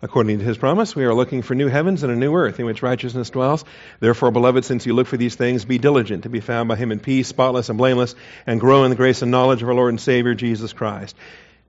According 0.00 0.38
to 0.38 0.44
his 0.44 0.56
promise, 0.56 0.94
we 0.94 1.04
are 1.04 1.14
looking 1.14 1.42
for 1.42 1.56
new 1.56 1.66
heavens 1.66 2.04
and 2.04 2.12
a 2.12 2.16
new 2.16 2.32
earth 2.36 2.60
in 2.60 2.66
which 2.66 2.84
righteousness 2.84 3.30
dwells. 3.30 3.64
Therefore, 3.98 4.30
beloved, 4.30 4.64
since 4.64 4.86
you 4.86 4.94
look 4.94 5.08
for 5.08 5.16
these 5.16 5.34
things, 5.34 5.64
be 5.64 5.78
diligent 5.78 6.22
to 6.22 6.28
be 6.28 6.38
found 6.38 6.68
by 6.68 6.76
him 6.76 6.92
in 6.92 7.00
peace, 7.00 7.26
spotless 7.26 7.68
and 7.68 7.78
blameless, 7.78 8.14
and 8.46 8.60
grow 8.60 8.84
in 8.84 8.90
the 8.90 8.96
grace 8.96 9.22
and 9.22 9.32
knowledge 9.32 9.60
of 9.60 9.68
our 9.68 9.74
Lord 9.74 9.90
and 9.90 10.00
Savior, 10.00 10.34
Jesus 10.36 10.72
Christ. 10.72 11.16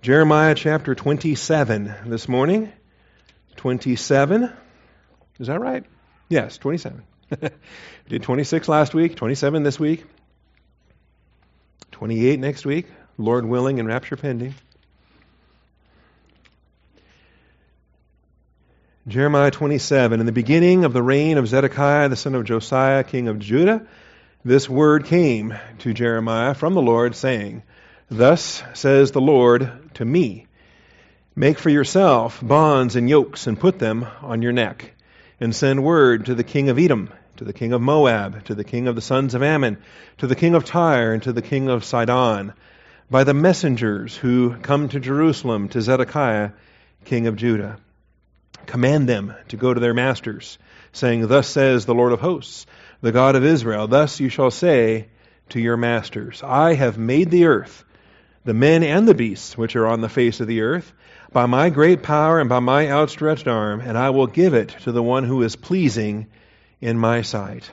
Jeremiah 0.03 0.53
chapter 0.53 0.93
27 0.93 1.93
this 2.05 2.27
morning. 2.29 2.71
27. 3.55 4.53
Is 5.39 5.47
that 5.47 5.59
right? 5.59 5.83
Yes, 6.29 6.59
27. 6.59 7.01
we 7.31 7.37
did 8.09 8.23
26 8.23 8.67
last 8.67 8.93
week, 8.93 9.15
27 9.15 9.63
this 9.63 9.79
week, 9.79 10.05
28 11.91 12.39
next 12.39 12.65
week, 12.65 12.85
Lord 13.17 13.45
willing, 13.45 13.79
and 13.79 13.87
rapture 13.87 14.15
pending. 14.15 14.53
Jeremiah 19.09 19.49
27. 19.49 20.19
In 20.19 20.27
the 20.27 20.31
beginning 20.31 20.85
of 20.85 20.93
the 20.93 21.01
reign 21.01 21.39
of 21.39 21.47
Zedekiah, 21.47 22.09
the 22.09 22.15
son 22.15 22.35
of 22.35 22.43
Josiah, 22.43 23.03
king 23.03 23.27
of 23.27 23.39
Judah, 23.39 23.87
this 24.45 24.69
word 24.69 25.05
came 25.05 25.55
to 25.79 25.95
Jeremiah 25.95 26.53
from 26.53 26.75
the 26.75 26.81
Lord, 26.81 27.15
saying, 27.15 27.63
Thus 28.11 28.61
says 28.75 29.09
the 29.09 29.19
Lord 29.19 29.95
to 29.95 30.05
me 30.05 30.45
Make 31.35 31.57
for 31.57 31.71
yourself 31.71 32.39
bonds 32.39 32.95
and 32.95 33.09
yokes, 33.09 33.47
and 33.47 33.59
put 33.59 33.79
them 33.79 34.05
on 34.21 34.43
your 34.43 34.51
neck, 34.51 34.93
and 35.39 35.55
send 35.55 35.83
word 35.83 36.27
to 36.27 36.35
the 36.35 36.43
king 36.43 36.69
of 36.69 36.77
Edom, 36.77 37.09
to 37.37 37.43
the 37.43 37.53
king 37.53 37.73
of 37.73 37.81
Moab, 37.81 38.45
to 38.45 38.53
the 38.53 38.63
king 38.63 38.87
of 38.87 38.93
the 38.93 39.01
sons 39.01 39.33
of 39.33 39.41
Ammon, 39.41 39.79
to 40.19 40.27
the 40.27 40.35
king 40.35 40.53
of 40.53 40.65
Tyre, 40.65 41.13
and 41.13 41.23
to 41.23 41.33
the 41.33 41.41
king 41.41 41.67
of 41.67 41.83
Sidon, 41.83 42.53
by 43.09 43.23
the 43.23 43.33
messengers 43.33 44.15
who 44.15 44.55
come 44.57 44.87
to 44.89 44.99
Jerusalem, 44.99 45.67
to 45.69 45.81
Zedekiah, 45.81 46.51
king 47.05 47.25
of 47.25 47.35
Judah 47.35 47.79
command 48.69 49.09
them 49.09 49.33
to 49.49 49.57
go 49.57 49.73
to 49.73 49.79
their 49.79 49.93
masters, 49.93 50.57
saying, 50.91 51.27
Thus 51.27 51.47
says 51.47 51.85
the 51.85 51.95
Lord 51.95 52.13
of 52.13 52.21
hosts, 52.21 52.65
the 53.01 53.11
God 53.11 53.35
of 53.35 53.43
Israel, 53.43 53.87
Thus 53.87 54.19
you 54.19 54.29
shall 54.29 54.51
say 54.51 55.09
to 55.49 55.59
your 55.59 55.77
masters, 55.77 56.41
I 56.43 56.75
have 56.75 56.97
made 56.97 57.31
the 57.31 57.45
earth, 57.45 57.83
the 58.45 58.53
men 58.53 58.83
and 58.83 59.07
the 59.07 59.15
beasts 59.15 59.57
which 59.57 59.75
are 59.75 59.87
on 59.87 60.01
the 60.01 60.09
face 60.09 60.39
of 60.39 60.47
the 60.47 60.61
earth, 60.61 60.93
by 61.31 61.45
my 61.45 61.69
great 61.69 62.03
power 62.03 62.39
and 62.39 62.49
by 62.49 62.59
my 62.59 62.89
outstretched 62.89 63.47
arm, 63.47 63.81
and 63.81 63.97
I 63.97 64.11
will 64.11 64.27
give 64.27 64.53
it 64.53 64.69
to 64.83 64.91
the 64.91 65.03
one 65.03 65.23
who 65.23 65.43
is 65.43 65.55
pleasing 65.55 66.27
in 66.79 66.97
my 66.97 67.23
sight. 67.23 67.69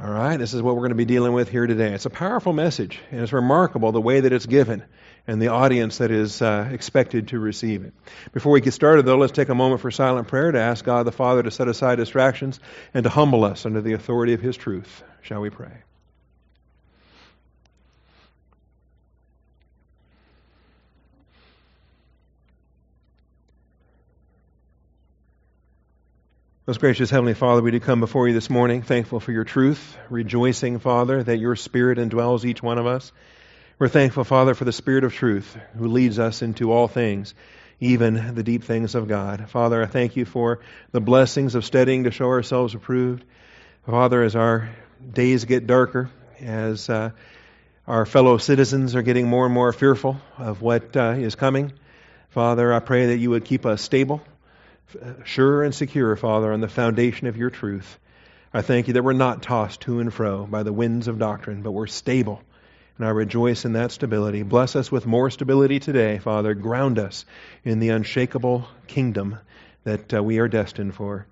All 0.00 0.10
right, 0.10 0.36
this 0.36 0.52
is 0.52 0.62
what 0.62 0.74
we're 0.74 0.82
going 0.82 0.90
to 0.90 0.96
be 0.96 1.04
dealing 1.04 1.32
with 1.32 1.48
here 1.48 1.66
today. 1.66 1.92
It's 1.92 2.06
a 2.06 2.10
powerful 2.10 2.52
message, 2.52 3.00
and 3.10 3.20
it's 3.20 3.32
remarkable 3.32 3.92
the 3.92 4.00
way 4.00 4.20
that 4.20 4.32
it's 4.32 4.46
given 4.46 4.84
and 5.26 5.42
the 5.42 5.48
audience 5.48 5.98
that 5.98 6.10
is 6.10 6.40
uh, 6.40 6.68
expected 6.70 7.28
to 7.28 7.38
receive 7.38 7.84
it. 7.84 7.92
Before 8.32 8.52
we 8.52 8.60
get 8.60 8.72
started, 8.72 9.04
though, 9.04 9.16
let's 9.16 9.32
take 9.32 9.48
a 9.48 9.54
moment 9.54 9.80
for 9.80 9.90
silent 9.90 10.28
prayer 10.28 10.52
to 10.52 10.60
ask 10.60 10.84
God 10.84 11.04
the 11.04 11.12
Father 11.12 11.42
to 11.42 11.50
set 11.50 11.68
aside 11.68 11.96
distractions 11.96 12.60
and 12.94 13.04
to 13.04 13.10
humble 13.10 13.44
us 13.44 13.66
under 13.66 13.80
the 13.80 13.94
authority 13.94 14.34
of 14.34 14.40
His 14.40 14.56
truth. 14.56 15.02
Shall 15.22 15.40
we 15.40 15.50
pray? 15.50 15.72
Most 26.66 26.80
gracious 26.80 27.10
Heavenly 27.10 27.34
Father, 27.34 27.62
we 27.62 27.70
do 27.70 27.78
come 27.78 28.00
before 28.00 28.26
you 28.26 28.34
this 28.34 28.50
morning, 28.50 28.82
thankful 28.82 29.20
for 29.20 29.30
your 29.30 29.44
truth, 29.44 29.96
rejoicing, 30.10 30.80
Father, 30.80 31.22
that 31.22 31.38
your 31.38 31.54
Spirit 31.54 31.96
indwells 31.96 32.44
each 32.44 32.60
one 32.60 32.78
of 32.78 32.86
us. 32.86 33.12
We're 33.78 33.88
thankful, 33.88 34.24
Father, 34.24 34.54
for 34.54 34.64
the 34.64 34.72
Spirit 34.72 35.04
of 35.04 35.12
truth 35.12 35.54
who 35.76 35.88
leads 35.88 36.18
us 36.18 36.40
into 36.40 36.72
all 36.72 36.88
things, 36.88 37.34
even 37.78 38.34
the 38.34 38.42
deep 38.42 38.64
things 38.64 38.94
of 38.94 39.06
God. 39.06 39.50
Father, 39.50 39.82
I 39.82 39.84
thank 39.84 40.16
you 40.16 40.24
for 40.24 40.60
the 40.92 41.00
blessings 41.02 41.54
of 41.54 41.62
studying 41.62 42.04
to 42.04 42.10
show 42.10 42.28
ourselves 42.28 42.74
approved. 42.74 43.22
Father, 43.84 44.22
as 44.22 44.34
our 44.34 44.70
days 45.12 45.44
get 45.44 45.66
darker, 45.66 46.08
as 46.40 46.88
uh, 46.88 47.10
our 47.86 48.06
fellow 48.06 48.38
citizens 48.38 48.94
are 48.94 49.02
getting 49.02 49.28
more 49.28 49.44
and 49.44 49.52
more 49.52 49.74
fearful 49.74 50.18
of 50.38 50.62
what 50.62 50.96
uh, 50.96 51.10
is 51.10 51.34
coming, 51.34 51.70
Father, 52.30 52.72
I 52.72 52.78
pray 52.78 53.08
that 53.08 53.18
you 53.18 53.28
would 53.28 53.44
keep 53.44 53.66
us 53.66 53.82
stable, 53.82 54.22
sure, 55.24 55.62
and 55.62 55.74
secure, 55.74 56.16
Father, 56.16 56.50
on 56.50 56.62
the 56.62 56.68
foundation 56.68 57.26
of 57.26 57.36
your 57.36 57.50
truth. 57.50 57.98
I 58.54 58.62
thank 58.62 58.86
you 58.86 58.94
that 58.94 59.04
we're 59.04 59.12
not 59.12 59.42
tossed 59.42 59.82
to 59.82 60.00
and 60.00 60.10
fro 60.10 60.46
by 60.46 60.62
the 60.62 60.72
winds 60.72 61.08
of 61.08 61.18
doctrine, 61.18 61.60
but 61.60 61.72
we're 61.72 61.88
stable 61.88 62.42
and 62.98 63.06
I 63.06 63.10
rejoice 63.10 63.64
in 63.64 63.74
that 63.74 63.92
stability. 63.92 64.42
Bless 64.42 64.74
us 64.74 64.90
with 64.90 65.06
more 65.06 65.30
stability 65.30 65.80
today, 65.80 66.18
Father. 66.18 66.54
Ground 66.54 66.98
us 66.98 67.24
in 67.64 67.78
the 67.78 67.90
unshakable 67.90 68.66
kingdom 68.86 69.38
that 69.84 70.14
uh, 70.14 70.22
we 70.22 70.38
are 70.38 70.48
destined 70.48 70.94
for. 70.94 71.26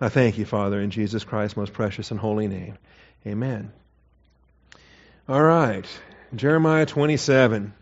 I 0.00 0.10
thank 0.10 0.38
you, 0.38 0.44
Father, 0.44 0.80
in 0.80 0.90
Jesus 0.90 1.24
Christ's 1.24 1.56
most 1.56 1.72
precious 1.72 2.10
and 2.10 2.20
holy 2.20 2.46
name. 2.46 2.78
Amen. 3.26 3.72
All 5.28 5.42
right, 5.42 5.86
Jeremiah 6.34 6.86
27. 6.86 7.72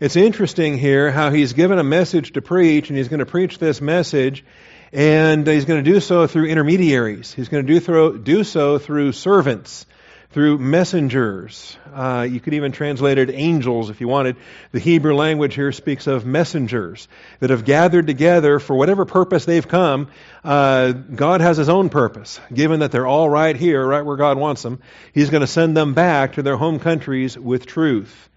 It's 0.00 0.16
interesting 0.16 0.78
here 0.78 1.10
how 1.10 1.30
he's 1.30 1.52
given 1.52 1.78
a 1.78 1.84
message 1.84 2.32
to 2.32 2.42
preach, 2.42 2.88
and 2.88 2.96
he's 2.96 3.08
going 3.08 3.20
to 3.20 3.26
preach 3.26 3.58
this 3.58 3.80
message, 3.80 4.44
and 4.92 5.46
he's 5.46 5.66
going 5.66 5.84
to 5.84 5.90
do 5.90 6.00
so 6.00 6.26
through 6.26 6.46
intermediaries. 6.46 7.32
He's 7.32 7.48
going 7.48 7.66
to 7.66 7.72
do, 7.72 7.80
through, 7.80 8.22
do 8.22 8.44
so 8.44 8.78
through 8.78 9.12
servants 9.12 9.86
through 10.32 10.58
messengers. 10.58 11.76
Uh, 11.92 12.26
you 12.30 12.38
could 12.38 12.54
even 12.54 12.70
translate 12.70 13.18
it 13.18 13.30
angels 13.30 13.90
if 13.90 14.00
you 14.00 14.06
wanted. 14.06 14.36
The 14.70 14.78
Hebrew 14.78 15.14
language 15.14 15.54
here 15.54 15.72
speaks 15.72 16.06
of 16.06 16.24
messengers 16.24 17.08
that 17.40 17.50
have 17.50 17.64
gathered 17.64 18.06
together 18.06 18.60
for 18.60 18.76
whatever 18.76 19.04
purpose 19.04 19.44
they've 19.44 19.66
come. 19.66 20.08
Uh, 20.44 20.92
God 20.92 21.40
has 21.40 21.56
His 21.56 21.68
own 21.68 21.88
purpose. 21.88 22.40
Given 22.52 22.80
that 22.80 22.92
they're 22.92 23.08
all 23.08 23.28
right 23.28 23.56
here, 23.56 23.84
right 23.84 24.04
where 24.04 24.16
God 24.16 24.38
wants 24.38 24.62
them, 24.62 24.80
He's 25.12 25.30
going 25.30 25.40
to 25.40 25.48
send 25.48 25.76
them 25.76 25.94
back 25.94 26.34
to 26.34 26.42
their 26.42 26.56
home 26.56 26.78
countries 26.78 27.36
with 27.36 27.66
truth. 27.66 28.28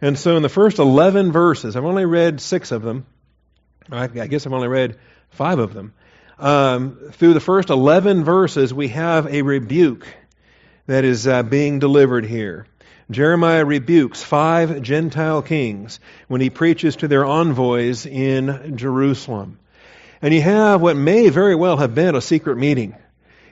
And 0.00 0.18
so 0.18 0.36
in 0.36 0.42
the 0.42 0.48
first 0.48 0.80
11 0.80 1.30
verses, 1.30 1.76
I've 1.76 1.84
only 1.84 2.04
read 2.04 2.40
six 2.40 2.72
of 2.72 2.82
them. 2.82 3.06
I 3.90 4.06
guess 4.08 4.46
I've 4.46 4.52
only 4.52 4.68
read 4.68 4.98
five 5.30 5.60
of 5.60 5.72
them. 5.72 5.94
Um, 6.38 6.96
through 7.12 7.34
the 7.34 7.40
first 7.40 7.70
11 7.70 8.22
verses, 8.22 8.72
we 8.72 8.88
have 8.88 9.26
a 9.26 9.42
rebuke 9.42 10.06
that 10.88 11.04
is 11.04 11.26
uh, 11.26 11.42
being 11.42 11.78
delivered 11.78 12.24
here. 12.24 12.66
Jeremiah 13.10 13.64
rebukes 13.64 14.22
five 14.22 14.82
Gentile 14.82 15.42
kings 15.42 16.00
when 16.28 16.40
he 16.40 16.50
preaches 16.50 16.96
to 16.96 17.08
their 17.08 17.24
envoys 17.24 18.06
in 18.06 18.76
Jerusalem. 18.76 19.58
And 20.20 20.34
you 20.34 20.42
have 20.42 20.80
what 20.80 20.96
may 20.96 21.28
very 21.28 21.54
well 21.54 21.76
have 21.76 21.94
been 21.94 22.16
a 22.16 22.20
secret 22.20 22.56
meeting. 22.56 22.96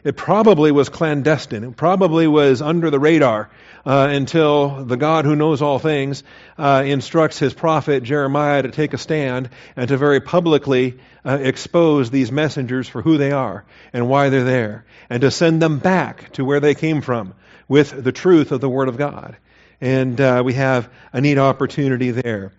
It 0.06 0.17
probably 0.17 0.71
was 0.71 0.89
clandestine. 0.89 1.65
It 1.65 1.77
probably 1.77 2.28
was 2.28 2.62
under 2.62 2.91
the 2.91 3.00
radar 3.00 3.50
uh, 3.84 4.06
until 4.09 4.84
the 4.84 4.97
God 4.97 5.25
who 5.25 5.34
knows 5.34 5.62
all 5.62 5.81
things 5.81 6.22
uh, 6.56 6.84
instructs 6.87 7.41
his 7.41 7.53
prophet 7.53 8.05
Jeremiah 8.05 8.62
to 8.62 8.71
take 8.71 8.95
a 8.95 8.99
stand 8.99 9.50
and 9.75 9.89
to 9.89 9.97
very 9.97 10.21
publicly 10.21 11.00
uh, 11.25 11.39
expose 11.43 12.09
these 12.12 12.31
messengers 12.31 12.89
for 12.89 13.03
who 13.03 13.19
they 13.19 13.33
are 13.33 13.65
and 13.93 14.09
why 14.09 14.28
they're 14.28 14.45
there, 14.45 14.84
and 15.11 15.22
to 15.22 15.33
send 15.33 15.61
them 15.61 15.81
back 15.81 16.33
to 16.34 16.45
where 16.45 16.61
they 16.61 16.77
came 16.77 17.00
from 17.00 17.34
with 17.66 17.91
the 18.05 18.12
truth 18.12 18.53
of 18.53 18.61
the 18.61 18.69
Word 18.69 18.89
of 18.89 18.97
God. 18.97 19.37
And 19.81 20.21
uh, 20.21 20.41
we 20.45 20.53
have 20.53 20.89
a 21.12 21.21
neat 21.21 21.39
opportunity 21.39 22.12
there. 22.12 22.53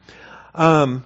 Um, 0.54 1.06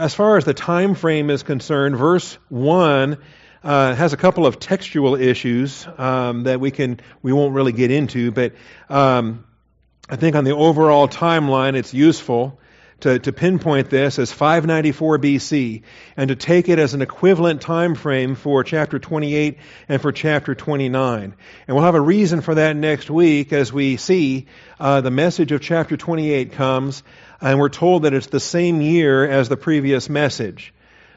as 0.00 0.14
far 0.14 0.36
as 0.36 0.44
the 0.44 0.54
time 0.54 0.94
frame 0.94 1.28
is 1.28 1.42
concerned, 1.42 1.96
verse 1.96 2.38
one 2.50 3.18
uh, 3.66 3.96
has 3.96 4.12
a 4.12 4.16
couple 4.16 4.46
of 4.46 4.60
textual 4.60 5.16
issues 5.16 5.88
um, 5.98 6.44
that 6.44 6.60
we 6.60 6.70
can 6.70 7.00
we 7.20 7.32
won't 7.32 7.52
really 7.52 7.72
get 7.72 7.90
into, 7.90 8.30
but 8.30 8.52
um, 8.88 9.44
I 10.08 10.14
think 10.14 10.36
on 10.36 10.44
the 10.44 10.52
overall 10.52 11.08
timeline, 11.08 11.74
it's 11.74 11.92
useful 11.92 12.60
to, 13.00 13.18
to 13.18 13.32
pinpoint 13.32 13.90
this 13.90 14.20
as 14.20 14.30
594 14.30 15.18
BC 15.18 15.82
and 16.16 16.28
to 16.28 16.36
take 16.36 16.68
it 16.68 16.78
as 16.78 16.94
an 16.94 17.02
equivalent 17.02 17.60
time 17.60 17.96
frame 17.96 18.36
for 18.36 18.62
chapter 18.62 19.00
28 19.00 19.58
and 19.88 20.00
for 20.00 20.12
chapter 20.12 20.54
29. 20.54 21.34
And 21.66 21.76
we'll 21.76 21.84
have 21.84 21.96
a 21.96 22.00
reason 22.00 22.42
for 22.42 22.54
that 22.54 22.76
next 22.76 23.10
week 23.10 23.52
as 23.52 23.72
we 23.72 23.96
see 23.96 24.46
uh, 24.78 25.00
the 25.00 25.10
message 25.10 25.50
of 25.50 25.60
chapter 25.60 25.96
28 25.96 26.52
comes 26.52 27.02
and 27.40 27.58
we're 27.58 27.68
told 27.68 28.04
that 28.04 28.14
it's 28.14 28.28
the 28.28 28.40
same 28.40 28.80
year 28.80 29.28
as 29.28 29.48
the 29.48 29.56
previous 29.56 30.08
message. 30.08 30.72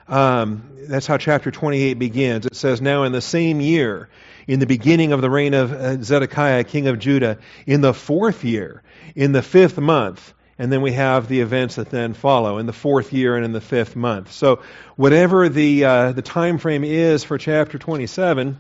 Um, 0.10 0.64
that's 0.88 1.06
how 1.06 1.18
chapter 1.18 1.52
28 1.52 1.94
begins. 1.94 2.46
It 2.48 2.56
says, 2.56 2.82
Now 2.82 3.04
in 3.04 3.12
the 3.12 3.22
same 3.22 3.62
year, 3.62 4.10
in 4.48 4.60
the 4.60 4.66
beginning 4.66 5.14
of 5.14 5.22
the 5.22 5.30
reign 5.30 5.54
of 5.54 5.72
uh, 5.72 6.02
Zedekiah, 6.02 6.64
king 6.64 6.88
of 6.88 6.98
Judah, 6.98 7.38
in 7.68 7.82
the 7.82 7.94
fourth 7.94 8.44
year, 8.44 8.82
in 9.16 9.32
the 9.32 9.44
fifth 9.44 9.78
month, 9.78 10.34
and 10.58 10.72
then 10.72 10.82
we 10.82 10.94
have 10.94 11.28
the 11.28 11.42
events 11.42 11.76
that 11.76 11.92
then 11.92 12.16
follow 12.16 12.58
in 12.58 12.66
the 12.66 12.74
fourth 12.74 13.14
year 13.14 13.36
and 13.36 13.46
in 13.46 13.54
the 13.54 13.62
fifth 13.62 13.96
month. 13.96 14.32
So 14.32 14.62
whatever 14.96 15.48
the 15.48 15.86
uh, 15.86 16.12
the 16.12 16.24
time 16.24 16.58
frame 16.58 16.84
is 16.84 17.24
for 17.24 17.38
chapter 17.38 17.78
27, 17.78 18.58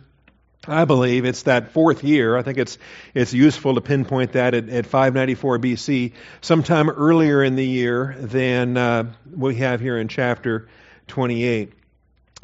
I 0.68 0.86
believe 0.86 1.26
it's 1.26 1.44
that 1.44 1.72
fourth 1.72 2.04
year. 2.04 2.38
I 2.38 2.44
think 2.44 2.60
it's 2.60 2.78
it's 3.16 3.34
useful 3.34 3.74
to 3.74 3.82
pinpoint 3.82 4.34
that 4.34 4.54
at, 4.54 4.70
at 4.70 4.86
594 4.86 5.58
BC, 5.58 6.14
sometime 6.42 6.90
earlier 6.90 7.44
in 7.44 7.56
the 7.56 7.66
year 7.66 8.16
than 8.20 8.78
uh, 8.78 9.12
we 9.36 9.56
have 9.56 9.82
here 9.82 9.98
in 9.98 10.08
chapter 10.08 10.70
28. 11.10 11.74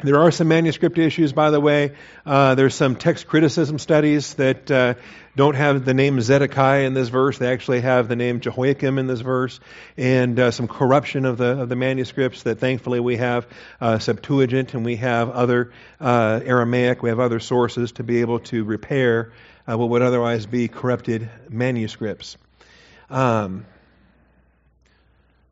There 0.04 0.18
are 0.18 0.30
some 0.30 0.48
manuscript 0.48 0.98
issues, 0.98 1.32
by 1.32 1.50
the 1.50 1.58
way. 1.58 1.92
Uh, 2.26 2.54
there's 2.54 2.74
some 2.74 2.96
text 2.96 3.26
criticism 3.26 3.78
studies 3.78 4.34
that 4.34 4.70
uh, 4.70 4.94
don't 5.36 5.54
have 5.54 5.86
the 5.86 5.94
name 5.94 6.20
Zedekiah 6.20 6.84
in 6.84 6.92
this 6.92 7.08
verse. 7.08 7.38
They 7.38 7.50
actually 7.50 7.80
have 7.80 8.06
the 8.06 8.16
name 8.16 8.40
Jehoiakim 8.40 8.98
in 8.98 9.06
this 9.06 9.22
verse, 9.22 9.58
and 9.96 10.38
uh, 10.38 10.50
some 10.50 10.68
corruption 10.68 11.24
of 11.24 11.38
the 11.38 11.62
of 11.62 11.70
the 11.70 11.76
manuscripts. 11.76 12.42
That 12.42 12.58
thankfully 12.58 13.00
we 13.00 13.16
have 13.16 13.46
uh, 13.80 13.98
Septuagint 13.98 14.74
and 14.74 14.84
we 14.84 14.96
have 14.96 15.30
other 15.30 15.72
uh, 15.98 16.40
Aramaic. 16.44 17.02
We 17.02 17.08
have 17.08 17.20
other 17.20 17.40
sources 17.40 17.92
to 17.92 18.02
be 18.02 18.20
able 18.20 18.40
to 18.40 18.64
repair 18.64 19.32
uh, 19.66 19.78
what 19.78 19.88
would 19.88 20.02
otherwise 20.02 20.44
be 20.44 20.68
corrupted 20.68 21.30
manuscripts. 21.48 22.36
Um, 23.08 23.64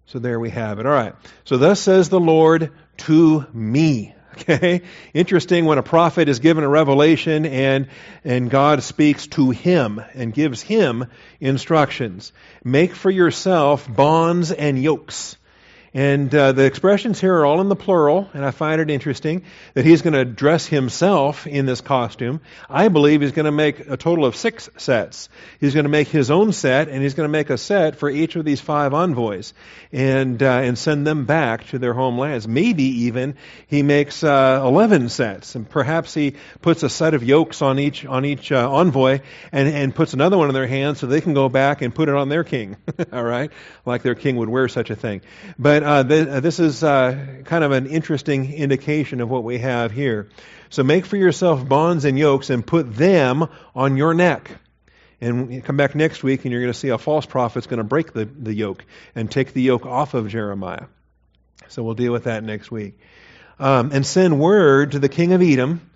so 0.07 0.19
there 0.19 0.39
we 0.39 0.51
have 0.51 0.81
it. 0.81 0.87
All 0.87 0.93
right. 0.93 1.15
So 1.45 1.57
thus 1.57 1.81
says 1.81 2.11
the 2.11 2.21
Lord 2.21 2.73
to 2.99 3.47
me. 3.53 4.15
Okay? 4.35 4.83
Interesting 5.13 5.65
when 5.65 5.79
a 5.79 5.83
prophet 5.85 6.29
is 6.29 6.41
given 6.41 6.65
a 6.65 6.69
revelation 6.69 7.47
and, 7.47 7.87
and 8.25 8.51
God 8.51 8.83
speaks 8.83 9.29
to 9.29 9.51
him 9.51 10.03
and 10.13 10.35
gives 10.35 10.61
him 10.61 11.07
instructions. 11.39 12.33
Make 12.65 12.97
for 12.97 13.13
yourself 13.13 13.87
bonds 13.89 14.51
and 14.51 14.83
yokes. 14.83 15.37
And 15.97 16.35
uh, 16.35 16.51
the 16.51 16.65
expressions 16.65 17.21
here 17.21 17.33
are 17.37 17.47
all 17.47 17.61
in 17.61 17.69
the 17.69 17.77
plural, 17.77 18.29
and 18.35 18.45
I 18.45 18.51
find 18.51 18.81
it 18.81 18.91
interesting 18.91 19.45
that 19.75 19.85
he's 19.85 20.03
going 20.03 20.15
to 20.15 20.25
dress 20.25 20.67
himself 20.67 21.47
in 21.47 21.67
this 21.67 21.81
costume. 21.81 22.41
I 22.69 22.89
believe 22.89 23.21
he's 23.21 23.31
going 23.31 23.45
to 23.45 23.53
make 23.53 23.79
a 23.89 23.97
total 23.97 24.25
of 24.25 24.35
six 24.35 24.69
sets. 24.77 25.29
He's 25.61 25.73
going 25.73 25.85
to 25.85 25.91
make 25.91 26.09
his 26.09 26.33
own 26.33 26.51
set, 26.51 26.89
and 26.89 27.01
he's 27.01 27.15
going 27.15 27.29
to 27.29 27.33
make 27.33 27.49
a 27.49 27.57
set 27.57 27.95
for 27.95 28.11
each 28.11 28.35
of 28.35 28.45
these 28.45 28.61
five 28.61 28.93
envoys, 28.93 29.55
and 29.93 30.43
uh, 30.43 30.63
and 30.65 30.77
send 30.77 31.07
them 31.07 31.27
back 31.27 31.69
to 31.69 31.79
their 31.79 31.95
homelands. 31.95 32.49
Maybe 32.49 33.05
even 33.05 33.37
he 33.69 33.85
makes 33.85 34.25
uh, 34.25 34.63
eleven 34.65 35.09
sets, 35.09 35.55
and 35.55 35.71
perhaps 35.71 36.13
he 36.13 36.35
puts 36.61 36.83
a 36.83 36.89
set 36.89 37.15
of 37.15 37.23
yokes 37.23 37.63
on 37.63 37.79
each 37.79 38.05
on 38.05 38.25
each 38.25 38.51
uh, 38.51 38.69
envoy, 38.69 39.21
and 39.53 39.69
and 39.69 39.95
puts 39.95 40.13
another 40.13 40.39
one 40.39 40.49
in 40.49 40.55
their 40.55 40.67
hands 40.67 40.99
so 40.99 41.07
they 41.07 41.21
can 41.21 41.35
go 41.35 41.49
back 41.49 41.83
and 41.83 41.95
put 41.95 42.09
it 42.09 42.17
on 42.17 42.29
their 42.29 42.43
king. 42.43 42.77
All 43.13 43.23
right, 43.23 43.53
like 43.87 44.03
their 44.03 44.17
king 44.17 44.35
would 44.39 44.49
wear 44.49 44.67
such 44.67 44.91
a 44.91 44.97
thing, 44.97 45.21
but 45.57 45.84
uh, 45.85 46.03
th- 46.03 46.29
uh, 46.29 46.41
this 46.41 46.59
is 46.59 46.83
uh, 46.83 47.43
kind 47.45 47.63
of 47.63 47.73
an 47.73 47.87
interesting 47.87 48.53
indication 48.53 49.21
of 49.21 49.29
what 49.29 49.45
we 49.45 49.59
have 49.59 49.93
here. 49.93 50.29
So 50.71 50.83
make 50.83 51.07
for 51.07 51.17
yourself 51.17 51.69
bonds 51.69 52.05
and 52.05 52.19
yokes 52.19 52.51
and 52.51 52.67
put 52.67 52.95
them 52.95 53.49
on 53.75 53.97
your 53.97 54.15
neck. 54.15 54.51
And 55.21 55.63
come 55.65 55.77
back 55.77 55.95
next 55.95 56.23
week 56.23 56.45
and 56.45 56.53
you're 56.53 56.61
going 56.61 56.73
to 56.73 56.79
see 56.79 56.89
a 56.89 56.99
false 56.99 57.25
prophet's 57.25 57.67
going 57.67 57.79
to 57.79 57.85
break 57.85 58.13
the, 58.13 58.25
the 58.25 58.53
yoke 58.53 58.85
and 59.15 59.31
take 59.31 59.53
the 59.53 59.63
yoke 59.63 59.87
off 59.87 60.15
of 60.15 60.29
Jeremiah. 60.29 60.87
So 61.69 61.83
we'll 61.83 61.95
deal 61.95 62.13
with 62.13 62.25
that 62.25 62.43
next 62.43 62.71
week. 62.71 62.99
Um, 63.59 63.93
and 63.93 64.05
send 64.05 64.41
word 64.41 64.93
to 64.93 64.99
the 64.99 65.09
king 65.09 65.33
of 65.33 65.41
Edom. 65.41 65.89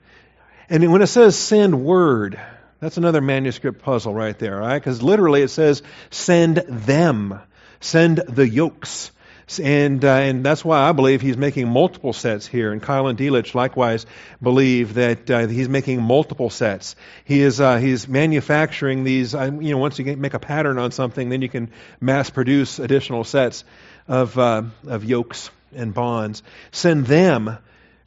And 0.71 0.93
when 0.93 1.03
it 1.03 1.09
says 1.09 1.37
send 1.37 1.85
word, 1.85 2.41
that's 2.81 2.97
another 2.97 3.21
manuscript 3.21 3.83
puzzle 3.83 4.15
right 4.15 4.39
there, 4.39 4.59
right? 4.59 4.79
Because 4.79 5.03
literally 5.03 5.43
it 5.43 5.49
says 5.49 5.83
send 6.11 6.59
them, 6.69 7.41
send 7.81 8.19
the 8.19 8.49
yokes. 8.49 9.11
And, 9.59 10.05
uh, 10.05 10.09
and 10.09 10.45
that's 10.45 10.63
why 10.63 10.81
I 10.89 10.93
believe 10.93 11.23
he's 11.23 11.39
making 11.39 11.69
multiple 11.69 12.13
sets 12.13 12.47
here. 12.47 12.71
And 12.71 12.83
Keil 12.83 13.09
and 13.09 13.19
Delitzsch 13.19 13.55
likewise 13.55 14.05
believe 14.43 14.95
that 14.95 15.31
uh, 15.31 15.47
he's 15.47 15.69
making 15.71 16.03
multiple 16.03 16.51
sets. 16.51 16.97
He 17.25 17.41
is 17.41 17.59
uh, 17.61 17.79
he's 17.79 18.07
manufacturing 18.09 19.05
these. 19.05 19.35
Uh, 19.35 19.51
you 19.59 19.73
know, 19.73 19.79
once 19.79 19.99
you 19.99 20.17
make 20.17 20.35
a 20.35 20.39
pattern 20.39 20.79
on 20.79 20.91
something, 20.91 21.31
then 21.31 21.41
you 21.41 21.49
can 21.49 21.71
mass 22.01 22.29
produce 22.29 22.79
additional 22.79 23.25
sets 23.25 23.65
of 24.07 24.39
uh, 24.39 24.65
of 24.87 25.05
yokes 25.05 25.51
and 25.75 25.95
bonds. 25.95 26.43
Send 26.71 27.07
them 27.07 27.57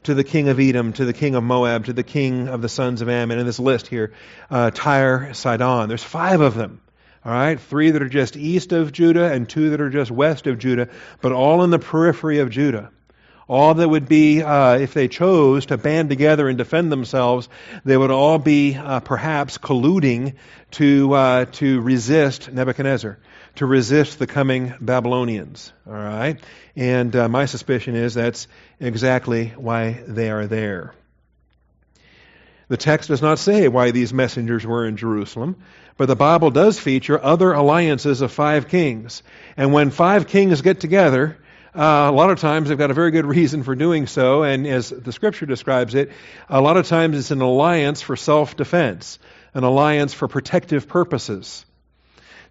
to 0.03 0.13
the 0.13 0.23
king 0.23 0.49
of 0.49 0.59
Edom, 0.59 0.93
to 0.93 1.05
the 1.05 1.13
king 1.13 1.35
of 1.35 1.43
Moab, 1.43 1.85
to 1.85 1.93
the 1.93 2.03
king 2.03 2.47
of 2.47 2.61
the 2.61 2.69
sons 2.69 3.01
of 3.01 3.09
Ammon. 3.09 3.39
In 3.39 3.45
this 3.45 3.59
list 3.59 3.87
here, 3.87 4.13
uh, 4.49 4.71
Tyre, 4.71 5.33
Sidon. 5.33 5.87
There's 5.89 6.03
five 6.03 6.41
of 6.41 6.55
them. 6.55 6.81
All 7.23 7.31
right, 7.31 7.59
three 7.59 7.91
that 7.91 8.01
are 8.01 8.09
just 8.09 8.35
east 8.35 8.71
of 8.71 8.91
Judah 8.91 9.31
and 9.31 9.47
two 9.47 9.69
that 9.71 9.81
are 9.81 9.91
just 9.91 10.09
west 10.09 10.47
of 10.47 10.57
Judah, 10.57 10.89
but 11.21 11.31
all 11.31 11.63
in 11.63 11.69
the 11.69 11.77
periphery 11.77 12.39
of 12.39 12.49
Judah. 12.49 12.89
All 13.47 13.75
that 13.75 13.87
would 13.87 14.07
be, 14.07 14.41
uh, 14.41 14.77
if 14.77 14.93
they 14.93 15.07
chose 15.07 15.67
to 15.67 15.77
band 15.77 16.09
together 16.09 16.47
and 16.47 16.57
defend 16.57 16.91
themselves, 16.91 17.49
they 17.83 17.97
would 17.97 18.09
all 18.09 18.39
be 18.39 18.75
uh, 18.75 19.01
perhaps 19.01 19.57
colluding 19.57 20.35
to 20.71 21.13
uh, 21.13 21.45
to 21.45 21.81
resist 21.81 22.51
Nebuchadnezzar, 22.51 23.19
to 23.57 23.65
resist 23.65 24.17
the 24.17 24.25
coming 24.25 24.73
Babylonians. 24.79 25.73
All 25.85 25.93
right, 25.93 26.39
and 26.75 27.15
uh, 27.15 27.27
my 27.27 27.45
suspicion 27.45 27.95
is 27.95 28.15
that's 28.15 28.47
exactly 28.79 29.49
why 29.57 30.01
they 30.07 30.31
are 30.31 30.47
there. 30.47 30.95
The 32.71 32.77
text 32.77 33.09
does 33.09 33.21
not 33.21 33.37
say 33.37 33.67
why 33.67 33.91
these 33.91 34.13
messengers 34.13 34.65
were 34.65 34.85
in 34.85 34.95
Jerusalem, 34.95 35.57
but 35.97 36.05
the 36.05 36.15
Bible 36.15 36.51
does 36.51 36.79
feature 36.79 37.21
other 37.21 37.51
alliances 37.51 38.21
of 38.21 38.31
five 38.31 38.69
kings. 38.69 39.23
And 39.57 39.73
when 39.73 39.89
five 39.89 40.25
kings 40.25 40.61
get 40.61 40.79
together, 40.79 41.37
uh, 41.75 42.07
a 42.09 42.13
lot 42.13 42.29
of 42.29 42.39
times 42.39 42.69
they've 42.69 42.77
got 42.77 42.89
a 42.89 42.93
very 42.93 43.11
good 43.11 43.25
reason 43.25 43.63
for 43.63 43.75
doing 43.75 44.07
so, 44.07 44.43
and 44.43 44.65
as 44.65 44.89
the 44.89 45.11
scripture 45.11 45.45
describes 45.45 45.95
it, 45.95 46.13
a 46.47 46.61
lot 46.61 46.77
of 46.77 46.87
times 46.87 47.17
it's 47.17 47.31
an 47.31 47.41
alliance 47.41 48.01
for 48.01 48.15
self 48.15 48.55
defense, 48.55 49.19
an 49.53 49.65
alliance 49.65 50.13
for 50.13 50.29
protective 50.29 50.87
purposes. 50.87 51.65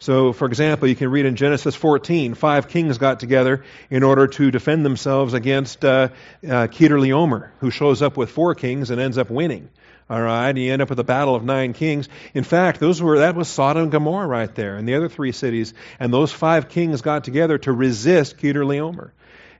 So, 0.00 0.32
for 0.32 0.46
example, 0.46 0.88
you 0.88 0.96
can 0.96 1.10
read 1.10 1.26
in 1.26 1.36
Genesis 1.36 1.74
14, 1.74 2.32
five 2.32 2.68
kings 2.68 2.96
got 2.96 3.20
together 3.20 3.64
in 3.90 4.02
order 4.02 4.26
to 4.28 4.50
defend 4.50 4.82
themselves 4.82 5.34
against 5.34 5.84
uh, 5.84 6.08
uh, 6.48 6.68
who 6.68 7.70
shows 7.70 8.00
up 8.00 8.16
with 8.16 8.30
four 8.30 8.54
kings 8.54 8.88
and 8.88 8.98
ends 8.98 9.18
up 9.18 9.28
winning. 9.28 9.68
All 10.08 10.20
right, 10.20 10.56
you 10.56 10.72
end 10.72 10.80
up 10.80 10.88
with 10.88 10.98
a 11.00 11.04
battle 11.04 11.34
of 11.34 11.44
nine 11.44 11.74
kings. 11.74 12.08
In 12.32 12.44
fact, 12.44 12.80
those 12.80 13.02
were 13.02 13.18
that 13.18 13.36
was 13.36 13.46
Sodom 13.46 13.84
and 13.84 13.92
Gomorrah 13.92 14.26
right 14.26 14.52
there, 14.54 14.76
and 14.76 14.88
the 14.88 14.94
other 14.94 15.10
three 15.10 15.32
cities. 15.32 15.74
And 16.00 16.12
those 16.12 16.32
five 16.32 16.70
kings 16.70 17.02
got 17.02 17.22
together 17.22 17.58
to 17.58 17.72
resist 17.72 18.38
Chedorlaomer, 18.38 19.10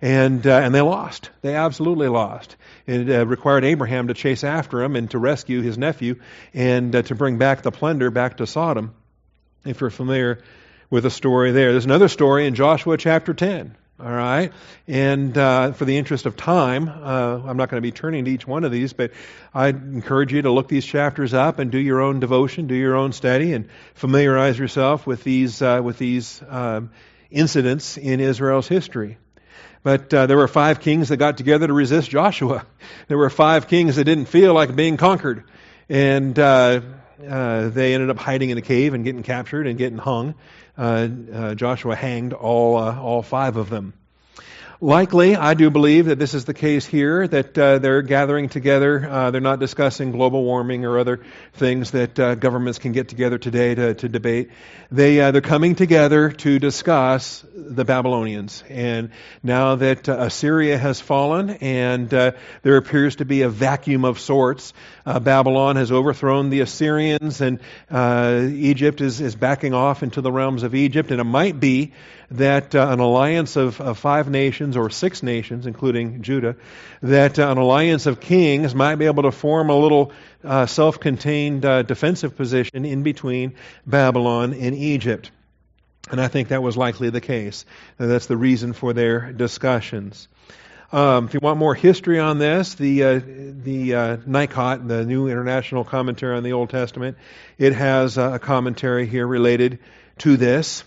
and 0.00 0.44
uh, 0.46 0.56
and 0.56 0.74
they 0.74 0.80
lost. 0.80 1.30
They 1.42 1.54
absolutely 1.54 2.08
lost. 2.08 2.56
It 2.86 3.10
uh, 3.10 3.26
required 3.26 3.64
Abraham 3.64 4.08
to 4.08 4.14
chase 4.14 4.42
after 4.42 4.82
him 4.82 4.96
and 4.96 5.10
to 5.10 5.18
rescue 5.18 5.60
his 5.60 5.76
nephew 5.76 6.18
and 6.54 6.96
uh, 6.96 7.02
to 7.02 7.14
bring 7.14 7.36
back 7.36 7.62
the 7.62 7.70
plunder 7.70 8.10
back 8.10 8.38
to 8.38 8.46
Sodom. 8.46 8.94
If 9.64 9.80
you're 9.80 9.90
familiar 9.90 10.42
with 10.88 11.04
the 11.04 11.10
story 11.10 11.52
there, 11.52 11.72
there's 11.72 11.84
another 11.84 12.08
story 12.08 12.46
in 12.46 12.54
Joshua 12.54 12.96
chapter 12.96 13.34
10 13.34 13.76
all 14.02 14.10
right? 14.10 14.52
And 14.88 15.36
uh, 15.36 15.72
for 15.72 15.84
the 15.84 15.96
interest 15.98 16.26
of 16.26 16.36
time, 16.36 16.88
uh, 16.88 17.42
I'm 17.46 17.56
not 17.56 17.68
going 17.68 17.82
to 17.82 17.86
be 17.86 17.92
turning 17.92 18.24
to 18.24 18.30
each 18.30 18.46
one 18.46 18.64
of 18.64 18.72
these, 18.72 18.92
but 18.92 19.12
I 19.52 19.68
encourage 19.68 20.32
you 20.32 20.42
to 20.42 20.50
look 20.50 20.68
these 20.68 20.84
chapters 20.84 21.34
up 21.34 21.58
and 21.58 21.70
do 21.70 21.78
your 21.78 22.00
own 22.00 22.20
devotion, 22.20 22.66
do 22.66 22.74
your 22.74 22.96
own 22.96 23.12
study, 23.12 23.52
and 23.52 23.68
familiarize 23.94 24.58
yourself 24.58 25.06
with 25.06 25.22
these 25.22 25.60
uh, 25.60 25.80
with 25.82 25.98
these 25.98 26.42
um, 26.48 26.90
incidents 27.30 27.98
in 27.98 28.20
Israel's 28.20 28.68
history. 28.68 29.18
But 29.82 30.12
uh, 30.12 30.26
there 30.26 30.36
were 30.36 30.48
five 30.48 30.80
kings 30.80 31.08
that 31.08 31.16
got 31.16 31.36
together 31.36 31.66
to 31.66 31.72
resist 31.72 32.10
Joshua. 32.10 32.66
There 33.08 33.18
were 33.18 33.30
five 33.30 33.66
kings 33.66 33.96
that 33.96 34.04
didn't 34.04 34.26
feel 34.26 34.54
like 34.54 34.76
being 34.76 34.96
conquered, 34.96 35.42
and 35.88 36.38
uh, 37.28 37.68
they 37.68 37.94
ended 37.94 38.10
up 38.10 38.18
hiding 38.18 38.50
in 38.50 38.58
a 38.58 38.62
cave 38.62 38.94
and 38.94 39.04
getting 39.04 39.22
captured 39.22 39.66
and 39.66 39.78
getting 39.78 39.98
hung. 39.98 40.34
Uh, 40.76 41.08
uh, 41.32 41.54
Joshua 41.54 41.94
hanged 41.94 42.32
all 42.32 42.76
uh, 42.76 42.98
all 42.98 43.22
five 43.22 43.56
of 43.56 43.68
them. 43.68 43.92
Likely, 44.82 45.36
I 45.36 45.52
do 45.52 45.68
believe 45.68 46.06
that 46.06 46.18
this 46.18 46.32
is 46.32 46.46
the 46.46 46.54
case 46.54 46.86
here, 46.86 47.28
that 47.28 47.58
uh, 47.58 47.80
they're 47.80 48.00
gathering 48.00 48.48
together. 48.48 49.30
They're 49.30 49.38
not 49.38 49.60
discussing 49.60 50.10
global 50.10 50.42
warming 50.42 50.86
or 50.86 50.98
other 50.98 51.20
things 51.52 51.90
that 51.90 52.14
governments 52.14 52.78
can 52.78 52.92
get 52.92 53.08
together 53.08 53.36
today 53.36 53.74
to, 53.74 53.92
to 53.92 54.08
debate. 54.08 54.52
They, 54.90 55.16
they're 55.16 55.42
coming 55.42 55.74
together 55.74 56.30
to 56.30 56.58
discuss 56.58 57.44
the 57.54 57.84
Babylonians. 57.84 58.64
And 58.70 59.10
now 59.42 59.74
that 59.74 60.08
Assyria 60.08 60.78
has 60.78 60.98
fallen 60.98 61.50
and 61.50 62.08
there 62.08 62.76
appears 62.78 63.16
to 63.16 63.26
be 63.26 63.42
a 63.42 63.50
vacuum 63.50 64.06
of 64.06 64.18
sorts, 64.18 64.72
Babylon 65.18 65.76
has 65.76 65.90
overthrown 65.90 66.50
the 66.50 66.60
Assyrians 66.60 67.40
and 67.40 67.60
Egypt 67.90 69.00
is, 69.00 69.20
is 69.20 69.34
backing 69.34 69.74
off 69.74 70.02
into 70.02 70.20
the 70.20 70.30
realms 70.30 70.62
of 70.62 70.74
Egypt. 70.74 71.10
And 71.10 71.20
it 71.20 71.24
might 71.24 71.58
be 71.58 71.92
that 72.30 72.74
uh, 72.74 72.88
an 72.90 73.00
alliance 73.00 73.56
of, 73.56 73.80
of, 73.80 73.98
five 73.98 74.30
nations 74.30 74.76
or 74.76 74.88
six 74.88 75.22
nations, 75.22 75.66
including 75.66 76.22
Judah, 76.22 76.56
that 77.02 77.38
uh, 77.38 77.50
an 77.50 77.58
alliance 77.58 78.06
of 78.06 78.20
kings 78.20 78.74
might 78.74 78.96
be 78.96 79.06
able 79.06 79.24
to 79.24 79.32
form 79.32 79.68
a 79.68 79.76
little 79.76 80.12
uh, 80.44 80.66
self 80.66 81.00
contained 81.00 81.64
uh, 81.64 81.82
defensive 81.82 82.36
position 82.36 82.84
in 82.84 83.02
between 83.02 83.54
Babylon 83.84 84.54
and 84.54 84.74
Egypt. 84.74 85.30
And 86.10 86.20
I 86.20 86.28
think 86.28 86.48
that 86.48 86.62
was 86.62 86.76
likely 86.76 87.10
the 87.10 87.20
case. 87.20 87.64
That's 87.98 88.26
the 88.26 88.36
reason 88.36 88.72
for 88.72 88.92
their 88.92 89.32
discussions. 89.32 90.28
Um, 90.92 91.26
if 91.26 91.34
you 91.34 91.40
want 91.40 91.58
more 91.58 91.76
history 91.76 92.18
on 92.18 92.38
this, 92.38 92.74
the 92.74 93.04
uh, 93.04 93.20
the 93.24 93.94
uh, 93.94 94.16
NICOT, 94.16 94.88
the 94.88 95.04
New 95.04 95.28
International 95.28 95.84
Commentary 95.84 96.36
on 96.36 96.42
the 96.42 96.52
Old 96.52 96.70
Testament, 96.70 97.16
it 97.58 97.74
has 97.74 98.18
a 98.18 98.40
commentary 98.40 99.06
here 99.06 99.24
related 99.24 99.78
to 100.18 100.36
this. 100.36 100.82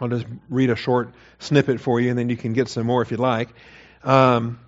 I'll 0.00 0.08
just 0.08 0.26
read 0.48 0.70
a 0.70 0.76
short 0.76 1.12
snippet 1.40 1.80
for 1.80 2.00
you, 2.00 2.10
and 2.10 2.18
then 2.18 2.28
you 2.28 2.36
can 2.36 2.52
get 2.52 2.68
some 2.68 2.86
more 2.86 3.02
if 3.02 3.10
you'd 3.10 3.18
like. 3.18 3.48
Um, 4.04 4.60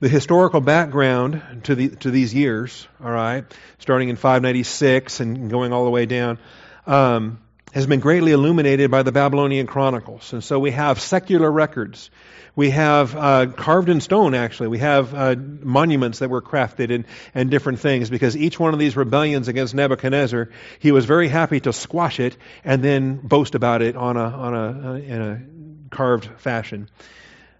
The 0.00 0.08
historical 0.08 0.60
background 0.60 1.42
to, 1.64 1.74
the, 1.74 1.88
to 1.88 2.10
these 2.10 2.34
years, 2.34 2.86
all 3.02 3.10
right, 3.10 3.44
starting 3.78 4.08
in 4.08 4.16
596 4.16 5.20
and 5.20 5.50
going 5.50 5.72
all 5.72 5.84
the 5.84 5.90
way 5.90 6.04
down, 6.04 6.38
um, 6.86 7.38
has 7.74 7.88
been 7.88 7.98
greatly 7.98 8.30
illuminated 8.30 8.88
by 8.88 9.02
the 9.02 9.10
Babylonian 9.10 9.66
Chronicles. 9.66 10.32
And 10.32 10.44
so 10.44 10.60
we 10.60 10.70
have 10.70 11.00
secular 11.00 11.50
records. 11.50 12.08
We 12.54 12.70
have 12.70 13.16
uh, 13.16 13.46
carved 13.46 13.88
in 13.88 14.00
stone, 14.00 14.32
actually. 14.32 14.68
We 14.68 14.78
have 14.78 15.12
uh, 15.12 15.34
monuments 15.36 16.20
that 16.20 16.30
were 16.30 16.40
crafted 16.40 16.94
and, 16.94 17.04
and 17.34 17.50
different 17.50 17.80
things 17.80 18.08
because 18.08 18.36
each 18.36 18.60
one 18.60 18.74
of 18.74 18.78
these 18.78 18.96
rebellions 18.96 19.48
against 19.48 19.74
Nebuchadnezzar, 19.74 20.50
he 20.78 20.92
was 20.92 21.04
very 21.04 21.26
happy 21.26 21.58
to 21.60 21.72
squash 21.72 22.20
it 22.20 22.36
and 22.62 22.80
then 22.80 23.16
boast 23.16 23.56
about 23.56 23.82
it 23.82 23.96
on 23.96 24.16
a, 24.16 24.24
on 24.24 24.54
a, 24.54 24.94
in 24.94 25.20
a 25.20 25.42
carved 25.90 26.26
fashion. 26.40 26.88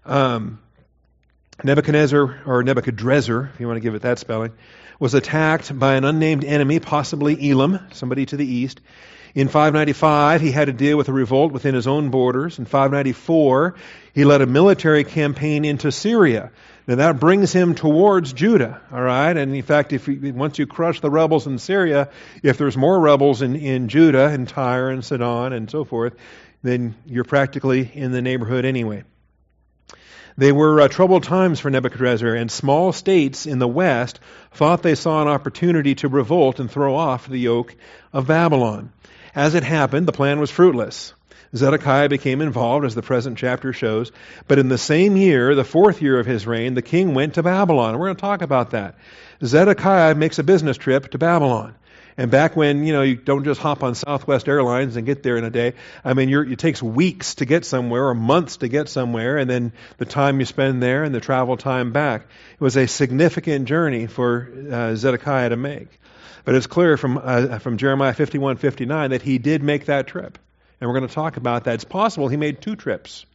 Um, 0.05 0.59
Nebuchadnezzar, 1.61 2.43
or 2.45 2.63
Nebuchadrezzar, 2.63 3.51
if 3.53 3.59
you 3.59 3.67
want 3.67 3.75
to 3.75 3.81
give 3.81 3.95
it 3.95 4.03
that 4.03 4.19
spelling, 4.19 4.53
was 4.97 5.13
attacked 5.13 5.77
by 5.77 5.95
an 5.95 6.05
unnamed 6.05 6.45
enemy, 6.45 6.79
possibly 6.79 7.51
Elam, 7.51 7.79
somebody 7.91 8.25
to 8.27 8.37
the 8.37 8.45
east. 8.45 8.79
In 9.35 9.49
595, 9.49 10.39
he 10.39 10.51
had 10.51 10.67
to 10.67 10.73
deal 10.73 10.95
with 10.95 11.09
a 11.09 11.13
revolt 11.13 11.51
within 11.51 11.75
his 11.75 11.87
own 11.87 12.09
borders. 12.09 12.57
In 12.57 12.63
594, 12.63 13.75
he 14.13 14.23
led 14.23 14.41
a 14.41 14.45
military 14.45 15.03
campaign 15.03 15.65
into 15.65 15.91
Syria. 15.91 16.51
Now 16.87 16.95
that 16.95 17.19
brings 17.19 17.51
him 17.51 17.75
towards 17.75 18.31
Judah, 18.31 18.79
all 18.93 19.01
right? 19.01 19.35
And 19.35 19.53
in 19.53 19.61
fact, 19.61 19.91
if 19.91 20.07
once 20.07 20.57
you 20.57 20.65
crush 20.65 21.01
the 21.01 21.09
rebels 21.09 21.47
in 21.47 21.57
Syria, 21.57 22.11
if 22.43 22.57
there's 22.57 22.77
more 22.77 22.97
rebels 22.97 23.41
in, 23.41 23.57
in 23.57 23.89
Judah 23.89 24.27
and 24.27 24.47
Tyre 24.47 24.89
and 24.89 25.03
Sidon 25.03 25.51
and 25.51 25.69
so 25.69 25.83
forth, 25.83 26.15
then 26.63 26.95
you're 27.05 27.25
practically 27.25 27.91
in 27.93 28.13
the 28.13 28.21
neighborhood 28.21 28.63
anyway. 28.63 29.03
They 30.37 30.53
were 30.53 30.79
uh, 30.79 30.87
troubled 30.87 31.23
times 31.23 31.59
for 31.59 31.69
Nebuchadnezzar, 31.69 32.35
and 32.35 32.49
small 32.49 32.93
states 32.93 33.45
in 33.45 33.59
the 33.59 33.67
west 33.67 34.21
thought 34.53 34.81
they 34.81 34.95
saw 34.95 35.21
an 35.21 35.27
opportunity 35.27 35.95
to 35.95 36.07
revolt 36.07 36.61
and 36.61 36.71
throw 36.71 36.95
off 36.95 37.27
the 37.27 37.37
yoke 37.37 37.75
of 38.13 38.27
Babylon. 38.27 38.93
As 39.35 39.53
it 39.53 39.63
happened, 39.63 40.07
the 40.07 40.13
plan 40.13 40.39
was 40.39 40.49
fruitless. 40.49 41.13
Zedekiah 41.53 42.09
became 42.09 42.41
involved, 42.41 42.85
as 42.85 42.95
the 42.95 43.01
present 43.01 43.37
chapter 43.37 43.73
shows. 43.73 44.11
But 44.47 44.59
in 44.59 44.69
the 44.69 44.77
same 44.77 45.17
year, 45.17 45.55
the 45.55 45.65
fourth 45.65 46.01
year 46.01 46.19
of 46.19 46.25
his 46.25 46.47
reign, 46.47 46.73
the 46.73 46.81
king 46.81 47.13
went 47.13 47.35
to 47.35 47.43
Babylon. 47.43 47.97
We're 47.99 48.07
going 48.07 48.15
to 48.15 48.21
talk 48.21 48.41
about 48.41 48.71
that. 48.71 48.95
Zedekiah 49.43 50.15
makes 50.15 50.39
a 50.39 50.43
business 50.43 50.77
trip 50.77 51.11
to 51.11 51.17
Babylon. 51.17 51.75
And 52.17 52.31
back 52.31 52.55
when, 52.55 52.85
you 52.85 52.93
know, 52.93 53.01
you 53.01 53.17
don't 53.17 53.43
just 53.43 53.59
hop 53.59 53.83
on 53.83 53.93
Southwest 53.93 54.47
Airlines 54.47 54.95
and 54.95 55.05
get 55.05 55.21
there 55.21 55.35
in 55.35 55.43
a 55.43 55.49
day. 55.49 55.73
I 56.03 56.13
mean, 56.13 56.29
it 56.29 56.59
takes 56.59 56.81
weeks 56.81 57.35
to 57.35 57.45
get 57.45 57.65
somewhere 57.65 58.07
or 58.07 58.15
months 58.15 58.57
to 58.57 58.69
get 58.69 58.87
somewhere, 58.87 59.37
and 59.37 59.49
then 59.49 59.73
the 59.97 60.05
time 60.05 60.39
you 60.39 60.45
spend 60.45 60.81
there 60.81 61.03
and 61.03 61.13
the 61.13 61.19
travel 61.19 61.57
time 61.57 61.91
back. 61.91 62.21
It 62.53 62.61
was 62.61 62.77
a 62.77 62.87
significant 62.87 63.67
journey 63.67 64.07
for 64.07 64.49
uh, 64.71 64.95
Zedekiah 64.95 65.49
to 65.49 65.57
make. 65.57 65.89
But 66.45 66.55
it's 66.55 66.67
clear 66.67 66.95
from, 66.95 67.19
uh, 67.21 67.59
from 67.59 67.77
Jeremiah 67.77 68.13
51 68.13 68.57
59 68.57 69.09
that 69.09 69.21
he 69.21 69.39
did 69.39 69.63
make 69.63 69.85
that 69.85 70.07
trip. 70.07 70.37
And 70.79 70.89
we're 70.89 70.97
going 70.97 71.07
to 71.07 71.13
talk 71.13 71.37
about 71.37 71.65
that. 71.65 71.75
It's 71.75 71.83
possible 71.83 72.27
he 72.27 72.37
made 72.37 72.61
two 72.61 72.75
trips. 72.75 73.25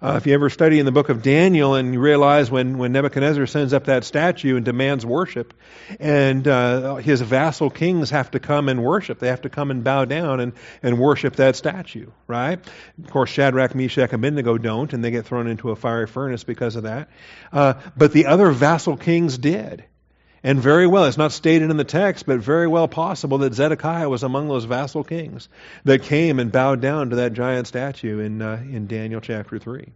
Uh, 0.00 0.14
if 0.18 0.26
you 0.26 0.34
ever 0.34 0.50
study 0.50 0.78
in 0.78 0.84
the 0.84 0.92
book 0.92 1.08
of 1.08 1.22
Daniel 1.22 1.74
and 1.74 1.94
you 1.94 2.00
realize 2.00 2.50
when, 2.50 2.76
when 2.76 2.92
Nebuchadnezzar 2.92 3.46
sends 3.46 3.72
up 3.72 3.84
that 3.84 4.04
statue 4.04 4.56
and 4.56 4.64
demands 4.64 5.06
worship, 5.06 5.54
and 5.98 6.46
uh, 6.46 6.96
his 6.96 7.22
vassal 7.22 7.70
kings 7.70 8.10
have 8.10 8.30
to 8.32 8.38
come 8.38 8.68
and 8.68 8.84
worship, 8.84 9.18
they 9.20 9.28
have 9.28 9.40
to 9.42 9.48
come 9.48 9.70
and 9.70 9.82
bow 9.82 10.04
down 10.04 10.40
and, 10.40 10.52
and 10.82 10.98
worship 10.98 11.36
that 11.36 11.56
statue, 11.56 12.10
right? 12.26 12.60
Of 13.02 13.10
course, 13.10 13.30
Shadrach, 13.30 13.74
Meshach, 13.74 14.12
and 14.12 14.22
Abednego 14.22 14.58
don't, 14.58 14.92
and 14.92 15.02
they 15.02 15.10
get 15.10 15.24
thrown 15.24 15.46
into 15.46 15.70
a 15.70 15.76
fiery 15.76 16.06
furnace 16.06 16.44
because 16.44 16.76
of 16.76 16.82
that. 16.82 17.08
Uh, 17.50 17.74
but 17.96 18.12
the 18.12 18.26
other 18.26 18.50
vassal 18.50 18.98
kings 18.98 19.38
did. 19.38 19.86
And 20.42 20.60
very 20.60 20.86
well, 20.86 21.06
it's 21.06 21.16
not 21.16 21.32
stated 21.32 21.70
in 21.70 21.76
the 21.76 21.84
text, 21.84 22.26
but 22.26 22.38
very 22.38 22.68
well 22.68 22.88
possible 22.88 23.38
that 23.38 23.54
Zedekiah 23.54 24.08
was 24.08 24.22
among 24.22 24.48
those 24.48 24.64
vassal 24.64 25.02
kings 25.02 25.48
that 25.84 26.02
came 26.02 26.38
and 26.38 26.52
bowed 26.52 26.80
down 26.80 27.10
to 27.10 27.16
that 27.16 27.32
giant 27.32 27.66
statue 27.66 28.20
in, 28.20 28.42
uh, 28.42 28.62
in 28.62 28.86
Daniel 28.86 29.20
chapter 29.20 29.58
3. 29.58 29.88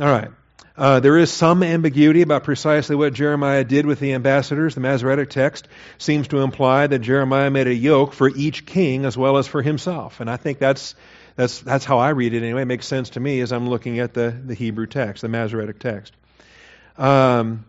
All 0.00 0.06
right. 0.06 0.30
Uh, 0.76 0.98
there 0.98 1.18
is 1.18 1.30
some 1.30 1.62
ambiguity 1.62 2.22
about 2.22 2.44
precisely 2.44 2.96
what 2.96 3.12
Jeremiah 3.12 3.64
did 3.64 3.84
with 3.84 4.00
the 4.00 4.14
ambassadors. 4.14 4.74
The 4.74 4.80
Masoretic 4.80 5.28
text 5.28 5.68
seems 5.98 6.28
to 6.28 6.38
imply 6.38 6.86
that 6.86 7.00
Jeremiah 7.00 7.50
made 7.50 7.66
a 7.66 7.74
yoke 7.74 8.14
for 8.14 8.30
each 8.30 8.64
king 8.64 9.04
as 9.04 9.16
well 9.16 9.36
as 9.36 9.46
for 9.46 9.60
himself. 9.60 10.20
And 10.20 10.30
I 10.30 10.38
think 10.38 10.58
that's, 10.58 10.94
that's, 11.36 11.60
that's 11.60 11.84
how 11.84 11.98
I 11.98 12.10
read 12.10 12.32
it 12.32 12.42
anyway. 12.42 12.62
It 12.62 12.66
makes 12.66 12.86
sense 12.86 13.10
to 13.10 13.20
me 13.20 13.40
as 13.40 13.52
I'm 13.52 13.68
looking 13.68 13.98
at 13.98 14.14
the, 14.14 14.30
the 14.30 14.54
Hebrew 14.54 14.86
text, 14.86 15.20
the 15.20 15.28
Masoretic 15.28 15.80
text. 15.80 16.14
Um, 17.00 17.64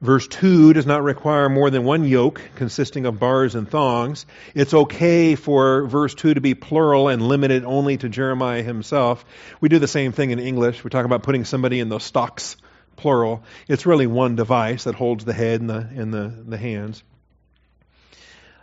Verse 0.00 0.28
2 0.28 0.74
does 0.74 0.86
not 0.86 1.02
require 1.02 1.48
more 1.48 1.70
than 1.70 1.82
one 1.82 2.04
yoke 2.04 2.40
consisting 2.54 3.04
of 3.04 3.18
bars 3.18 3.56
and 3.56 3.68
thongs. 3.68 4.26
It's 4.54 4.72
okay 4.72 5.34
for 5.34 5.86
verse 5.86 6.14
2 6.14 6.34
to 6.34 6.40
be 6.40 6.54
plural 6.54 7.08
and 7.08 7.20
limited 7.20 7.64
only 7.64 7.96
to 7.96 8.08
Jeremiah 8.08 8.62
himself. 8.62 9.24
We 9.60 9.68
do 9.68 9.80
the 9.80 9.88
same 9.88 10.12
thing 10.12 10.30
in 10.30 10.38
English. 10.38 10.84
We 10.84 10.90
talk 10.90 11.04
about 11.04 11.24
putting 11.24 11.44
somebody 11.44 11.80
in 11.80 11.88
the 11.88 11.98
stocks, 11.98 12.56
plural. 12.94 13.42
It's 13.66 13.86
really 13.86 14.06
one 14.06 14.36
device 14.36 14.84
that 14.84 14.94
holds 14.94 15.24
the 15.24 15.32
head 15.32 15.60
and 15.60 15.68
the, 15.68 15.88
and 15.96 16.14
the, 16.14 16.32
the 16.46 16.58
hands. 16.58 17.02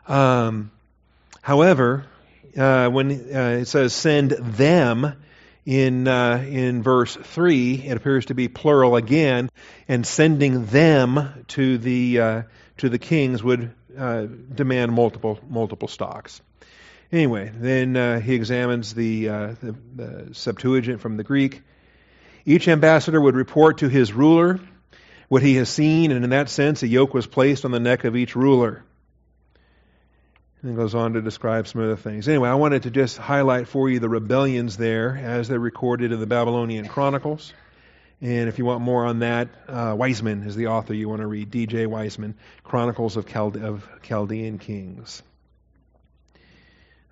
Um, 0.08 0.72
however, 1.42 2.06
uh, 2.58 2.88
when 2.88 3.12
uh, 3.12 3.58
it 3.60 3.66
says 3.66 3.94
send 3.94 4.32
them, 4.32 5.18
in, 5.66 6.08
uh, 6.08 6.46
in 6.48 6.84
verse 6.84 7.16
3, 7.16 7.88
it 7.88 7.98
appears 7.98 8.28
to 8.28 8.36
be 8.36 8.48
plural 8.48 8.96
again, 8.96 9.50
and 9.88 10.06
sending 10.06 10.66
them 10.68 11.44
to 11.50 11.78
the, 11.78 12.20
uh, 12.20 12.42
to 12.78 12.90
the 12.90 13.00
kings 13.00 13.44
would 13.44 13.72
uh, 13.98 14.28
demand 14.54 14.94
multiple, 14.94 15.40
multiple 15.50 15.88
stocks. 15.88 16.42
Anyway, 17.12 17.52
then 17.56 17.96
uh, 17.96 18.20
he 18.20 18.36
examines 18.36 18.94
the, 18.94 19.30
uh, 19.30 19.56
the, 19.62 19.76
the 19.96 20.36
Septuagint 20.36 21.02
from 21.02 21.18
the 21.18 21.24
Greek. 21.24 21.62
Each 22.46 22.68
ambassador 22.68 23.20
would 23.20 23.36
report 23.36 23.80
to 23.80 23.90
his 23.90 24.14
ruler 24.14 24.60
what 25.30 25.42
he 25.42 25.56
has 25.56 25.70
seen, 25.70 26.12
and 26.12 26.24
in 26.24 26.30
that 26.30 26.50
sense, 26.50 26.84
a 26.84 26.88
yoke 26.88 27.14
was 27.14 27.26
placed 27.26 27.66
on 27.66 27.72
the 27.72 27.80
neck 27.80 28.04
of 28.04 28.16
each 28.16 28.36
ruler 28.36 28.84
and 30.62 30.72
then 30.72 30.76
goes 30.76 30.96
on 30.96 31.14
to 31.14 31.22
describe 31.22 31.68
some 31.68 31.82
other 31.82 31.96
things. 31.96 32.28
Anyway, 32.28 32.50
I 32.50 32.56
wanted 32.56 32.84
to 32.84 32.92
just 32.92 33.18
highlight 33.18 33.68
for 33.68 33.90
you 33.90 34.00
the 34.00 34.10
rebellions 34.10 34.78
there 34.78 35.16
as 35.16 35.48
they're 35.48 35.60
recorded 35.60 36.12
in 36.12 36.20
the 36.20 36.28
Babylonian 36.28 36.88
Chronicles. 36.88 37.54
And 38.22 38.48
if 38.48 38.58
you 38.58 38.66
want 38.66 38.82
more 38.82 39.06
on 39.06 39.20
that, 39.20 39.50
uh, 39.68 39.94
Wiseman 39.98 40.44
is 40.44 40.56
the 40.56 40.68
author 40.68 40.94
you 40.94 41.10
want 41.10 41.22
to 41.22 41.28
read, 41.28 41.52
D.J. 41.52 41.86
Wiseman, 41.86 42.36
Chronicles 42.64 43.18
of, 43.18 43.26
Chald- 43.26 43.62
of 43.62 43.88
Chaldean 44.02 44.58
Kings. 44.58 45.22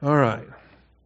All 0.02 0.16
right. 0.16 0.48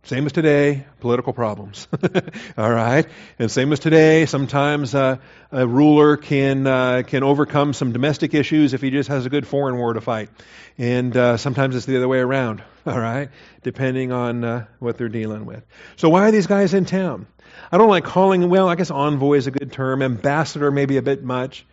Same 0.03 0.25
as 0.25 0.31
today, 0.31 0.85
political 1.01 1.33
problems. 1.33 1.87
All 2.57 2.71
right, 2.71 3.05
and 3.39 3.51
same 3.51 3.73
as 3.73 3.79
today. 3.79 4.25
Sometimes 4.25 4.95
uh, 4.95 5.17
a 5.51 5.67
ruler 5.67 6.15
can 6.15 6.65
uh, 6.65 7.03
can 7.05 7.23
overcome 7.23 7.73
some 7.73 7.91
domestic 7.91 8.33
issues 8.33 8.73
if 8.73 8.81
he 8.81 8.89
just 8.89 9.09
has 9.09 9.25
a 9.25 9.29
good 9.29 9.45
foreign 9.45 9.77
war 9.77 9.91
to 9.93 9.99
fight, 9.99 10.29
and 10.77 11.15
uh, 11.17 11.35
sometimes 11.35 11.75
it's 11.75 11.85
the 11.85 11.97
other 11.97 12.07
way 12.07 12.19
around. 12.19 12.63
All 12.85 12.97
right, 12.97 13.29
depending 13.63 14.13
on 14.13 14.45
uh, 14.45 14.65
what 14.79 14.97
they're 14.97 15.09
dealing 15.09 15.45
with. 15.45 15.65
So 15.97 16.07
why 16.07 16.21
are 16.21 16.31
these 16.31 16.47
guys 16.47 16.73
in 16.73 16.85
town? 16.85 17.27
I 17.69 17.77
don't 17.77 17.89
like 17.89 18.05
calling. 18.05 18.49
Well, 18.49 18.69
I 18.69 18.75
guess 18.75 18.91
envoy 18.91 19.33
is 19.37 19.47
a 19.47 19.51
good 19.51 19.73
term. 19.73 20.01
Ambassador 20.01 20.71
maybe 20.71 20.95
a 20.95 21.01
bit 21.01 21.21
much. 21.21 21.65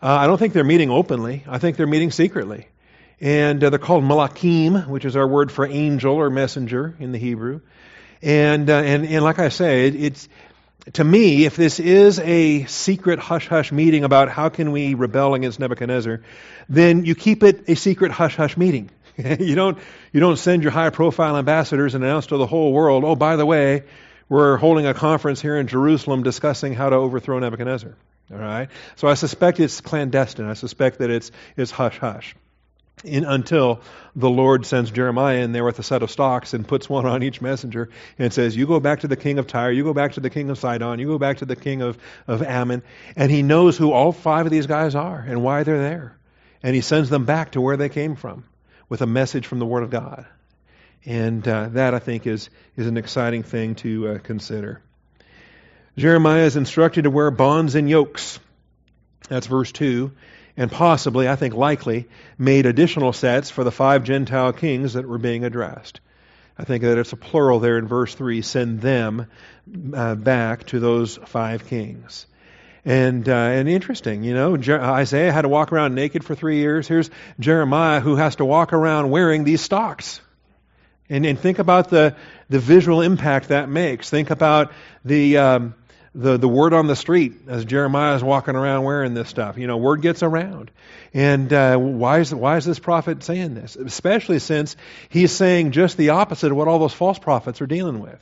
Uh, 0.00 0.16
I 0.16 0.26
don't 0.26 0.38
think 0.38 0.54
they're 0.54 0.64
meeting 0.64 0.90
openly. 0.90 1.44
I 1.46 1.58
think 1.58 1.76
they're 1.76 1.86
meeting 1.86 2.10
secretly. 2.10 2.68
And 3.22 3.62
uh, 3.62 3.70
they're 3.70 3.78
called 3.78 4.02
malakim, 4.02 4.88
which 4.88 5.04
is 5.04 5.14
our 5.14 5.26
word 5.26 5.52
for 5.52 5.64
angel 5.64 6.16
or 6.16 6.28
messenger 6.28 6.96
in 6.98 7.12
the 7.12 7.18
Hebrew. 7.18 7.60
And, 8.20 8.68
uh, 8.68 8.74
and, 8.74 9.06
and 9.06 9.22
like 9.22 9.38
I 9.38 9.48
say, 9.48 9.86
it, 9.86 9.94
it's, 9.94 10.28
to 10.94 11.04
me, 11.04 11.44
if 11.44 11.54
this 11.54 11.78
is 11.78 12.18
a 12.18 12.64
secret 12.64 13.20
hush 13.20 13.46
hush 13.46 13.70
meeting 13.70 14.02
about 14.02 14.28
how 14.28 14.48
can 14.48 14.72
we 14.72 14.94
rebel 14.94 15.34
against 15.34 15.60
Nebuchadnezzar, 15.60 16.22
then 16.68 17.04
you 17.04 17.14
keep 17.14 17.44
it 17.44 17.68
a 17.68 17.76
secret 17.76 18.10
hush 18.10 18.34
hush 18.34 18.56
meeting. 18.56 18.90
you 19.16 19.54
don't 19.54 19.78
you 20.12 20.18
don't 20.18 20.36
send 20.36 20.64
your 20.64 20.72
high 20.72 20.90
profile 20.90 21.36
ambassadors 21.36 21.94
and 21.94 22.02
announce 22.02 22.26
to 22.26 22.38
the 22.38 22.46
whole 22.46 22.72
world, 22.72 23.04
oh 23.04 23.14
by 23.14 23.36
the 23.36 23.46
way, 23.46 23.84
we're 24.28 24.56
holding 24.56 24.86
a 24.86 24.94
conference 24.94 25.40
here 25.40 25.56
in 25.58 25.68
Jerusalem 25.68 26.24
discussing 26.24 26.74
how 26.74 26.90
to 26.90 26.96
overthrow 26.96 27.38
Nebuchadnezzar. 27.38 27.94
All 28.32 28.38
right. 28.38 28.68
So 28.96 29.06
I 29.06 29.14
suspect 29.14 29.60
it's 29.60 29.80
clandestine. 29.80 30.46
I 30.46 30.54
suspect 30.54 30.98
that 30.98 31.10
it's 31.10 31.30
it's 31.56 31.70
hush 31.70 31.98
hush 31.98 32.34
in, 33.04 33.24
until 33.24 33.80
the 34.14 34.30
Lord 34.30 34.66
sends 34.66 34.90
Jeremiah 34.90 35.38
in 35.38 35.52
there 35.52 35.64
with 35.64 35.78
a 35.78 35.82
set 35.82 36.02
of 36.02 36.10
stocks 36.10 36.54
and 36.54 36.66
puts 36.66 36.88
one 36.88 37.06
on 37.06 37.22
each 37.22 37.40
messenger 37.40 37.88
and 38.18 38.32
says, 38.32 38.56
You 38.56 38.66
go 38.66 38.80
back 38.80 39.00
to 39.00 39.08
the 39.08 39.16
king 39.16 39.38
of 39.38 39.46
Tyre, 39.46 39.72
you 39.72 39.84
go 39.84 39.94
back 39.94 40.12
to 40.12 40.20
the 40.20 40.30
king 40.30 40.50
of 40.50 40.58
Sidon, 40.58 40.98
you 40.98 41.06
go 41.06 41.18
back 41.18 41.38
to 41.38 41.44
the 41.44 41.56
king 41.56 41.82
of, 41.82 41.98
of 42.26 42.42
Ammon. 42.42 42.82
And 43.16 43.30
he 43.30 43.42
knows 43.42 43.76
who 43.76 43.92
all 43.92 44.12
five 44.12 44.46
of 44.46 44.52
these 44.52 44.66
guys 44.66 44.94
are 44.94 45.18
and 45.18 45.42
why 45.42 45.62
they're 45.62 45.78
there. 45.78 46.16
And 46.62 46.74
he 46.74 46.80
sends 46.80 47.10
them 47.10 47.24
back 47.24 47.52
to 47.52 47.60
where 47.60 47.76
they 47.76 47.88
came 47.88 48.14
from 48.14 48.44
with 48.88 49.02
a 49.02 49.06
message 49.06 49.46
from 49.46 49.58
the 49.58 49.66
Word 49.66 49.82
of 49.82 49.90
God. 49.90 50.26
And 51.04 51.46
uh, 51.48 51.70
that, 51.70 51.94
I 51.94 51.98
think, 51.98 52.26
is, 52.26 52.50
is 52.76 52.86
an 52.86 52.96
exciting 52.96 53.42
thing 53.42 53.74
to 53.76 54.08
uh, 54.08 54.18
consider. 54.18 54.82
Jeremiah 55.96 56.44
is 56.44 56.56
instructed 56.56 57.02
to 57.02 57.10
wear 57.10 57.30
bonds 57.30 57.74
and 57.74 57.90
yokes. 57.90 58.38
That's 59.28 59.46
verse 59.46 59.72
2. 59.72 60.12
And 60.56 60.70
possibly, 60.70 61.28
I 61.28 61.36
think 61.36 61.54
likely, 61.54 62.08
made 62.38 62.66
additional 62.66 63.12
sets 63.12 63.50
for 63.50 63.64
the 63.64 63.72
five 63.72 64.04
Gentile 64.04 64.52
kings 64.52 64.92
that 64.94 65.08
were 65.08 65.18
being 65.18 65.44
addressed. 65.44 66.00
I 66.58 66.64
think 66.64 66.82
that 66.82 66.98
it's 66.98 67.12
a 67.12 67.16
plural 67.16 67.60
there 67.60 67.78
in 67.78 67.88
verse 67.88 68.14
3 68.14 68.42
send 68.42 68.80
them 68.80 69.26
uh, 69.94 70.14
back 70.14 70.66
to 70.66 70.80
those 70.80 71.16
five 71.16 71.66
kings. 71.66 72.26
And 72.84 73.28
uh, 73.28 73.32
and 73.32 73.68
interesting, 73.68 74.24
you 74.24 74.34
know, 74.34 74.56
Jer- 74.56 74.82
Isaiah 74.82 75.32
had 75.32 75.42
to 75.42 75.48
walk 75.48 75.72
around 75.72 75.94
naked 75.94 76.24
for 76.24 76.34
three 76.34 76.58
years. 76.58 76.88
Here's 76.88 77.10
Jeremiah 77.38 78.00
who 78.00 78.16
has 78.16 78.36
to 78.36 78.44
walk 78.44 78.72
around 78.72 79.10
wearing 79.10 79.44
these 79.44 79.60
stocks. 79.60 80.20
And, 81.08 81.24
and 81.24 81.38
think 81.38 81.60
about 81.60 81.90
the 81.90 82.16
the 82.48 82.58
visual 82.58 83.00
impact 83.00 83.48
that 83.48 83.68
makes. 83.68 84.10
Think 84.10 84.30
about 84.30 84.72
the 85.04 85.38
um, 85.38 85.74
the, 86.14 86.36
the 86.36 86.48
word 86.48 86.74
on 86.74 86.86
the 86.86 86.96
street 86.96 87.32
as 87.48 87.64
Jeremiah 87.64 88.14
is 88.14 88.22
walking 88.22 88.54
around 88.54 88.84
wearing 88.84 89.14
this 89.14 89.28
stuff. 89.28 89.56
You 89.56 89.66
know, 89.66 89.78
word 89.78 90.02
gets 90.02 90.22
around. 90.22 90.70
And 91.14 91.52
uh, 91.52 91.76
why, 91.76 92.20
is, 92.20 92.34
why 92.34 92.58
is 92.58 92.64
this 92.64 92.78
prophet 92.78 93.22
saying 93.22 93.54
this? 93.54 93.76
Especially 93.76 94.38
since 94.38 94.76
he's 95.08 95.32
saying 95.32 95.72
just 95.72 95.96
the 95.96 96.10
opposite 96.10 96.50
of 96.50 96.56
what 96.56 96.68
all 96.68 96.78
those 96.78 96.92
false 96.92 97.18
prophets 97.18 97.60
are 97.60 97.66
dealing 97.66 98.00
with. 98.00 98.20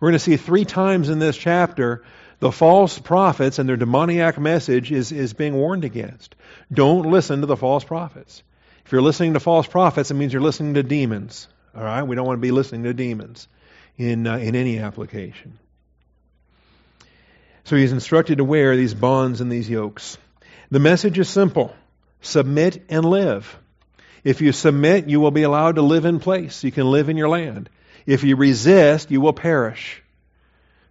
We're 0.00 0.08
going 0.08 0.18
to 0.18 0.24
see 0.24 0.36
three 0.36 0.64
times 0.64 1.08
in 1.08 1.18
this 1.18 1.36
chapter 1.36 2.04
the 2.40 2.52
false 2.52 2.98
prophets 2.98 3.58
and 3.58 3.68
their 3.68 3.76
demoniac 3.76 4.38
message 4.38 4.92
is, 4.92 5.10
is 5.10 5.32
being 5.32 5.54
warned 5.54 5.84
against. 5.84 6.36
Don't 6.72 7.10
listen 7.10 7.40
to 7.40 7.46
the 7.46 7.56
false 7.56 7.84
prophets. 7.84 8.42
If 8.86 8.92
you're 8.92 9.02
listening 9.02 9.34
to 9.34 9.40
false 9.40 9.66
prophets, 9.66 10.10
it 10.10 10.14
means 10.14 10.32
you're 10.32 10.40
listening 10.40 10.74
to 10.74 10.82
demons. 10.82 11.48
All 11.76 11.82
right? 11.82 12.04
We 12.04 12.16
don't 12.16 12.26
want 12.26 12.38
to 12.38 12.42
be 12.42 12.52
listening 12.52 12.84
to 12.84 12.94
demons 12.94 13.48
in, 13.96 14.26
uh, 14.26 14.38
in 14.38 14.54
any 14.54 14.78
application. 14.78 15.58
So 17.68 17.76
he's 17.76 17.92
instructed 17.92 18.38
to 18.38 18.44
wear 18.44 18.78
these 18.78 18.94
bonds 18.94 19.42
and 19.42 19.52
these 19.52 19.68
yokes. 19.68 20.16
The 20.70 20.78
message 20.78 21.18
is 21.18 21.28
simple 21.28 21.76
submit 22.22 22.82
and 22.88 23.04
live. 23.04 23.58
If 24.24 24.40
you 24.40 24.52
submit, 24.52 25.06
you 25.06 25.20
will 25.20 25.32
be 25.32 25.42
allowed 25.42 25.74
to 25.74 25.82
live 25.82 26.06
in 26.06 26.18
place. 26.18 26.64
You 26.64 26.72
can 26.72 26.90
live 26.90 27.10
in 27.10 27.18
your 27.18 27.28
land. 27.28 27.68
If 28.06 28.24
you 28.24 28.36
resist, 28.36 29.10
you 29.10 29.20
will 29.20 29.34
perish. 29.34 30.02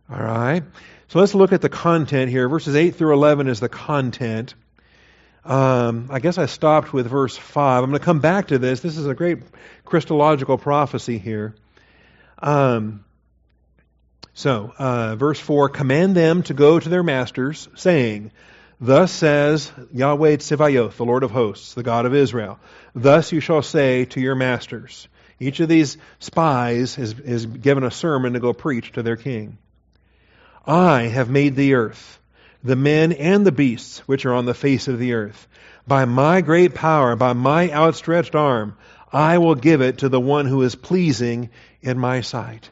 All 0.07 0.22
right? 0.22 0.63
So 1.07 1.17
let's 1.17 1.34
look 1.34 1.51
at 1.51 1.62
the 1.62 1.69
content 1.69 2.29
here. 2.29 2.48
Verses 2.48 2.75
8 2.75 2.91
through 2.91 3.15
11 3.15 3.48
is 3.48 3.60
the 3.60 3.69
content. 3.69 4.53
Um, 5.46 6.10
I 6.12 6.19
guess 6.19 6.38
I 6.38 6.46
stopped 6.46 6.93
with 6.93 7.07
verse 7.07 7.36
5. 7.36 7.86
I'm 7.86 7.89
going 7.89 8.00
to 8.00 8.05
come 8.05 8.19
back 8.19 8.50
to 8.50 8.60
this. 8.60 8.81
This 8.81 8.98
is 8.98 9.07
a 9.07 9.15
great 9.15 9.39
Christological 9.84 10.60
prophecy 10.60 11.17
here. 11.17 11.55
Um, 12.38 13.03
so, 14.38 14.72
uh, 14.77 15.15
verse 15.15 15.39
4 15.39 15.70
Command 15.70 16.15
them 16.15 16.44
to 16.44 16.53
go 16.53 16.79
to 16.79 16.89
their 16.89 17.01
masters, 17.01 17.67
saying, 17.74 18.32
Thus 18.79 19.12
says 19.12 19.72
Yahweh 19.91 20.36
Tsevayoth, 20.38 20.98
the 20.98 21.06
Lord 21.06 21.24
of 21.24 21.32
hosts, 21.32 21.74
the 21.74 21.82
God 21.82 22.06
of 22.06 22.13
Israel. 22.13 22.60
Thus 22.94 23.32
you 23.32 23.39
shall 23.39 23.63
say 23.63 24.06
to 24.06 24.22
your 24.22 24.36
masters. 24.36 25.08
Each 25.39 25.60
of 25.60 25.70
these 25.70 25.98
spies 26.20 27.00
is, 27.00 27.20
is 27.20 27.48
given 27.48 27.84
a 27.84 27.89
sermon 27.89 28.34
to 28.34 28.39
go 28.39 28.53
preach 28.53 28.91
to 28.91 29.01
their 29.01 29.15
king. 29.15 29.58
I 30.67 31.08
have 31.08 31.32
made 31.32 31.56
the 31.56 31.74
earth, 31.74 32.20
the 32.63 32.75
men 32.75 33.13
and 33.13 33.44
the 33.44 33.51
beasts 33.51 34.08
which 34.08 34.27
are 34.27 34.36
on 34.36 34.46
the 34.46 34.53
face 34.53 34.88
of 34.88 35.00
the 35.00 35.13
earth. 35.13 35.48
By 35.88 36.06
my 36.06 36.41
great 36.41 36.75
power, 36.75 37.15
by 37.15 37.34
my 37.34 37.72
outstretched 37.72 38.36
arm, 38.36 38.77
I 39.12 39.39
will 39.39 39.56
give 39.56 39.82
it 39.82 39.98
to 40.00 40.10
the 40.10 40.22
one 40.22 40.46
who 40.46 40.62
is 40.62 40.75
pleasing 40.75 41.50
in 41.82 41.98
my 41.98 42.22
sight. 42.22 42.70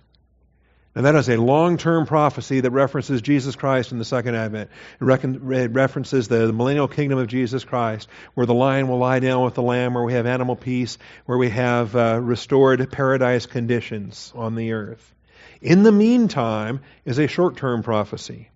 And 0.95 1.05
that 1.05 1.15
is 1.15 1.27
a 1.29 1.35
long 1.35 1.77
term 1.77 2.05
prophecy 2.05 2.61
that 2.61 2.71
references 2.71 3.21
Jesus 3.21 3.57
Christ 3.57 3.91
in 3.91 3.99
the 3.99 4.05
second 4.05 4.35
advent. 4.35 4.69
It 5.01 5.71
references 5.71 6.29
the 6.29 6.53
millennial 6.53 6.87
kingdom 6.87 7.19
of 7.19 7.27
Jesus 7.27 7.65
Christ, 7.65 8.07
where 8.33 8.45
the 8.45 8.53
lion 8.53 8.87
will 8.87 8.99
lie 8.99 9.19
down 9.19 9.43
with 9.43 9.55
the 9.55 9.61
lamb, 9.61 9.93
where 9.93 10.05
we 10.05 10.13
have 10.13 10.25
animal 10.25 10.55
peace, 10.55 10.97
where 11.25 11.37
we 11.37 11.49
have 11.49 11.93
uh, 11.97 12.19
restored 12.21 12.89
paradise 12.91 13.45
conditions 13.45 14.31
on 14.35 14.55
the 14.55 14.71
earth. 14.71 15.13
In 15.61 15.83
the 15.83 15.91
meantime 15.91 16.79
is 17.03 17.19
a 17.19 17.27
short 17.27 17.57
term 17.57 17.83
prophecy. 17.83 18.49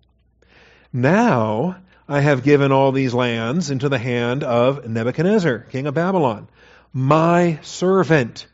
Now 0.94 1.76
I 2.08 2.20
have 2.20 2.42
given 2.42 2.72
all 2.72 2.90
these 2.90 3.12
lands 3.12 3.70
into 3.70 3.90
the 3.90 3.98
hand 3.98 4.44
of 4.44 4.88
Nebuchadnezzar, 4.88 5.58
king 5.70 5.86
of 5.86 5.94
Babylon, 5.94 6.48
my 6.92 7.58
servant 7.62 8.46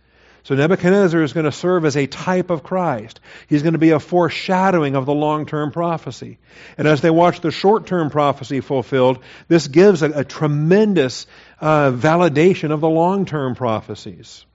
so 0.46 0.54
Nebuchadnezzar 0.54 1.20
is 1.24 1.32
going 1.32 1.46
to 1.46 1.50
serve 1.50 1.84
as 1.84 1.96
a 1.96 2.06
type 2.06 2.50
of 2.50 2.62
Christ. 2.62 3.18
He's 3.48 3.64
going 3.64 3.72
to 3.72 3.80
be 3.80 3.90
a 3.90 3.98
foreshadowing 3.98 4.94
of 4.94 5.04
the 5.04 5.12
long 5.12 5.44
term 5.44 5.72
prophecy. 5.72 6.38
And 6.78 6.86
as 6.86 7.00
they 7.00 7.10
watch 7.10 7.40
the 7.40 7.50
short 7.50 7.88
term 7.88 8.10
prophecy 8.10 8.60
fulfilled, 8.60 9.18
this 9.48 9.66
gives 9.66 10.02
a, 10.02 10.20
a 10.20 10.24
tremendous 10.24 11.26
uh, 11.60 11.90
validation 11.90 12.70
of 12.70 12.80
the 12.80 12.88
long 12.88 13.26
term 13.26 13.56
prophecies. 13.56 14.46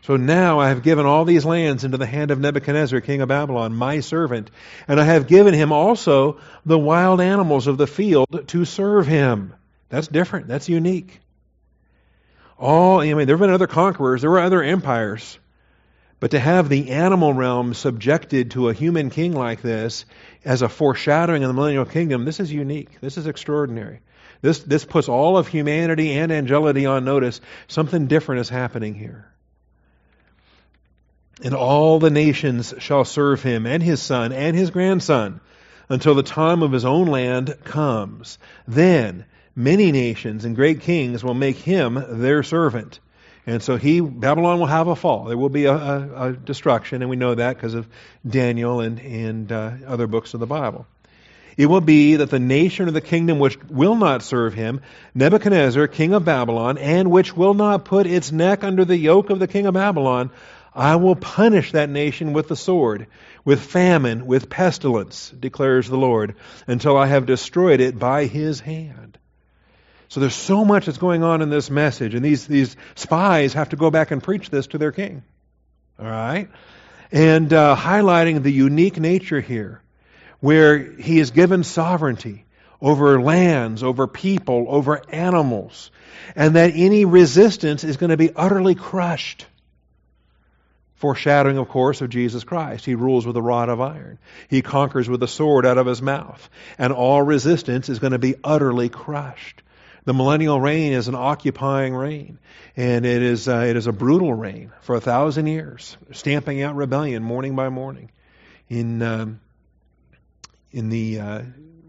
So 0.00 0.16
now 0.16 0.60
I 0.60 0.70
have 0.70 0.82
given 0.82 1.04
all 1.04 1.26
these 1.26 1.44
lands 1.44 1.84
into 1.84 1.98
the 1.98 2.06
hand 2.06 2.30
of 2.30 2.40
Nebuchadnezzar, 2.40 3.02
king 3.02 3.20
of 3.20 3.28
Babylon, 3.28 3.74
my 3.74 4.00
servant, 4.00 4.50
and 4.88 4.98
I 4.98 5.04
have 5.04 5.26
given 5.26 5.52
him 5.52 5.72
also 5.72 6.40
the 6.64 6.78
wild 6.78 7.20
animals 7.20 7.66
of 7.66 7.76
the 7.76 7.86
field 7.86 8.48
to 8.48 8.64
serve 8.64 9.06
him. 9.06 9.52
That's 9.90 10.08
different. 10.08 10.48
That's 10.48 10.70
unique. 10.70 11.20
All, 12.62 13.00
I 13.00 13.12
mean, 13.12 13.26
there 13.26 13.34
have 13.34 13.40
been 13.40 13.50
other 13.50 13.66
conquerors, 13.66 14.22
there 14.22 14.30
were 14.30 14.38
other 14.38 14.62
empires. 14.62 15.36
But 16.20 16.30
to 16.30 16.38
have 16.38 16.68
the 16.68 16.90
animal 16.90 17.34
realm 17.34 17.74
subjected 17.74 18.52
to 18.52 18.68
a 18.68 18.72
human 18.72 19.10
king 19.10 19.32
like 19.32 19.62
this 19.62 20.04
as 20.44 20.62
a 20.62 20.68
foreshadowing 20.68 21.42
of 21.42 21.48
the 21.48 21.54
millennial 21.54 21.84
kingdom, 21.84 22.24
this 22.24 22.38
is 22.38 22.52
unique. 22.52 23.00
This 23.00 23.18
is 23.18 23.26
extraordinary. 23.26 23.98
This, 24.42 24.60
this 24.60 24.84
puts 24.84 25.08
all 25.08 25.36
of 25.36 25.48
humanity 25.48 26.12
and 26.12 26.30
angelity 26.30 26.86
on 26.86 27.04
notice. 27.04 27.40
Something 27.66 28.06
different 28.06 28.42
is 28.42 28.48
happening 28.48 28.94
here. 28.94 29.26
And 31.42 31.54
all 31.54 31.98
the 31.98 32.10
nations 32.10 32.72
shall 32.78 33.04
serve 33.04 33.42
him 33.42 33.66
and 33.66 33.82
his 33.82 34.00
son 34.00 34.32
and 34.32 34.56
his 34.56 34.70
grandson 34.70 35.40
until 35.88 36.14
the 36.14 36.22
time 36.22 36.62
of 36.62 36.70
his 36.70 36.84
own 36.84 37.08
land 37.08 37.56
comes. 37.64 38.38
Then 38.68 39.24
many 39.54 39.92
nations 39.92 40.44
and 40.44 40.56
great 40.56 40.80
kings 40.80 41.22
will 41.22 41.34
make 41.34 41.56
him 41.56 42.02
their 42.20 42.42
servant. 42.42 43.00
And 43.46 43.62
so 43.62 43.76
he, 43.76 44.00
Babylon 44.00 44.60
will 44.60 44.66
have 44.66 44.86
a 44.86 44.94
fall. 44.94 45.24
There 45.24 45.36
will 45.36 45.48
be 45.48 45.64
a, 45.64 45.74
a, 45.74 46.28
a 46.28 46.32
destruction, 46.32 47.02
and 47.02 47.10
we 47.10 47.16
know 47.16 47.34
that 47.34 47.56
because 47.56 47.74
of 47.74 47.88
Daniel 48.26 48.80
and, 48.80 49.00
and 49.00 49.50
uh, 49.50 49.72
other 49.86 50.06
books 50.06 50.34
of 50.34 50.40
the 50.40 50.46
Bible. 50.46 50.86
It 51.56 51.66
will 51.66 51.80
be 51.80 52.16
that 52.16 52.30
the 52.30 52.38
nation 52.38 52.88
or 52.88 52.92
the 52.92 53.00
kingdom 53.00 53.38
which 53.38 53.58
will 53.64 53.96
not 53.96 54.22
serve 54.22 54.54
him, 54.54 54.80
Nebuchadnezzar, 55.14 55.86
king 55.88 56.14
of 56.14 56.24
Babylon, 56.24 56.78
and 56.78 57.10
which 57.10 57.36
will 57.36 57.54
not 57.54 57.84
put 57.84 58.06
its 58.06 58.32
neck 58.32 58.64
under 58.64 58.84
the 58.84 58.96
yoke 58.96 59.28
of 59.28 59.38
the 59.38 59.48
king 59.48 59.66
of 59.66 59.74
Babylon, 59.74 60.30
I 60.74 60.96
will 60.96 61.16
punish 61.16 61.72
that 61.72 61.90
nation 61.90 62.32
with 62.32 62.48
the 62.48 62.56
sword, 62.56 63.08
with 63.44 63.60
famine, 63.60 64.24
with 64.24 64.48
pestilence, 64.48 65.30
declares 65.30 65.88
the 65.88 65.98
Lord, 65.98 66.36
until 66.66 66.96
I 66.96 67.06
have 67.06 67.26
destroyed 67.26 67.80
it 67.80 67.98
by 67.98 68.24
his 68.24 68.60
hand. 68.60 69.18
So 70.12 70.20
there's 70.20 70.34
so 70.34 70.62
much 70.62 70.84
that's 70.84 70.98
going 70.98 71.22
on 71.22 71.40
in 71.40 71.48
this 71.48 71.70
message, 71.70 72.14
and 72.14 72.22
these, 72.22 72.46
these 72.46 72.76
spies 72.96 73.54
have 73.54 73.70
to 73.70 73.76
go 73.76 73.90
back 73.90 74.10
and 74.10 74.22
preach 74.22 74.50
this 74.50 74.66
to 74.66 74.76
their 74.76 74.92
king. 74.92 75.22
All 75.98 76.04
right? 76.04 76.50
And 77.10 77.50
uh, 77.50 77.74
highlighting 77.74 78.42
the 78.42 78.52
unique 78.52 79.00
nature 79.00 79.40
here, 79.40 79.80
where 80.40 80.78
he 80.78 81.18
is 81.18 81.30
given 81.30 81.64
sovereignty 81.64 82.44
over 82.78 83.22
lands, 83.22 83.82
over 83.82 84.06
people, 84.06 84.66
over 84.68 85.00
animals, 85.08 85.90
and 86.36 86.56
that 86.56 86.72
any 86.74 87.06
resistance 87.06 87.82
is 87.82 87.96
going 87.96 88.10
to 88.10 88.18
be 88.18 88.34
utterly 88.36 88.74
crushed. 88.74 89.46
Foreshadowing, 90.96 91.56
of 91.56 91.70
course, 91.70 92.02
of 92.02 92.10
Jesus 92.10 92.44
Christ. 92.44 92.84
He 92.84 92.96
rules 92.96 93.26
with 93.26 93.38
a 93.38 93.42
rod 93.42 93.70
of 93.70 93.80
iron. 93.80 94.18
He 94.48 94.60
conquers 94.60 95.08
with 95.08 95.22
a 95.22 95.26
sword 95.26 95.64
out 95.64 95.78
of 95.78 95.86
his 95.86 96.02
mouth. 96.02 96.50
And 96.76 96.92
all 96.92 97.22
resistance 97.22 97.88
is 97.88 97.98
going 97.98 98.12
to 98.12 98.18
be 98.18 98.34
utterly 98.44 98.90
crushed. 98.90 99.62
The 100.04 100.12
millennial 100.12 100.60
reign 100.60 100.92
is 100.92 101.06
an 101.06 101.14
occupying 101.14 101.94
reign, 101.94 102.38
and 102.76 103.06
it 103.06 103.22
is 103.22 103.48
uh, 103.48 103.66
it 103.68 103.76
is 103.76 103.86
a 103.86 103.92
brutal 103.92 104.34
reign 104.34 104.72
for 104.80 104.96
a 104.96 105.00
thousand 105.00 105.46
years, 105.46 105.96
stamping 106.10 106.60
out 106.60 106.74
rebellion 106.74 107.22
morning 107.22 107.54
by 107.54 107.68
morning. 107.68 108.10
In 108.68 109.00
um, 109.02 109.40
in 110.72 110.88
the 110.88 111.20
uh, 111.20 111.42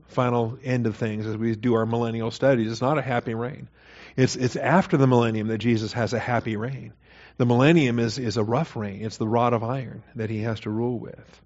final 0.10 0.60
end 0.64 0.86
of 0.86 0.96
things, 0.96 1.26
as 1.26 1.36
we 1.36 1.56
do 1.56 1.74
our 1.74 1.88
millennial 1.88 2.30
studies, 2.30 2.72
it's 2.72 2.82
not 2.82 3.00
a 3.00 3.02
happy 3.02 3.34
reign. 3.34 3.68
It's 4.16 4.36
it's 4.36 4.56
after 4.56 4.96
the 4.96 5.08
millennium 5.08 5.48
that 5.48 5.58
Jesus 5.58 5.94
has 5.94 6.14
a 6.14 6.20
happy 6.20 6.56
reign. 6.56 6.94
The 7.38 7.48
millennium 7.48 7.98
is 7.98 8.20
is 8.20 8.38
a 8.38 8.44
rough 8.44 8.76
reign. 8.76 9.04
It's 9.04 9.18
the 9.18 9.28
rod 9.28 9.54
of 9.54 9.64
iron 9.64 10.04
that 10.16 10.30
he 10.30 10.42
has 10.42 10.60
to 10.62 10.70
rule 10.70 11.00
with. 11.00 11.42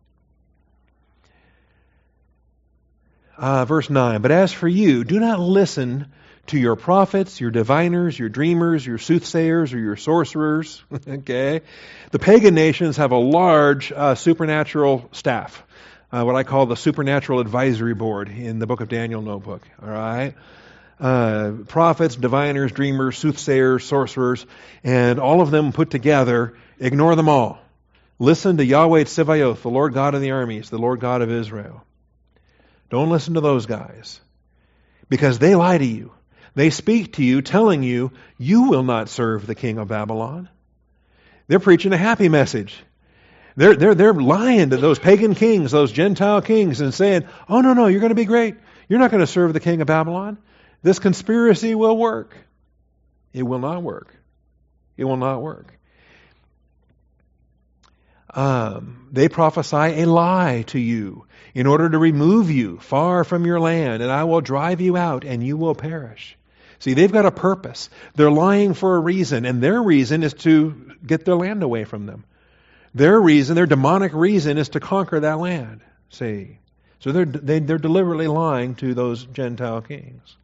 Uh, 3.37 3.65
verse 3.65 3.87
9, 3.87 4.21
but 4.23 4.31
as 4.31 4.51
for 4.51 4.67
you, 4.67 5.03
do 5.03 5.19
not 5.19 5.39
listen 5.39 6.07
to 6.47 6.57
your 6.57 6.75
prophets, 6.75 7.39
your 7.39 7.51
diviners, 7.51 8.17
your 8.17 8.29
dreamers, 8.29 8.85
your 8.85 8.97
soothsayers, 8.97 9.73
or 9.73 9.79
your 9.79 9.95
sorcerers. 9.95 10.83
okay? 11.07 11.61
The 12.11 12.19
pagan 12.19 12.55
nations 12.55 12.97
have 12.97 13.11
a 13.11 13.17
large 13.17 13.91
uh, 13.91 14.15
supernatural 14.15 15.09
staff. 15.11 15.63
uh, 16.11 16.23
what 16.23 16.35
I 16.35 16.43
call 16.43 16.65
the 16.65 16.75
supernatural 16.75 17.39
advisory 17.39 17.93
board 17.93 18.29
in 18.29 18.59
the 18.59 18.67
book 18.67 18.81
of 18.81 18.89
Daniel 18.89 19.21
notebook. 19.21 19.67
All 19.81 19.89
right? 19.89 20.35
Uh, 20.99 21.51
prophets, 21.67 22.15
diviners, 22.15 22.71
dreamers, 22.71 23.17
soothsayers, 23.17 23.85
sorcerers, 23.85 24.45
and 24.83 25.19
all 25.19 25.41
of 25.41 25.51
them 25.51 25.71
put 25.71 25.91
together, 25.91 26.55
ignore 26.79 27.15
them 27.15 27.29
all. 27.29 27.59
Listen 28.19 28.57
to 28.57 28.65
Yahweh 28.65 29.03
Tsevaoth, 29.03 29.61
the 29.61 29.69
Lord 29.69 29.93
God 29.93 30.15
of 30.15 30.21
the 30.21 30.31
armies, 30.31 30.71
the 30.71 30.79
Lord 30.79 30.99
God 30.99 31.21
of 31.21 31.29
Israel. 31.29 31.83
Don't 32.89 33.09
listen 33.09 33.35
to 33.35 33.41
those 33.41 33.65
guys 33.67 34.19
because 35.09 35.37
they 35.37 35.53
lie 35.53 35.77
to 35.77 35.85
you. 35.85 36.11
They 36.57 36.71
speak 36.71 37.13
to 37.13 37.23
you 37.23 37.43
telling 37.43 37.83
you 37.83 38.11
you 38.39 38.63
will 38.63 38.81
not 38.81 39.09
serve 39.09 39.45
the 39.45 39.53
king 39.53 39.77
of 39.77 39.89
Babylon. 39.89 40.49
They're 41.47 41.59
preaching 41.59 41.93
a 41.93 41.97
happy 41.97 42.29
message. 42.29 42.83
They're, 43.55 43.75
they're, 43.75 43.93
they're 43.93 44.11
lying 44.11 44.71
to 44.71 44.77
those 44.77 44.97
pagan 44.97 45.35
kings, 45.35 45.69
those 45.69 45.91
Gentile 45.91 46.41
kings, 46.41 46.81
and 46.81 46.91
saying, 46.91 47.27
oh, 47.47 47.61
no, 47.61 47.73
no, 47.73 47.85
you're 47.85 47.99
going 47.99 48.09
to 48.09 48.15
be 48.15 48.25
great. 48.25 48.55
You're 48.89 48.97
not 48.97 49.11
going 49.11 49.21
to 49.21 49.27
serve 49.27 49.53
the 49.53 49.59
king 49.59 49.81
of 49.81 49.87
Babylon. 49.87 50.39
This 50.81 50.97
conspiracy 50.97 51.75
will 51.75 51.95
work. 51.95 52.35
It 53.33 53.43
will 53.43 53.59
not 53.59 53.83
work. 53.83 54.15
It 54.97 55.03
will 55.03 55.17
not 55.17 55.43
work. 55.43 55.77
Um, 58.33 59.09
they 59.11 59.29
prophesy 59.29 60.01
a 60.01 60.05
lie 60.05 60.63
to 60.69 60.79
you 60.79 61.27
in 61.53 61.67
order 61.67 61.87
to 61.87 61.99
remove 61.99 62.49
you 62.49 62.79
far 62.79 63.23
from 63.23 63.45
your 63.45 63.59
land, 63.59 64.01
and 64.01 64.11
I 64.11 64.23
will 64.23 64.41
drive 64.41 64.81
you 64.81 64.97
out, 64.97 65.23
and 65.23 65.45
you 65.45 65.55
will 65.55 65.75
perish. 65.75 66.35
See, 66.79 66.93
they've 66.93 67.11
got 67.11 67.25
a 67.25 67.31
purpose. 67.31 67.89
They're 68.15 68.31
lying 68.31 68.73
for 68.73 68.95
a 68.95 68.99
reason, 68.99 69.45
and 69.45 69.61
their 69.61 69.81
reason 69.81 70.23
is 70.23 70.33
to 70.35 70.93
get 71.05 71.25
their 71.25 71.35
land 71.35 71.63
away 71.63 71.85
from 71.85 72.05
them. 72.05 72.23
Their 72.93 73.19
reason, 73.19 73.55
their 73.55 73.65
demonic 73.65 74.13
reason, 74.13 74.57
is 74.57 74.69
to 74.69 74.79
conquer 74.79 75.19
that 75.19 75.39
land. 75.39 75.81
See? 76.09 76.59
So 76.99 77.11
they're, 77.11 77.25
they, 77.25 77.57
are 77.57 77.59
they 77.59 77.73
are 77.73 77.79
deliberately 77.79 78.27
lying 78.27 78.75
to 78.75 78.93
those 78.93 79.23
Gentile 79.23 79.81
kings. 79.81 80.35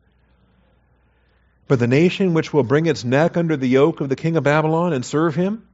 But 1.68 1.80
the 1.80 1.88
nation 1.88 2.34
which 2.34 2.54
will 2.54 2.64
bring 2.64 2.86
its 2.86 3.04
neck 3.04 3.38
under 3.38 3.58
the 3.58 3.68
yoke 3.68 4.02
of 4.02 4.10
the 4.10 4.16
king 4.16 4.36
of 4.36 4.44
Babylon 4.44 4.94
and 4.94 5.06
serve 5.06 5.36
him, 5.36 5.66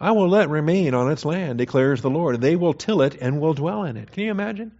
I 0.00 0.12
will 0.12 0.28
let 0.28 0.48
remain 0.48 0.94
on 0.94 1.10
its 1.10 1.24
land, 1.24 1.58
declares 1.58 2.02
the 2.02 2.10
Lord. 2.10 2.40
They 2.40 2.56
will 2.56 2.74
till 2.74 3.02
it 3.02 3.16
and 3.20 3.40
will 3.40 3.54
dwell 3.54 3.84
in 3.84 3.96
it. 3.96 4.12
Can 4.12 4.24
you 4.24 4.30
imagine? 4.30 4.72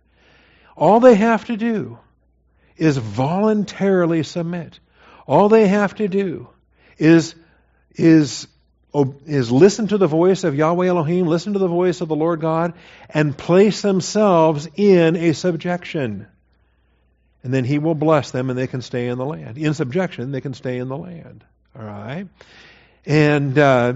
All 0.77 1.01
they 1.01 1.15
have 1.15 1.47
to 1.47 1.57
do 1.57 1.99
is 2.77 2.97
voluntarily 2.97 4.23
submit. 4.23 4.79
All 5.29 5.51
they 5.51 5.69
have 5.69 5.95
to 5.97 6.09
do 6.09 6.49
is, 6.97 7.35
is, 7.95 8.49
is 8.95 9.53
listen 9.53 9.89
to 9.89 9.99
the 9.99 10.07
voice 10.07 10.43
of 10.43 10.55
Yahweh 10.55 10.87
Elohim, 10.87 11.27
listen 11.27 11.53
to 11.53 11.59
the 11.59 11.69
voice 11.69 12.01
of 12.01 12.09
the 12.09 12.17
Lord 12.17 12.41
God, 12.41 12.73
and 13.11 13.37
place 13.37 13.83
themselves 13.83 14.67
in 14.75 15.17
a 15.17 15.35
subjection. 15.35 16.27
And 17.43 17.53
then 17.53 17.65
He 17.65 17.79
will 17.79 17.95
bless 17.95 18.31
them 18.31 18.49
and 18.49 18.59
they 18.59 18.67
can 18.67 18.81
stay 18.81 19.09
in 19.09 19.19
the 19.19 19.27
land. 19.27 19.59
In 19.59 19.75
subjection, 19.75 20.33
they 20.33 20.41
can 20.41 20.55
stay 20.55 20.79
in 20.79 20.89
the 20.89 20.97
land. 20.97 21.45
All 21.79 21.85
right? 21.85 22.27
And, 23.05 23.59
uh, 23.59 23.95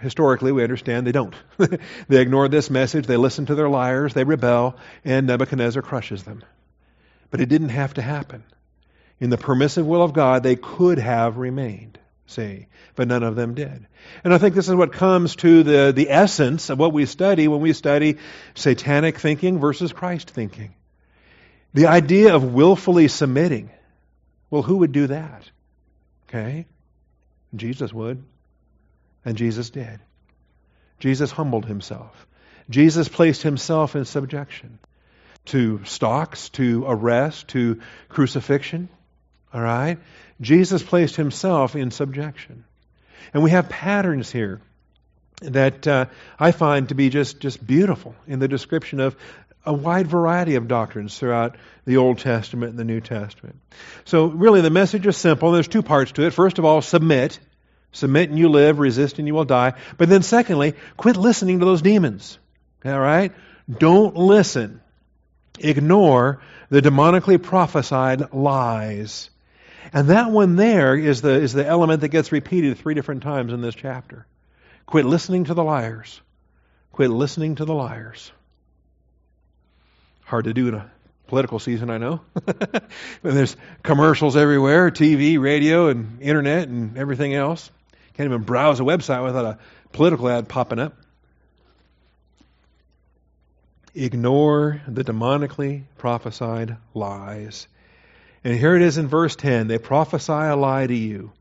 historically, 0.00 0.52
we 0.52 0.62
understand 0.62 1.08
they 1.08 1.12
don't. 1.12 1.34
they 2.08 2.20
ignore 2.20 2.48
this 2.48 2.70
message, 2.70 3.08
they 3.08 3.16
listen 3.16 3.46
to 3.46 3.56
their 3.56 3.68
liars, 3.68 4.14
they 4.14 4.22
rebel, 4.22 4.76
and 5.04 5.26
Nebuchadnezzar 5.26 5.82
crushes 5.82 6.22
them. 6.22 6.44
But 7.32 7.40
it 7.40 7.48
didn't 7.48 7.70
have 7.70 7.94
to 7.94 8.02
happen. 8.02 8.44
In 9.18 9.30
the 9.30 9.38
permissive 9.38 9.86
will 9.86 10.02
of 10.02 10.12
God, 10.12 10.42
they 10.42 10.56
could 10.56 10.98
have 10.98 11.38
remained, 11.38 11.98
see, 12.26 12.66
but 12.94 13.08
none 13.08 13.22
of 13.22 13.34
them 13.34 13.54
did. 13.54 13.86
And 14.24 14.34
I 14.34 14.38
think 14.38 14.54
this 14.54 14.68
is 14.68 14.74
what 14.74 14.92
comes 14.92 15.36
to 15.36 15.62
the, 15.62 15.92
the 15.92 16.10
essence 16.10 16.68
of 16.68 16.78
what 16.78 16.92
we 16.92 17.06
study 17.06 17.48
when 17.48 17.60
we 17.60 17.72
study 17.72 18.18
satanic 18.54 19.18
thinking 19.18 19.58
versus 19.58 19.92
Christ 19.92 20.30
thinking. 20.30 20.74
The 21.72 21.86
idea 21.86 22.34
of 22.34 22.54
willfully 22.54 23.08
submitting. 23.08 23.70
Well, 24.50 24.62
who 24.62 24.78
would 24.78 24.92
do 24.92 25.06
that? 25.08 25.50
Okay? 26.28 26.66
Jesus 27.54 27.92
would. 27.92 28.22
And 29.24 29.36
Jesus 29.36 29.70
did. 29.70 29.98
Jesus 31.00 31.30
humbled 31.30 31.66
himself. 31.66 32.26
Jesus 32.68 33.08
placed 33.08 33.42
himself 33.42 33.96
in 33.96 34.04
subjection 34.04 34.78
to 35.46 35.84
stocks, 35.84 36.48
to 36.50 36.84
arrest, 36.86 37.48
to 37.48 37.80
crucifixion. 38.08 38.88
All 39.52 39.60
right? 39.60 39.98
Jesus 40.40 40.82
placed 40.82 41.16
himself 41.16 41.76
in 41.76 41.90
subjection. 41.90 42.64
And 43.32 43.42
we 43.42 43.50
have 43.50 43.68
patterns 43.68 44.30
here 44.30 44.60
that 45.42 45.86
uh, 45.86 46.06
I 46.38 46.52
find 46.52 46.88
to 46.88 46.94
be 46.94 47.10
just, 47.10 47.40
just 47.40 47.64
beautiful 47.64 48.14
in 48.26 48.38
the 48.38 48.48
description 48.48 49.00
of 49.00 49.16
a 49.64 49.72
wide 49.72 50.06
variety 50.06 50.54
of 50.54 50.68
doctrines 50.68 51.18
throughout 51.18 51.56
the 51.84 51.96
Old 51.96 52.18
Testament 52.18 52.70
and 52.70 52.78
the 52.78 52.84
New 52.84 53.00
Testament. 53.00 53.56
So, 54.04 54.26
really, 54.26 54.60
the 54.60 54.70
message 54.70 55.06
is 55.06 55.16
simple. 55.16 55.50
There's 55.50 55.68
two 55.68 55.82
parts 55.82 56.12
to 56.12 56.22
it. 56.22 56.32
First 56.32 56.58
of 56.58 56.64
all, 56.64 56.80
submit. 56.80 57.38
Submit 57.92 58.30
and 58.30 58.38
you 58.38 58.48
live, 58.48 58.78
resist 58.78 59.18
and 59.18 59.26
you 59.26 59.34
will 59.34 59.44
die. 59.44 59.74
But 59.98 60.08
then, 60.08 60.22
secondly, 60.22 60.74
quit 60.96 61.16
listening 61.16 61.58
to 61.60 61.64
those 61.64 61.82
demons. 61.82 62.38
All 62.84 62.98
right? 62.98 63.32
Don't 63.70 64.16
listen. 64.16 64.80
Ignore 65.58 66.40
the 66.68 66.82
demonically 66.82 67.42
prophesied 67.42 68.32
lies. 68.32 69.30
And 69.92 70.08
that 70.08 70.30
one 70.30 70.56
there 70.56 70.96
is 70.96 71.22
the, 71.22 71.34
is 71.40 71.52
the 71.52 71.66
element 71.66 72.00
that 72.00 72.08
gets 72.08 72.32
repeated 72.32 72.78
three 72.78 72.94
different 72.94 73.22
times 73.22 73.52
in 73.52 73.60
this 73.60 73.74
chapter. 73.74 74.26
Quit 74.86 75.04
listening 75.04 75.44
to 75.44 75.54
the 75.54 75.64
liars. 75.64 76.20
Quit 76.92 77.10
listening 77.10 77.56
to 77.56 77.64
the 77.64 77.74
liars. 77.74 78.32
Hard 80.24 80.44
to 80.44 80.54
do 80.54 80.68
in 80.68 80.74
a 80.74 80.90
political 81.26 81.58
season, 81.58 81.90
I 81.90 81.98
know. 81.98 82.20
When 83.20 83.34
there's 83.34 83.56
commercials 83.82 84.36
everywhere 84.36 84.90
TV, 84.90 85.38
radio, 85.40 85.88
and 85.88 86.20
internet, 86.20 86.68
and 86.68 86.96
everything 86.96 87.34
else. 87.34 87.70
Can't 88.14 88.28
even 88.28 88.42
browse 88.42 88.80
a 88.80 88.82
website 88.82 89.24
without 89.24 89.44
a 89.44 89.58
political 89.92 90.28
ad 90.28 90.48
popping 90.48 90.78
up. 90.78 90.94
Ignore 93.94 94.82
the 94.88 95.04
demonically 95.04 95.84
prophesied 95.98 96.76
lies. 96.94 97.66
And 98.46 98.54
here 98.54 98.76
it 98.76 98.82
is 98.82 98.96
in 98.96 99.08
verse 99.08 99.34
10. 99.34 99.66
They 99.66 99.78
prophesy 99.78 100.30
a 100.32 100.54
lie 100.54 100.86
to 100.86 100.94
you. 100.94 101.32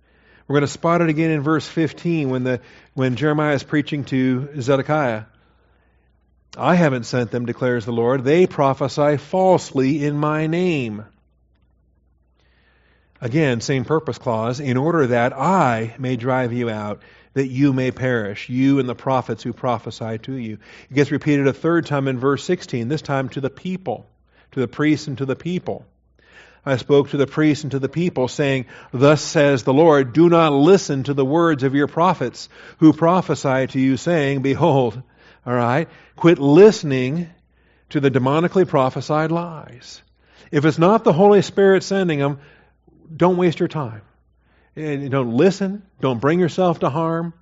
We're 0.47 0.55
going 0.55 0.61
to 0.61 0.67
spot 0.67 1.01
it 1.01 1.09
again 1.09 1.29
in 1.29 1.41
verse 1.41 1.67
15 1.67 2.31
when, 2.31 2.43
the, 2.43 2.61
when 2.95 3.15
Jeremiah 3.15 3.53
is 3.53 3.61
preaching 3.61 4.05
to 4.05 4.59
Zedekiah. 4.59 5.25
I 6.57 6.73
haven't 6.73 7.03
sent 7.03 7.29
them, 7.29 7.45
declares 7.45 7.85
the 7.85 7.91
Lord. 7.91 8.23
They 8.23 8.47
prophesy 8.47 9.17
falsely 9.17 10.03
in 10.03 10.17
my 10.17 10.47
name. 10.47 11.05
Again, 13.21 13.61
same 13.61 13.85
purpose 13.85 14.17
clause, 14.17 14.59
in 14.59 14.75
order 14.75 15.05
that 15.05 15.31
I 15.31 15.93
may 15.99 16.15
drive 16.15 16.53
you 16.53 16.71
out, 16.71 17.03
that 17.33 17.49
you 17.49 17.71
may 17.71 17.91
perish, 17.91 18.49
you 18.49 18.79
and 18.79 18.89
the 18.89 18.95
prophets 18.95 19.43
who 19.43 19.53
prophesy 19.53 20.17
to 20.23 20.33
you. 20.33 20.57
It 20.89 20.95
gets 20.95 21.11
repeated 21.11 21.45
a 21.45 21.53
third 21.53 21.85
time 21.85 22.07
in 22.07 22.17
verse 22.17 22.43
16, 22.45 22.87
this 22.87 23.03
time 23.03 23.29
to 23.29 23.41
the 23.41 23.51
people, 23.51 24.07
to 24.53 24.59
the 24.59 24.67
priests 24.67 25.05
and 25.05 25.19
to 25.19 25.27
the 25.27 25.35
people. 25.35 25.85
I 26.65 26.77
spoke 26.77 27.09
to 27.09 27.17
the 27.17 27.27
priests 27.27 27.63
and 27.63 27.71
to 27.71 27.79
the 27.79 27.89
people, 27.89 28.27
saying, 28.27 28.65
Thus 28.91 29.21
says 29.21 29.63
the 29.63 29.73
Lord, 29.73 30.13
do 30.13 30.29
not 30.29 30.51
listen 30.51 31.03
to 31.03 31.13
the 31.13 31.25
words 31.25 31.63
of 31.63 31.75
your 31.75 31.87
prophets 31.87 32.49
who 32.79 32.91
prophesy 32.91 33.67
to 33.67 33.79
you, 33.79 33.97
saying, 33.97 34.41
Behold, 34.41 35.01
all 35.45 35.53
right, 35.53 35.87
quit 36.15 36.39
listening 36.39 37.29
to 37.89 37.99
the 37.99 38.09
demonically 38.09 38.67
prophesied 38.67 39.31
lies. 39.31 40.01
If 40.51 40.65
it's 40.65 40.79
not 40.79 41.03
the 41.03 41.13
Holy 41.13 41.41
Spirit 41.41 41.83
sending 41.83 42.17
them, 42.19 42.39
don't 43.15 43.37
waste 43.37 43.59
your 43.59 43.67
time. 43.67 44.01
And 44.75 45.09
don't 45.11 45.37
listen. 45.37 45.83
Don't 46.01 46.19
bring 46.19 46.39
yourself 46.39 46.79
to 46.79 46.89
harm. 46.89 47.33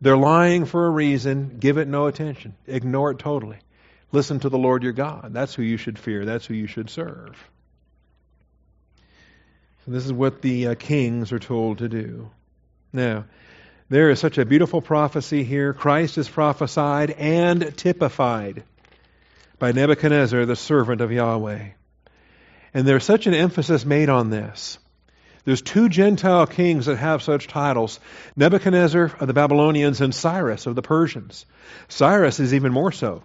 They're 0.00 0.16
lying 0.16 0.64
for 0.64 0.86
a 0.86 0.90
reason. 0.90 1.58
Give 1.58 1.78
it 1.78 1.88
no 1.88 2.06
attention. 2.06 2.54
Ignore 2.66 3.12
it 3.12 3.18
totally. 3.20 3.58
Listen 4.12 4.40
to 4.40 4.48
the 4.48 4.58
Lord 4.58 4.82
your 4.82 4.92
God. 4.92 5.30
That's 5.32 5.54
who 5.54 5.62
you 5.62 5.76
should 5.76 5.98
fear. 5.98 6.24
That's 6.24 6.46
who 6.46 6.54
you 6.54 6.66
should 6.66 6.90
serve. 6.90 7.36
So 9.84 9.90
this 9.90 10.06
is 10.06 10.12
what 10.12 10.40
the 10.40 10.68
uh, 10.68 10.74
kings 10.74 11.32
are 11.32 11.38
told 11.38 11.78
to 11.78 11.88
do. 11.88 12.30
Now, 12.92 13.26
there 13.90 14.08
is 14.08 14.18
such 14.18 14.38
a 14.38 14.46
beautiful 14.46 14.80
prophecy 14.80 15.44
here. 15.44 15.74
Christ 15.74 16.16
is 16.16 16.28
prophesied 16.28 17.10
and 17.10 17.76
typified 17.76 18.64
by 19.58 19.72
Nebuchadnezzar, 19.72 20.46
the 20.46 20.56
servant 20.56 21.02
of 21.02 21.12
Yahweh. 21.12 21.68
And 22.72 22.88
there's 22.88 23.04
such 23.04 23.26
an 23.26 23.34
emphasis 23.34 23.84
made 23.84 24.08
on 24.08 24.30
this. 24.30 24.78
There's 25.44 25.60
two 25.60 25.90
Gentile 25.90 26.46
kings 26.46 26.86
that 26.86 26.96
have 26.96 27.22
such 27.22 27.46
titles 27.46 28.00
Nebuchadnezzar 28.36 29.12
of 29.20 29.26
the 29.26 29.34
Babylonians 29.34 30.00
and 30.00 30.14
Cyrus 30.14 30.64
of 30.64 30.74
the 30.74 30.82
Persians. 30.82 31.44
Cyrus 31.88 32.40
is 32.40 32.54
even 32.54 32.72
more 32.72 32.92
so. 32.92 33.22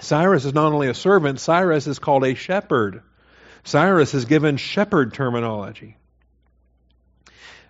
Cyrus 0.00 0.44
is 0.44 0.54
not 0.54 0.72
only 0.72 0.88
a 0.88 0.94
servant, 0.94 1.40
Cyrus 1.40 1.88
is 1.88 1.98
called 1.98 2.24
a 2.24 2.36
shepherd. 2.36 3.02
Cyrus 3.64 4.14
is 4.14 4.24
given 4.24 4.56
shepherd 4.56 5.14
terminology. 5.14 5.96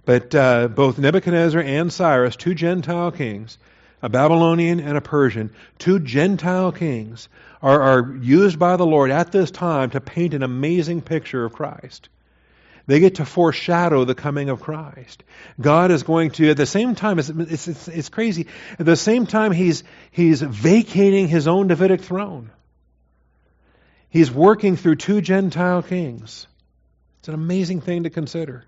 But 0.05 0.35
uh, 0.35 0.69
both 0.69 0.99
Nebuchadnezzar 0.99 1.61
and 1.61 1.93
Cyrus, 1.93 2.37
two 2.37 2.55
Gentile 2.55 3.11
kings, 3.11 3.59
a 4.03 4.09
Babylonian 4.09 4.81
and 4.81 4.97
a 4.97 5.01
Persian, 5.01 5.51
two 5.79 5.99
Gentile 5.99 6.73
kings, 6.73 7.29
are, 7.63 7.81
are 7.81 8.17
used 8.17 8.59
by 8.59 8.77
the 8.77 8.87
Lord 8.87 9.11
at 9.11 9.31
this 9.31 9.51
time 9.51 9.91
to 9.91 10.01
paint 10.01 10.35
an 10.35 10.43
amazing 10.43 11.03
picture 11.03 11.45
of 11.45 11.53
Christ. 11.53 12.09
They 12.87 12.99
get 12.99 13.17
to 13.17 13.25
foreshadow 13.25 14.05
the 14.05 14.15
coming 14.15 14.49
of 14.49 14.61
Christ. 14.61 15.23
God 15.61 15.91
is 15.91 16.03
going 16.03 16.31
to, 16.33 16.51
at 16.51 16.57
the 16.57 16.67
same 16.67 16.95
time, 16.95 17.19
it's, 17.19 17.29
it's, 17.29 17.89
it's, 17.89 18.09
crazy, 18.09 18.47
at 18.79 18.87
the 18.87 18.97
same 18.97 19.27
time, 19.27 19.53
he's, 19.53 19.85
he's 20.11 20.41
vacating 20.41 21.29
his 21.29 21.47
own 21.47 21.69
Davidic 21.69 22.01
throne. 22.01 22.51
He's 24.11 24.31
working 24.31 24.77
through 24.77 24.97
two 24.97 25.21
Gentile 25.21 25.83
kings. 25.83 26.47
It's 27.21 27.29
an 27.29 27.35
amazing 27.35 27.81
thing 27.81 28.03
to 28.03 28.11
consider. 28.11 28.65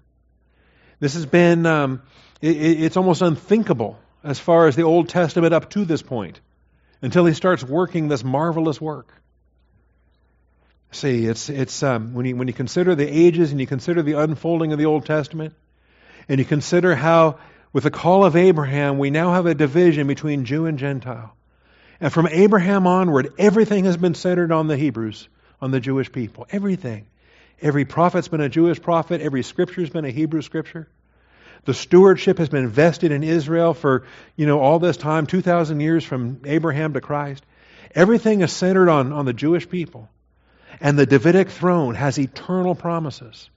This 1.01 1.15
has 1.15 1.27
been, 1.27 1.67
um, 1.67 2.03
it, 2.41 2.57
it's 2.57 2.97
almost 2.97 3.23
unthinkable 3.23 3.99
as 4.23 4.39
far 4.39 4.69
as 4.69 4.77
the 4.77 4.83
Old 4.83 5.09
Testament 5.09 5.53
up 5.53 5.71
to 5.71 5.85
this 5.85 6.01
point 6.01 6.41
until 7.01 7.27
he 7.27 7.35
starts 7.35 7.65
working 7.65 8.07
this 8.07 8.23
marvelous 8.23 8.81
work. 8.81 9.13
See, 10.93 11.27
it's, 11.27 11.49
it's 11.49 11.83
um, 11.83 12.15
when, 12.15 12.27
you, 12.27 12.37
when 12.37 12.47
you 12.47 12.55
consider 12.55 12.95
the 12.95 13.09
ages 13.09 13.51
and 13.51 13.61
you 13.61 13.67
consider 13.67 14.03
the 14.03 14.13
unfolding 14.13 14.73
of 14.73 14.79
the 14.79 14.87
Old 14.87 15.07
Testament, 15.07 15.55
and 16.29 16.39
you 16.39 16.45
consider 16.45 16.95
how, 16.95 17.39
with 17.73 17.85
the 17.85 17.91
call 17.91 18.25
of 18.25 18.37
Abraham, 18.37 18.99
we 18.99 19.11
now 19.11 19.33
have 19.33 19.47
a 19.47 19.55
division 19.55 20.07
between 20.07 20.45
Jew 20.45 20.67
and 20.67 20.79
Gentile. 20.79 21.35
And 22.03 22.13
from 22.13 22.27
Abraham 22.27 22.89
onward, 22.89 23.33
everything 23.39 23.85
has 23.85 23.97
been 23.97 24.15
centered 24.15 24.51
on 24.51 24.67
the 24.67 24.77
Hebrews, 24.77 25.29
on 25.61 25.71
the 25.71 25.79
Jewish 25.79 26.11
people. 26.11 26.49
Everything. 26.51 27.07
Every 27.61 27.85
prophet's 27.85 28.27
been 28.27 28.41
a 28.41 28.49
Jewish 28.49 28.83
prophet, 28.83 29.21
every 29.21 29.45
scripture's 29.45 29.89
been 29.89 30.05
a 30.05 30.11
Hebrew 30.11 30.43
scripture. 30.43 30.89
The 31.65 31.75
stewardship 31.75 32.39
has 32.39 32.49
been 32.49 32.67
vested 32.67 33.13
in 33.13 33.23
Israel 33.23 33.73
for, 33.73 34.05
you 34.35 34.47
know, 34.47 34.59
all 34.59 34.81
this 34.81 34.97
time, 34.97 35.29
2,000 35.29 35.79
years 35.79 36.03
from 36.03 36.41
Abraham 36.45 36.93
to 36.95 37.01
Christ. 37.01 37.45
Everything 37.95 38.41
is 38.41 38.53
centered 38.53 38.89
on, 38.89 39.13
on 39.13 39.25
the 39.25 39.33
Jewish 39.33 39.69
people. 39.69 40.09
And 40.81 40.99
the 40.99 41.07
Davidic 41.07 41.51
throne 41.51 41.95
has 41.95 42.19
eternal 42.19 42.75
promises. 42.75 43.49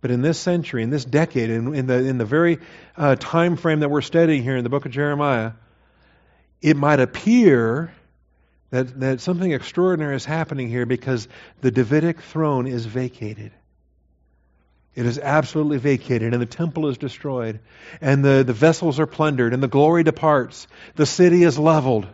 But 0.00 0.10
in 0.10 0.20
this 0.20 0.40
century, 0.40 0.82
in 0.82 0.90
this 0.90 1.04
decade, 1.04 1.48
in, 1.48 1.76
in 1.76 1.86
the, 1.86 1.94
in 1.94 2.18
the 2.18 2.24
very 2.24 2.58
uh, 2.96 3.14
time 3.14 3.56
frame 3.56 3.80
that 3.80 3.88
we're 3.88 4.00
studying 4.00 4.42
here 4.42 4.56
in 4.56 4.64
the 4.64 4.70
book 4.70 4.84
of 4.84 4.90
Jeremiah, 4.90 5.52
it 6.64 6.78
might 6.78 6.98
appear 6.98 7.92
that, 8.70 8.98
that 9.00 9.20
something 9.20 9.52
extraordinary 9.52 10.16
is 10.16 10.24
happening 10.24 10.66
here 10.66 10.86
because 10.86 11.28
the 11.60 11.70
Davidic 11.70 12.22
throne 12.22 12.66
is 12.66 12.86
vacated. 12.86 13.52
It 14.94 15.04
is 15.04 15.18
absolutely 15.18 15.76
vacated, 15.76 16.32
and 16.32 16.40
the 16.40 16.46
temple 16.46 16.88
is 16.88 16.96
destroyed, 16.96 17.60
and 18.00 18.24
the, 18.24 18.44
the 18.46 18.54
vessels 18.54 18.98
are 18.98 19.06
plundered, 19.06 19.52
and 19.52 19.62
the 19.62 19.68
glory 19.68 20.04
departs. 20.04 20.66
The 20.94 21.04
city 21.04 21.42
is 21.42 21.58
leveled. 21.58 22.06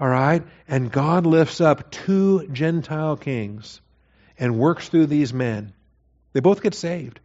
All 0.00 0.08
right? 0.08 0.42
And 0.66 0.90
God 0.90 1.26
lifts 1.26 1.60
up 1.60 1.90
two 1.90 2.48
Gentile 2.48 3.18
kings 3.18 3.82
and 4.38 4.58
works 4.58 4.88
through 4.88 5.06
these 5.06 5.34
men. 5.34 5.74
They 6.32 6.40
both 6.40 6.62
get 6.62 6.74
saved. 6.74 7.20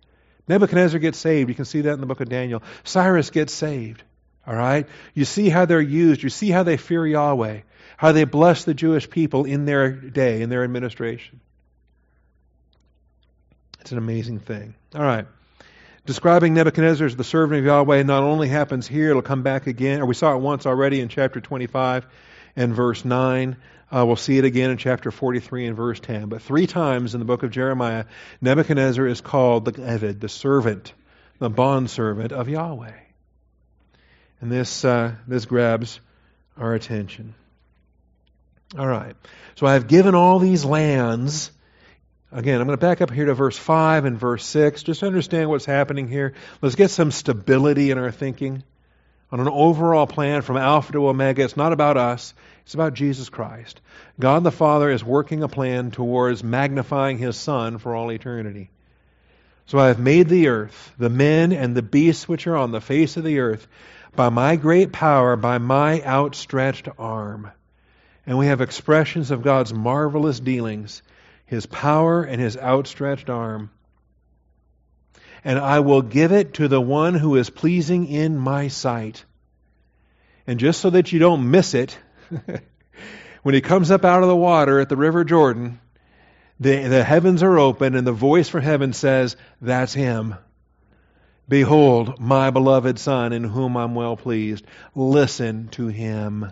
Nebuchadnezzar 0.50 1.00
gets 1.00 1.18
saved. 1.18 1.48
You 1.48 1.56
can 1.56 1.64
see 1.64 1.82
that 1.82 1.94
in 1.94 2.02
the 2.02 2.08
book 2.08 2.20
of 2.20 2.28
Daniel. 2.28 2.62
Cyrus 2.84 3.30
gets 3.30 3.54
saved. 3.54 4.04
All 4.46 4.56
right? 4.56 4.88
You 5.14 5.26
see 5.26 5.50
how 5.50 5.66
they're 5.66 5.82
used. 5.82 6.24
You 6.24 6.30
see 6.30 6.50
how 6.50 6.64
they 6.64 6.78
fear 6.78 7.06
Yahweh, 7.06 7.62
how 7.98 8.12
they 8.12 8.24
bless 8.24 8.64
the 8.64 8.74
Jewish 8.74 9.10
people 9.10 9.46
in 9.46 9.66
their 9.66 9.92
day, 9.92 10.42
in 10.42 10.50
their 10.50 10.64
administration. 10.64 11.40
It's 13.82 13.92
an 13.92 13.98
amazing 13.98 14.40
thing. 14.40 14.76
All 14.96 15.02
right. 15.02 15.26
Describing 16.06 16.56
Nebuchadnezzar 16.56 17.06
as 17.06 17.16
the 17.16 17.24
servant 17.24 17.60
of 17.60 17.66
Yahweh 17.66 18.04
not 18.04 18.24
only 18.24 18.48
happens 18.48 18.88
here, 18.88 19.12
it'll 19.12 19.22
come 19.22 19.44
back 19.44 19.68
again, 19.68 20.02
or 20.02 20.08
we 20.08 20.16
saw 20.16 20.34
it 20.34 20.40
once 20.40 20.66
already 20.66 21.00
in 21.00 21.10
chapter 21.10 21.40
25 21.40 22.08
and 22.56 22.74
verse 22.74 23.06
9. 23.06 23.56
Uh, 23.92 24.06
we'll 24.06 24.16
see 24.16 24.38
it 24.38 24.46
again 24.46 24.72
in 24.72 24.78
chapter 24.78 25.12
43 25.12 25.68
and 25.68 25.78
verse 25.78 26.00
10. 26.00 26.30
But 26.30 26.42
three 26.42 26.66
times 26.66 27.14
in 27.14 27.20
the 27.20 27.26
book 27.26 27.44
of 27.44 27.52
Jeremiah, 27.52 28.06
Nebuchadnezzar 28.40 29.06
is 29.06 29.22
called 29.22 29.66
the 29.66 29.74
Eved, 29.74 30.20
the 30.20 30.30
servant, 30.30 30.94
the 31.40 31.50
bondservant 31.50 32.32
of 32.32 32.50
Yahweh. 32.50 32.94
And 34.42 34.52
this, 34.52 34.84
uh, 34.84 35.14
this 35.28 35.46
grabs 35.46 36.00
our 36.58 36.74
attention. 36.74 37.36
All 38.78 38.88
right. 38.88 39.16
So 39.56 39.68
I 39.68 39.74
have 39.74 39.88
given 39.88 40.16
all 40.16 40.40
these 40.40 40.66
lands 40.66 41.52
Again, 42.34 42.62
I'm 42.62 42.68
going 42.68 42.78
to 42.78 42.82
back 42.82 43.02
up 43.02 43.12
here 43.12 43.26
to 43.26 43.34
verse 43.34 43.58
5 43.58 44.06
and 44.06 44.18
verse 44.18 44.46
6 44.46 44.84
just 44.84 45.04
understand 45.04 45.50
what's 45.50 45.66
happening 45.66 46.08
here. 46.08 46.34
Let's 46.62 46.76
get 46.76 46.90
some 46.90 47.12
stability 47.12 47.92
in 47.92 47.98
our 47.98 48.12
thinking 48.12 48.64
on 49.34 49.42
an 49.42 49.50
overall 49.50 50.08
plan 50.08 50.42
from 50.42 50.56
Alpha 50.56 50.94
to 50.94 51.10
Omega. 51.10 51.44
It's 51.44 51.58
not 51.58 51.74
about 51.74 51.98
us, 51.98 52.34
it's 52.64 52.74
about 52.74 52.94
Jesus 52.94 53.28
Christ. 53.28 53.82
God 54.18 54.46
the 54.46 54.52
Father 54.52 54.90
is 54.90 55.04
working 55.04 55.44
a 55.44 55.50
plan 55.50 55.92
towards 55.92 56.42
magnifying 56.42 57.18
His 57.18 57.36
Son 57.36 57.80
for 57.80 57.96
all 57.96 58.10
eternity. 58.14 58.70
So 59.66 59.78
I 59.78 59.88
have 59.88 60.00
made 60.00 60.30
the 60.30 60.48
earth, 60.48 60.94
the 60.98 61.10
men 61.10 61.52
and 61.52 61.76
the 61.76 61.82
beasts 61.82 62.30
which 62.30 62.48
are 62.48 62.56
on 62.56 62.72
the 62.72 62.82
face 62.82 63.18
of 63.18 63.26
the 63.26 63.40
earth, 63.40 63.68
by 64.16 64.30
my 64.30 64.56
great 64.56 64.92
power, 64.92 65.36
by 65.36 65.58
my 65.58 66.02
outstretched 66.04 66.88
arm. 66.98 67.52
And 68.26 68.38
we 68.38 68.48
have 68.48 68.62
expressions 68.62 69.32
of 69.32 69.44
God's 69.44 69.74
marvelous 69.74 70.40
dealings 70.40 71.02
his 71.46 71.66
power 71.66 72.24
and 72.24 72.40
his 72.40 72.56
outstretched 72.56 73.30
arm. 73.30 73.70
And 75.44 75.60
I 75.60 75.82
will 75.82 76.02
give 76.02 76.32
it 76.32 76.54
to 76.56 76.70
the 76.70 76.80
one 76.80 77.14
who 77.14 77.36
is 77.36 77.50
pleasing 77.50 78.08
in 78.08 78.38
my 78.38 78.70
sight. 78.70 79.26
And 80.48 80.62
just 80.62 80.80
so 80.80 80.92
that 80.92 81.12
you 81.12 81.20
don't 81.20 81.52
miss 81.52 81.74
it, 81.74 81.98
when 83.44 83.54
he 83.54 83.60
comes 83.60 83.92
up 83.92 84.06
out 84.06 84.24
of 84.24 84.30
the 84.30 84.36
water 84.36 84.80
at 84.80 84.88
the 84.88 84.96
River 84.96 85.26
Jordan, 85.26 85.82
the, 86.62 86.88
the 86.88 87.04
heavens 87.04 87.44
are 87.44 87.60
open, 87.60 87.96
and 87.96 88.08
the 88.08 88.14
voice 88.14 88.48
from 88.48 88.62
heaven 88.62 88.94
says, 88.94 89.36
That's 89.62 89.94
him. 89.94 90.36
Behold, 91.48 92.20
my 92.20 92.50
beloved 92.50 92.98
Son, 93.00 93.34
in 93.34 93.44
whom 93.44 93.76
I'm 93.76 93.96
well 93.96 94.16
pleased. 94.16 94.66
Listen 94.96 95.68
to 95.70 95.88
him 95.88 96.52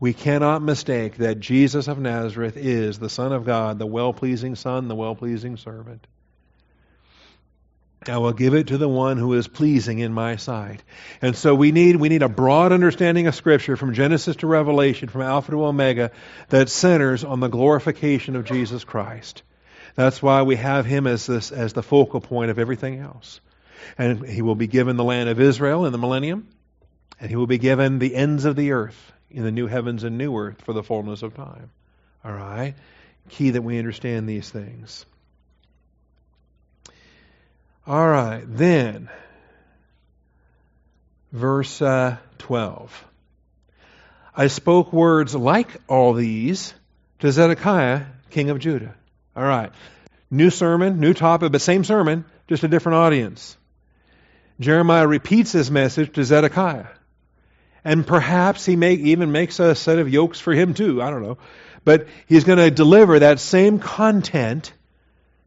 we 0.00 0.12
cannot 0.12 0.62
mistake 0.62 1.16
that 1.16 1.40
Jesus 1.40 1.88
of 1.88 1.98
Nazareth 1.98 2.56
is 2.56 2.98
the 2.98 3.08
Son 3.08 3.32
of 3.32 3.44
God, 3.44 3.78
the 3.78 3.86
well 3.86 4.12
pleasing 4.12 4.54
Son, 4.54 4.86
the 4.86 4.94
well 4.94 5.16
pleasing 5.16 5.56
servant. 5.56 6.06
I 8.06 8.18
will 8.18 8.32
give 8.32 8.54
it 8.54 8.68
to 8.68 8.78
the 8.78 8.88
one 8.88 9.16
who 9.16 9.34
is 9.34 9.48
pleasing 9.48 9.98
in 9.98 10.12
my 10.12 10.36
sight. 10.36 10.84
And 11.20 11.34
so 11.34 11.54
we 11.54 11.72
need, 11.72 11.96
we 11.96 12.08
need 12.08 12.22
a 12.22 12.28
broad 12.28 12.70
understanding 12.70 13.26
of 13.26 13.34
Scripture 13.34 13.76
from 13.76 13.92
Genesis 13.92 14.36
to 14.36 14.46
Revelation, 14.46 15.08
from 15.08 15.22
Alpha 15.22 15.50
to 15.50 15.66
Omega, 15.66 16.12
that 16.48 16.68
centers 16.68 17.24
on 17.24 17.40
the 17.40 17.48
glorification 17.48 18.36
of 18.36 18.44
Jesus 18.44 18.84
Christ. 18.84 19.42
That's 19.96 20.22
why 20.22 20.42
we 20.42 20.54
have 20.56 20.86
him 20.86 21.08
as, 21.08 21.26
this, 21.26 21.50
as 21.50 21.72
the 21.72 21.82
focal 21.82 22.20
point 22.20 22.52
of 22.52 22.60
everything 22.60 23.00
else. 23.00 23.40
And 23.96 24.26
he 24.26 24.42
will 24.42 24.54
be 24.54 24.66
given 24.66 24.96
the 24.96 25.04
land 25.04 25.28
of 25.28 25.40
Israel 25.40 25.86
in 25.86 25.92
the 25.92 25.98
millennium, 25.98 26.48
and 27.20 27.30
he 27.30 27.36
will 27.36 27.46
be 27.46 27.58
given 27.58 27.98
the 27.98 28.14
ends 28.14 28.44
of 28.44 28.56
the 28.56 28.72
earth 28.72 29.12
in 29.30 29.44
the 29.44 29.50
new 29.50 29.66
heavens 29.66 30.04
and 30.04 30.16
new 30.16 30.36
earth 30.36 30.62
for 30.62 30.72
the 30.72 30.82
fullness 30.82 31.22
of 31.22 31.34
time. 31.34 31.70
All 32.24 32.32
right? 32.32 32.74
Key 33.28 33.50
that 33.50 33.62
we 33.62 33.78
understand 33.78 34.28
these 34.28 34.48
things. 34.48 35.04
All 37.86 38.06
right, 38.06 38.44
then, 38.46 39.08
verse 41.32 41.80
uh, 41.80 42.18
12. 42.38 43.04
I 44.36 44.46
spoke 44.46 44.92
words 44.92 45.34
like 45.34 45.68
all 45.88 46.12
these 46.12 46.72
to 47.18 47.32
Zedekiah, 47.32 48.04
king 48.30 48.50
of 48.50 48.58
Judah. 48.58 48.94
All 49.34 49.42
right. 49.42 49.72
New 50.30 50.50
sermon, 50.50 51.00
new 51.00 51.14
topic, 51.14 51.50
but 51.50 51.60
same 51.60 51.82
sermon, 51.82 52.24
just 52.46 52.62
a 52.62 52.68
different 52.68 52.96
audience. 52.96 53.56
Jeremiah 54.60 55.06
repeats 55.06 55.52
his 55.52 55.70
message 55.70 56.14
to 56.14 56.24
Zedekiah. 56.24 56.86
And 57.84 58.06
perhaps 58.06 58.66
he 58.66 58.76
may, 58.76 58.94
even 58.94 59.32
makes 59.32 59.60
a 59.60 59.74
set 59.74 59.98
of 59.98 60.12
yokes 60.12 60.40
for 60.40 60.52
him 60.52 60.74
too. 60.74 61.00
I 61.00 61.10
don't 61.10 61.22
know. 61.22 61.38
But 61.84 62.08
he's 62.26 62.44
going 62.44 62.58
to 62.58 62.70
deliver 62.70 63.20
that 63.20 63.38
same 63.40 63.78
content 63.78 64.72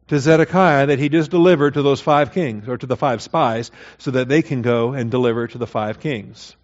to 0.08 0.18
Zedekiah 0.18 0.86
that 0.86 0.98
he 0.98 1.08
just 1.08 1.30
delivered 1.30 1.74
to 1.74 1.82
those 1.82 2.00
five 2.00 2.32
kings, 2.32 2.68
or 2.68 2.76
to 2.76 2.86
the 2.86 2.96
five 2.96 3.22
spies, 3.22 3.70
so 3.98 4.10
that 4.10 4.28
they 4.28 4.42
can 4.42 4.62
go 4.62 4.92
and 4.92 5.10
deliver 5.10 5.46
to 5.46 5.58
the 5.58 5.66
five 5.66 6.00
kings. 6.00 6.56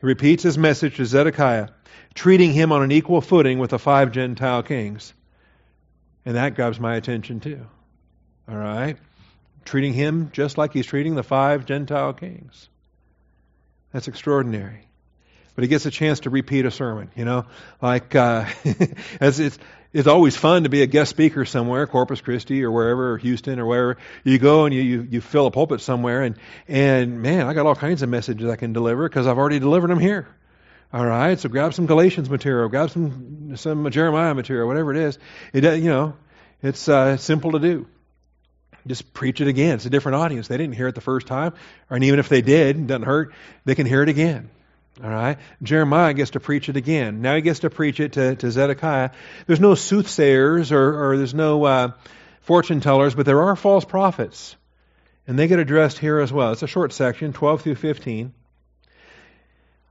He 0.00 0.06
repeats 0.06 0.42
his 0.42 0.56
message 0.56 0.96
to 0.96 1.04
Zedekiah, 1.04 1.68
treating 2.14 2.52
him 2.52 2.72
on 2.72 2.82
an 2.82 2.92
equal 2.92 3.20
footing 3.20 3.58
with 3.58 3.70
the 3.70 3.78
five 3.78 4.12
Gentile 4.12 4.62
kings. 4.62 5.12
And 6.24 6.36
that 6.36 6.54
grabs 6.54 6.80
my 6.80 6.96
attention 6.96 7.40
too. 7.40 7.66
All 8.48 8.56
right? 8.56 8.96
Treating 9.64 9.92
him 9.92 10.30
just 10.32 10.58
like 10.58 10.72
he's 10.72 10.86
treating 10.86 11.14
the 11.14 11.22
five 11.22 11.66
Gentile 11.66 12.12
kings. 12.12 12.68
That's 13.92 14.08
extraordinary. 14.08 14.86
But 15.54 15.64
he 15.64 15.68
gets 15.68 15.84
a 15.84 15.90
chance 15.90 16.20
to 16.20 16.30
repeat 16.30 16.64
a 16.64 16.70
sermon, 16.70 17.10
you 17.14 17.24
know, 17.24 17.44
like 17.82 18.14
uh, 18.14 18.46
as 19.20 19.38
it's 19.38 19.58
it's 19.92 20.08
always 20.08 20.34
fun 20.34 20.62
to 20.62 20.70
be 20.70 20.80
a 20.80 20.86
guest 20.86 21.10
speaker 21.10 21.44
somewhere, 21.44 21.86
Corpus 21.86 22.22
Christi 22.22 22.64
or 22.64 22.70
wherever, 22.70 23.12
or 23.12 23.18
Houston 23.18 23.58
or 23.58 23.66
wherever. 23.66 23.98
You 24.24 24.38
go 24.38 24.64
and 24.64 24.74
you, 24.74 24.80
you, 24.80 25.08
you 25.10 25.20
fill 25.20 25.46
a 25.46 25.50
pulpit 25.50 25.82
somewhere, 25.82 26.22
and, 26.22 26.36
and 26.66 27.20
man, 27.20 27.46
I 27.46 27.52
got 27.52 27.66
all 27.66 27.74
kinds 27.74 28.00
of 28.00 28.08
messages 28.08 28.48
I 28.48 28.56
can 28.56 28.72
deliver 28.72 29.06
because 29.06 29.26
I've 29.26 29.36
already 29.36 29.58
delivered 29.58 29.90
them 29.90 30.00
here. 30.00 30.26
All 30.94 31.04
right, 31.04 31.38
so 31.38 31.50
grab 31.50 31.74
some 31.74 31.86
Galatians 31.86 32.30
material, 32.30 32.68
grab 32.68 32.90
some 32.90 33.56
some 33.56 33.90
Jeremiah 33.90 34.34
material, 34.34 34.66
whatever 34.66 34.92
it 34.92 34.98
is. 34.98 35.18
It 35.52 35.64
you 35.64 35.90
know, 35.90 36.16
it's 36.62 36.88
uh, 36.88 37.16
simple 37.18 37.52
to 37.52 37.58
do. 37.58 37.86
Just 38.86 39.12
preach 39.14 39.40
it 39.40 39.48
again. 39.48 39.76
It's 39.76 39.86
a 39.86 39.90
different 39.90 40.16
audience. 40.16 40.48
They 40.48 40.56
didn't 40.56 40.74
hear 40.74 40.88
it 40.88 40.94
the 40.94 41.00
first 41.00 41.26
time, 41.26 41.54
and 41.88 42.02
even 42.04 42.18
if 42.18 42.28
they 42.28 42.42
did, 42.42 42.76
it 42.76 42.86
doesn't 42.86 43.04
hurt. 43.04 43.32
They 43.64 43.74
can 43.74 43.86
hear 43.86 44.02
it 44.02 44.08
again. 44.08 44.50
All 45.02 45.08
right? 45.08 45.38
Jeremiah 45.62 46.12
gets 46.12 46.32
to 46.32 46.40
preach 46.40 46.68
it 46.68 46.76
again. 46.76 47.22
Now 47.22 47.34
he 47.34 47.40
gets 47.40 47.60
to 47.60 47.70
preach 47.70 47.98
it 48.00 48.12
to, 48.14 48.36
to 48.36 48.50
Zedekiah. 48.50 49.10
There's 49.46 49.60
no 49.60 49.74
soothsayers 49.74 50.70
or, 50.70 51.12
or 51.12 51.16
there's 51.16 51.34
no 51.34 51.64
uh, 51.64 51.92
fortune 52.42 52.80
tellers, 52.80 53.14
but 53.14 53.24
there 53.24 53.42
are 53.42 53.56
false 53.56 53.84
prophets. 53.84 54.56
And 55.26 55.38
they 55.38 55.48
get 55.48 55.58
addressed 55.58 55.98
here 55.98 56.18
as 56.18 56.32
well. 56.32 56.52
It's 56.52 56.62
a 56.62 56.66
short 56.66 56.92
section, 56.92 57.32
12 57.32 57.62
through 57.62 57.74
15. 57.76 58.34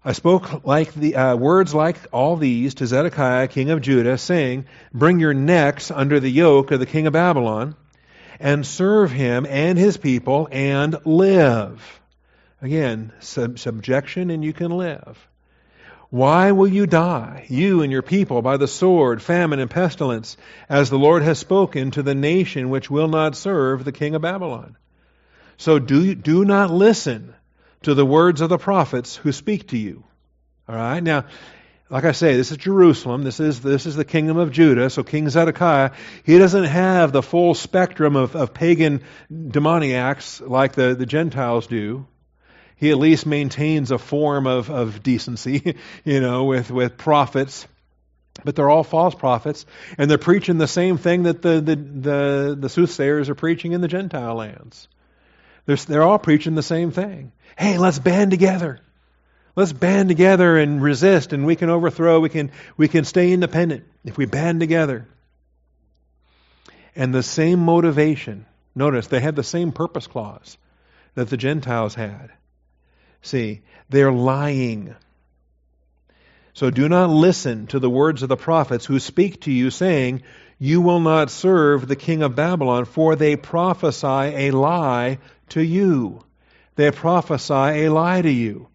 I 0.03 0.13
spoke 0.13 0.65
like 0.65 0.93
the 0.93 1.15
uh, 1.15 1.35
words 1.35 1.73
like 1.73 1.97
all 2.11 2.35
these 2.35 2.75
to 2.75 2.87
Zedekiah, 2.87 3.47
king 3.47 3.69
of 3.69 3.81
Judah, 3.81 4.17
saying, 4.17 4.65
"Bring 4.91 5.19
your 5.19 5.35
necks 5.35 5.91
under 5.91 6.19
the 6.19 6.31
yoke 6.31 6.71
of 6.71 6.79
the 6.79 6.87
king 6.87 7.05
of 7.05 7.13
Babylon, 7.13 7.75
and 8.41 8.65
serve 8.65 9.11
him 9.11 9.45
and 9.49 9.77
his 9.77 9.97
people, 9.97 10.47
and 10.51 10.97
live." 11.05 12.01
Again, 12.61 13.11
sub- 13.19 13.57
subjection 13.57 14.29
and 14.29 14.43
you 14.43 14.53
can 14.53 14.71
live. 14.71 15.27
Why 16.11 16.51
will 16.51 16.67
you 16.67 16.87
die, 16.87 17.45
you 17.47 17.81
and 17.83 17.91
your 17.91 18.01
people, 18.01 18.41
by 18.41 18.57
the 18.57 18.67
sword, 18.67 19.21
famine, 19.21 19.59
and 19.59 19.71
pestilence, 19.71 20.35
as 20.67 20.89
the 20.89 20.99
Lord 20.99 21.23
has 21.23 21.39
spoken 21.39 21.91
to 21.91 22.03
the 22.03 22.13
nation 22.13 22.69
which 22.69 22.91
will 22.91 23.07
not 23.07 23.37
serve 23.37 23.85
the 23.85 23.93
king 23.93 24.13
of 24.13 24.21
Babylon? 24.21 24.75
So 25.57 25.79
do, 25.79 26.13
do 26.13 26.43
not 26.43 26.69
listen 26.69 27.33
to 27.83 27.93
the 27.93 28.05
words 28.05 28.41
of 28.41 28.49
the 28.49 28.57
prophets 28.57 29.15
who 29.15 29.31
speak 29.31 29.69
to 29.69 29.77
you. 29.77 30.03
All 30.67 30.75
right? 30.75 31.01
Now, 31.01 31.25
like 31.91 32.05
I 32.05 32.13
say, 32.13 32.35
this 32.35 32.51
is 32.51 32.57
Jerusalem. 32.57 33.23
This 33.23 33.39
is, 33.39 33.61
this 33.61 33.85
is 33.85 33.95
the 33.95 34.05
kingdom 34.05 34.37
of 34.37 34.51
Judah. 34.51 34.89
So 34.89 35.03
King 35.03 35.29
Zedekiah, 35.29 35.91
he 36.23 36.39
doesn't 36.39 36.63
have 36.63 37.11
the 37.11 37.21
full 37.21 37.53
spectrum 37.53 38.15
of, 38.15 38.35
of 38.35 38.53
pagan 38.53 39.03
demoniacs 39.31 40.41
like 40.41 40.73
the, 40.73 40.95
the 40.95 41.05
Gentiles 41.05 41.67
do 41.67 42.07
he 42.81 42.89
at 42.89 42.97
least 42.97 43.27
maintains 43.27 43.91
a 43.91 43.99
form 43.99 44.47
of, 44.47 44.71
of 44.71 45.03
decency, 45.03 45.77
you 46.03 46.19
know, 46.19 46.45
with, 46.45 46.71
with 46.71 46.97
prophets. 46.97 47.67
But 48.43 48.55
they're 48.55 48.71
all 48.71 48.83
false 48.83 49.13
prophets, 49.13 49.67
and 49.99 50.09
they're 50.09 50.17
preaching 50.17 50.57
the 50.57 50.67
same 50.67 50.97
thing 50.97 51.23
that 51.23 51.43
the, 51.43 51.61
the, 51.61 51.75
the, 51.75 52.57
the 52.59 52.69
soothsayers 52.69 53.29
are 53.29 53.35
preaching 53.35 53.73
in 53.73 53.81
the 53.81 53.87
Gentile 53.87 54.33
lands. 54.33 54.87
They're, 55.67 55.75
they're 55.75 56.01
all 56.01 56.17
preaching 56.17 56.55
the 56.55 56.63
same 56.63 56.89
thing. 56.89 57.33
Hey, 57.55 57.77
let's 57.77 57.99
band 57.99 58.31
together. 58.31 58.79
Let's 59.55 59.73
band 59.73 60.09
together 60.09 60.57
and 60.57 60.81
resist, 60.81 61.33
and 61.33 61.45
we 61.45 61.55
can 61.55 61.69
overthrow, 61.69 62.19
we 62.19 62.29
can, 62.29 62.51
we 62.77 62.87
can 62.87 63.03
stay 63.03 63.33
independent 63.33 63.83
if 64.05 64.17
we 64.17 64.25
band 64.25 64.61
together. 64.61 65.07
And 66.95 67.13
the 67.13 67.23
same 67.23 67.59
motivation. 67.59 68.45
Notice, 68.75 69.07
they 69.07 69.19
had 69.19 69.35
the 69.35 69.43
same 69.43 69.71
purpose 69.71 70.07
clause 70.07 70.57
that 71.15 71.29
the 71.29 71.37
Gentiles 71.37 71.95
had. 71.95 72.31
See, 73.21 73.61
they're 73.89 74.11
lying. 74.11 74.95
So 76.53 76.69
do 76.69 76.87
not 76.87 77.09
listen 77.09 77.67
to 77.67 77.79
the 77.79 77.89
words 77.89 78.23
of 78.23 78.29
the 78.29 78.37
prophets 78.37 78.85
who 78.85 78.99
speak 78.99 79.41
to 79.41 79.51
you, 79.51 79.69
saying, 79.69 80.23
You 80.59 80.81
will 80.81 81.01
not 81.01 81.29
serve 81.29 81.87
the 81.87 81.95
king 81.95 82.23
of 82.23 82.35
Babylon, 82.35 82.85
for 82.85 83.15
they 83.15 83.35
prophesy 83.35 84.07
a 84.07 84.51
lie 84.51 85.19
to 85.49 85.61
you. 85.61 86.23
They 86.75 86.91
prophesy 86.91 87.53
a 87.53 87.89
lie 87.89 88.21
to 88.21 88.31
you. 88.31 88.67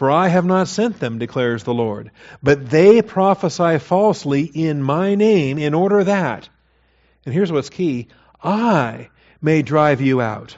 For 0.00 0.10
I 0.10 0.28
have 0.28 0.46
not 0.46 0.66
sent 0.66 0.98
them, 0.98 1.18
declares 1.18 1.64
the 1.64 1.74
Lord. 1.74 2.10
But 2.42 2.70
they 2.70 3.02
prophesy 3.02 3.78
falsely 3.78 4.44
in 4.44 4.82
my 4.82 5.14
name, 5.14 5.58
in 5.58 5.74
order 5.74 6.02
that, 6.02 6.48
and 7.26 7.34
here's 7.34 7.52
what's 7.52 7.68
key, 7.68 8.08
I 8.42 9.10
may 9.42 9.60
drive 9.60 10.00
you 10.00 10.22
out. 10.22 10.56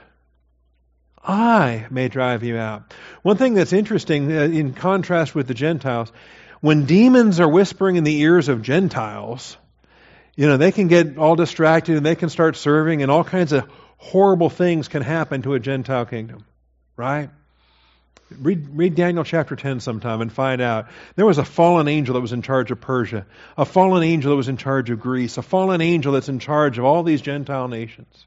I 1.25 1.87
may 1.91 2.07
drive 2.07 2.45
you 2.45 2.57
out. 2.57 2.95
One 3.23 3.37
thing 3.37 3.55
that's 3.55 3.73
interesting, 3.73 4.31
uh, 4.31 4.43
in 4.43 4.75
contrast 4.75 5.35
with 5.35 5.49
the 5.49 5.55
Gentiles, 5.55 6.13
when 6.61 6.85
demons 6.85 7.41
are 7.41 7.49
whispering 7.49 7.97
in 7.97 8.05
the 8.05 8.21
ears 8.21 8.49
of 8.49 8.63
Gentiles, 8.63 9.57
you 10.37 10.47
know, 10.47 10.57
they 10.57 10.71
can 10.71 10.87
get 10.87 11.19
all 11.19 11.35
distracted 11.35 11.97
and 11.97 12.07
they 12.07 12.15
can 12.15 12.29
start 12.29 12.55
serving, 12.55 13.03
and 13.03 13.11
all 13.11 13.25
kinds 13.25 13.51
of 13.51 13.69
horrible 13.97 14.51
things 14.51 14.87
can 14.87 15.03
happen 15.03 15.43
to 15.43 15.55
a 15.55 15.59
Gentile 15.59 16.07
kingdom, 16.07 16.45
right? 16.97 17.29
Read, 18.41 18.77
read 18.77 18.95
Daniel 18.95 19.25
chapter 19.25 19.57
10 19.57 19.81
sometime 19.81 20.21
and 20.21 20.33
find 20.33 20.61
out. 20.61 20.89
There 21.17 21.27
was 21.27 21.39
a 21.39 21.45
fallen 21.45 21.89
angel 21.89 22.15
that 22.15 22.21
was 22.21 22.33
in 22.33 22.43
charge 22.43 22.71
of 22.71 22.81
Persia, 22.81 23.27
a 23.57 23.65
fallen 23.65 24.03
angel 24.03 24.31
that 24.31 24.37
was 24.37 24.49
in 24.49 24.57
charge 24.57 24.91
of 24.91 25.01
Greece, 25.01 25.39
a 25.39 25.43
fallen 25.43 25.81
angel 25.81 26.13
that's 26.13 26.29
in 26.29 26.39
charge 26.39 26.79
of 26.79 26.85
all 26.85 27.03
these 27.03 27.23
Gentile 27.23 27.69
nations. 27.69 28.27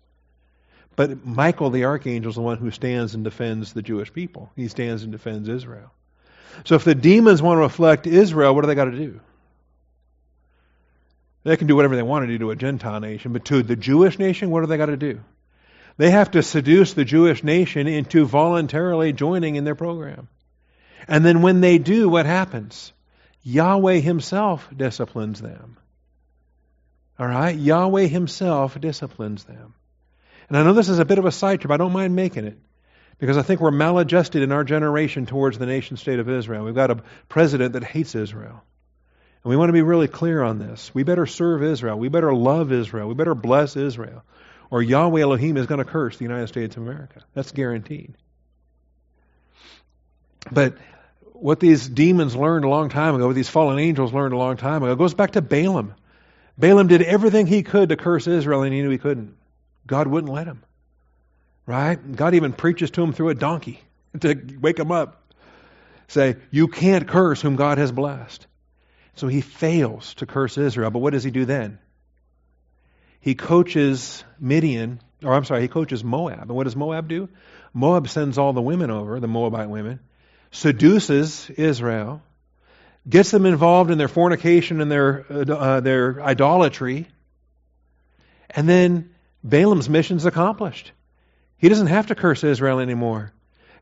But 0.96 1.26
Michael 1.26 1.70
the 1.70 1.86
archangel 1.86 2.30
is 2.30 2.36
the 2.36 2.42
one 2.42 2.58
who 2.58 2.72
stands 2.72 3.16
and 3.16 3.24
defends 3.24 3.74
the 3.74 3.82
Jewish 3.82 4.14
people. 4.14 4.52
He 4.56 4.68
stands 4.68 5.04
and 5.04 5.12
defends 5.12 5.50
Israel. 5.50 5.92
So 6.64 6.76
if 6.76 6.84
the 6.84 6.96
demons 6.96 7.42
want 7.42 7.58
to 7.58 7.62
reflect 7.62 8.08
Israel, 8.08 8.56
what 8.56 8.62
do 8.62 8.68
they 8.68 8.76
got 8.76 8.86
to 8.86 8.98
do? 8.98 9.20
They 11.44 11.58
can 11.58 11.68
do 11.68 11.76
whatever 11.76 11.96
they 11.96 12.02
want 12.02 12.24
to 12.24 12.28
do 12.28 12.40
to 12.40 12.52
a 12.52 12.56
Gentile 12.56 13.00
nation, 13.00 13.34
but 13.34 13.46
to 13.46 13.62
the 13.62 13.76
Jewish 13.76 14.18
nation, 14.18 14.50
what 14.50 14.62
do 14.62 14.68
they 14.68 14.78
got 14.78 14.88
to 14.88 14.98
do? 14.98 15.22
They 15.98 16.12
have 16.12 16.32
to 16.32 16.44
seduce 16.44 16.94
the 16.94 17.06
Jewish 17.06 17.44
nation 17.44 17.88
into 17.88 18.26
voluntarily 18.26 19.14
joining 19.14 19.56
in 19.56 19.64
their 19.64 19.76
program. 19.76 20.28
And 21.08 21.24
then 21.26 21.42
when 21.42 21.62
they 21.62 21.78
do, 21.78 22.10
what 22.10 22.26
happens? 22.26 22.92
Yahweh 23.44 24.00
Himself 24.00 24.68
disciplines 24.76 25.40
them. 25.40 25.78
All 27.18 27.28
right? 27.28 27.56
Yahweh 27.56 28.08
Himself 28.08 28.80
disciplines 28.80 29.44
them. 29.46 29.74
And 30.50 30.58
I 30.58 30.64
know 30.64 30.74
this 30.74 30.90
is 30.90 31.00
a 31.00 31.06
bit 31.06 31.20
of 31.20 31.26
a 31.26 31.32
side 31.32 31.62
trip. 31.62 31.72
I 31.72 31.78
don't 31.78 31.94
mind 31.94 32.16
making 32.16 32.46
it 32.46 32.58
because 33.18 33.38
I 33.38 33.42
think 33.42 33.62
we're 33.62 33.72
maladjusted 33.72 34.42
in 34.42 34.52
our 34.52 34.64
generation 34.64 35.26
towards 35.26 35.58
the 35.58 35.66
nation 35.66 35.98
state 35.98 36.20
of 36.20 36.30
Israel. 36.30 36.66
We've 36.66 36.76
got 36.76 36.92
a 36.92 37.04
president 37.30 37.74
that 37.74 37.84
hates 37.84 38.16
Israel. 38.16 38.64
And 39.44 39.50
we 39.50 39.58
want 39.58 39.70
to 39.70 39.74
be 39.74 39.82
really 39.82 40.08
clear 40.08 40.42
on 40.42 40.60
this. 40.60 40.94
We 40.94 41.04
better 41.04 41.26
serve 41.26 41.64
Israel. 41.64 41.98
We 41.98 42.10
better 42.10 42.34
love 42.34 42.72
Israel. 42.72 43.08
We 43.08 43.14
better 43.14 43.36
bless 43.36 43.76
Israel. 43.76 44.24
Or 44.72 44.82
Yahweh 44.82 45.22
Elohim 45.22 45.58
is 45.58 45.68
going 45.68 45.80
to 45.80 45.86
curse 45.86 46.18
the 46.18 46.24
United 46.24 46.48
States 46.48 46.76
of 46.76 46.84
America. 46.84 47.24
That's 47.34 47.52
guaranteed. 47.52 48.16
But 50.52 50.78
what 51.34 51.60
these 51.60 51.88
demons 51.88 52.36
learned 52.36 52.66
a 52.66 52.70
long 52.70 52.90
time 52.90 53.16
ago, 53.16 53.28
what 53.28 53.36
these 53.36 53.50
fallen 53.50 53.80
angels 53.80 54.14
learned 54.14 54.34
a 54.34 54.38
long 54.38 54.58
time 54.58 54.84
ago, 54.84 54.96
goes 54.96 55.14
back 55.14 55.32
to 55.32 55.42
Balaam. 55.42 55.96
Balaam 56.58 56.88
did 56.88 57.02
everything 57.02 57.48
he 57.48 57.64
could 57.64 57.90
to 57.90 57.98
curse 57.98 58.28
Israel, 58.28 58.64
and 58.64 58.74
he 58.74 58.82
knew 58.82 58.90
he 58.90 58.98
couldn't. 58.98 59.36
God 59.86 60.08
wouldn't 60.08 60.32
let 60.32 60.48
him. 60.48 60.64
Right? 61.66 62.16
God 62.16 62.36
even 62.36 62.54
preaches 62.54 62.92
to 62.92 63.04
him 63.04 63.12
through 63.12 63.30
a 63.30 63.36
donkey 63.36 63.82
to 64.20 64.36
wake 64.60 64.80
him 64.80 64.92
up. 64.92 65.22
Say, 66.08 66.36
you 66.52 66.68
can't 66.68 67.08
curse 67.08 67.42
whom 67.42 67.56
God 67.56 67.80
has 67.80 67.92
blessed. 67.92 68.46
So 69.16 69.28
he 69.28 69.42
fails 69.42 70.14
to 70.16 70.26
curse 70.26 70.58
Israel. 70.58 70.92
But 70.92 71.00
what 71.00 71.14
does 71.14 71.24
he 71.24 71.32
do 71.32 71.46
then? 71.46 71.80
He 73.26 73.34
coaches 73.34 74.24
Midian, 74.40 75.02
or 75.24 75.34
I'm 75.34 75.46
sorry, 75.46 75.64
he 75.64 75.68
coaches 75.68 76.04
Moab. 76.04 76.42
And 76.42 76.52
what 76.52 76.66
does 76.66 76.76
Moab 76.76 77.08
do? 77.08 77.28
Moab 77.74 78.08
sends 78.08 78.38
all 78.38 78.54
the 78.54 78.62
women 78.62 78.92
over, 78.92 79.20
the 79.20 79.28
Moabite 79.28 79.68
women, 79.68 80.00
seduces 80.52 81.50
Israel, 81.50 82.22
gets 83.10 83.32
them 83.32 83.48
involved 83.48 83.90
in 83.90 83.98
their 83.98 84.08
fornication 84.08 84.80
and 84.80 84.92
their, 84.92 85.26
uh, 85.28 85.80
their 85.80 86.22
idolatry, 86.22 87.08
and 88.52 88.70
then 88.70 89.10
Balaam's 89.44 89.90
mission's 89.90 90.28
accomplished. 90.28 90.92
He 91.58 91.68
doesn't 91.68 91.88
have 91.88 92.06
to 92.08 92.16
curse 92.16 92.44
Israel 92.44 92.80
anymore. 92.80 93.34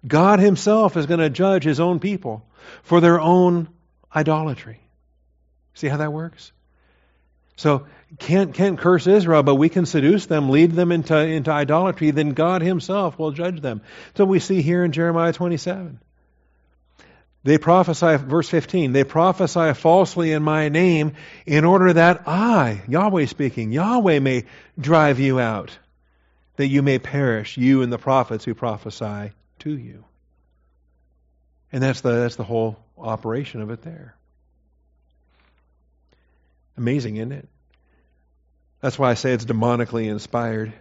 God 0.08 0.40
Himself 0.40 0.96
is 0.96 1.06
going 1.06 1.20
to 1.20 1.30
judge 1.30 1.66
His 1.66 1.82
own 1.82 2.00
people 2.00 2.46
for 2.84 3.02
their 3.02 3.20
own 3.20 3.68
idolatry. 4.16 4.80
See 5.74 5.90
how 5.90 5.98
that 5.98 6.14
works? 6.14 6.54
So 7.58 7.88
can't 8.20 8.54
can't 8.54 8.78
curse 8.78 9.08
Israel, 9.08 9.44
but 9.44 9.56
we 9.56 9.70
can 9.70 9.86
seduce 9.86 10.26
them, 10.26 10.50
lead 10.50 10.72
them 10.72 10.92
into, 10.92 11.18
into 11.18 11.52
idolatry, 11.52 12.12
then 12.12 12.34
God 12.34 12.62
Himself 12.62 13.18
will 13.18 13.32
judge 13.32 13.62
them. 13.62 13.82
So 14.16 14.26
we 14.26 14.40
see 14.40 14.62
here 14.62 14.84
in 14.84 14.92
Jeremiah 14.92 15.34
27. 15.34 16.00
They 17.46 17.58
prophesy, 17.58 18.16
verse 18.16 18.48
15, 18.48 18.94
they 18.94 19.04
prophesy 19.04 19.74
falsely 19.74 20.32
in 20.32 20.44
my 20.44 20.70
name 20.70 21.14
in 21.46 21.66
order 21.66 21.92
that 21.92 22.26
I, 22.26 22.84
Yahweh 22.88 23.26
speaking, 23.26 23.74
Yahweh 23.74 24.20
may 24.20 24.46
drive 24.80 25.20
you 25.20 25.42
out, 25.42 25.78
that 26.56 26.68
you 26.68 26.82
may 26.82 27.00
perish, 27.00 27.58
you 27.58 27.82
and 27.82 27.92
the 27.92 27.98
prophets 27.98 28.46
who 28.46 28.54
prophesy 28.54 29.32
to 29.60 29.78
you. 29.78 30.06
And 31.74 31.84
that's 31.84 32.00
the, 32.00 32.12
that's 32.12 32.38
the 32.38 32.46
whole 32.46 32.78
operation 32.98 33.62
of 33.62 33.72
it 33.72 33.82
there. 33.82 34.16
Amazing, 36.78 37.18
isn't 37.18 37.32
it? 37.34 37.50
That's 38.84 39.00
why 39.00 39.12
I 39.12 39.14
say 39.14 39.32
it's 39.32 39.46
demonically 39.46 40.10
inspired. 40.10 40.74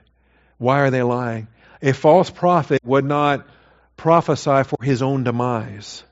Why 0.59 0.81
are 0.81 0.91
they 0.91 1.05
lying? 1.05 1.47
A 1.81 1.93
false 1.93 2.31
prophet 2.31 2.81
would 2.85 3.05
not 3.05 3.47
prophesy 3.97 4.65
for 4.65 4.83
his 4.83 5.03
own 5.03 5.23
demise. 5.23 6.03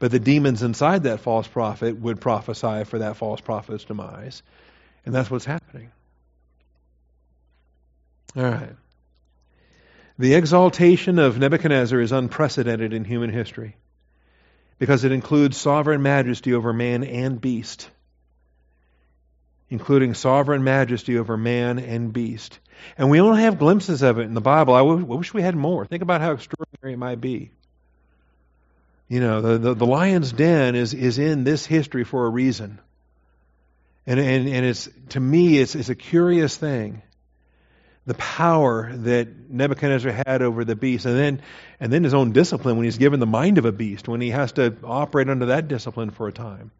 But 0.00 0.10
the 0.10 0.20
demons 0.20 0.62
inside 0.62 1.04
that 1.04 1.20
false 1.20 1.48
prophet 1.48 1.98
would 1.98 2.20
prophesy 2.20 2.84
for 2.84 2.98
that 2.98 3.16
false 3.16 3.40
prophet's 3.40 3.84
demise. 3.84 4.42
And 5.06 5.14
that's 5.14 5.30
what's 5.30 5.46
happening. 5.46 5.90
All 8.36 8.42
right. 8.42 8.76
The 10.18 10.34
exaltation 10.34 11.18
of 11.18 11.38
Nebuchadnezzar 11.38 12.00
is 12.00 12.12
unprecedented 12.12 12.92
in 12.92 13.06
human 13.06 13.30
history 13.30 13.76
because 14.78 15.04
it 15.04 15.12
includes 15.12 15.56
sovereign 15.56 16.02
majesty 16.02 16.52
over 16.52 16.74
man 16.74 17.02
and 17.02 17.40
beast, 17.40 17.88
including 19.70 20.14
sovereign 20.14 20.64
majesty 20.64 21.18
over 21.18 21.36
man 21.36 21.78
and 21.78 22.12
beast. 22.12 22.58
And 22.96 23.10
we 23.10 23.20
only 23.20 23.42
have 23.42 23.58
glimpses 23.58 24.02
of 24.02 24.18
it 24.18 24.22
in 24.22 24.34
the 24.34 24.40
Bible. 24.40 24.74
I 24.74 24.82
wish 24.82 25.34
we 25.34 25.42
had 25.42 25.56
more. 25.56 25.84
Think 25.84 26.02
about 26.02 26.20
how 26.20 26.32
extraordinary 26.32 26.94
it 26.94 26.98
might 26.98 27.20
be. 27.20 27.50
You 29.08 29.20
know, 29.20 29.40
the, 29.40 29.58
the, 29.58 29.74
the 29.74 29.86
lion's 29.86 30.32
den 30.32 30.74
is, 30.74 30.94
is 30.94 31.18
in 31.18 31.44
this 31.44 31.64
history 31.64 32.04
for 32.04 32.26
a 32.26 32.30
reason. 32.30 32.78
And, 34.06 34.20
and, 34.20 34.48
and 34.48 34.64
it's, 34.66 34.88
to 35.10 35.20
me, 35.20 35.58
it's, 35.58 35.74
it's 35.74 35.88
a 35.88 35.94
curious 35.94 36.56
thing. 36.56 37.02
The 38.06 38.14
power 38.14 38.90
that 38.90 39.50
Nebuchadnezzar 39.50 40.12
had 40.12 40.40
over 40.40 40.64
the 40.64 40.76
beast, 40.76 41.04
and 41.04 41.14
then, 41.18 41.42
and 41.78 41.92
then 41.92 42.04
his 42.04 42.14
own 42.14 42.32
discipline 42.32 42.76
when 42.76 42.84
he's 42.84 42.96
given 42.96 43.20
the 43.20 43.26
mind 43.26 43.58
of 43.58 43.66
a 43.66 43.72
beast, 43.72 44.08
when 44.08 44.22
he 44.22 44.30
has 44.30 44.52
to 44.52 44.76
operate 44.82 45.28
under 45.28 45.46
that 45.46 45.68
discipline 45.68 46.10
for 46.10 46.26
a 46.26 46.32
time. 46.32 46.70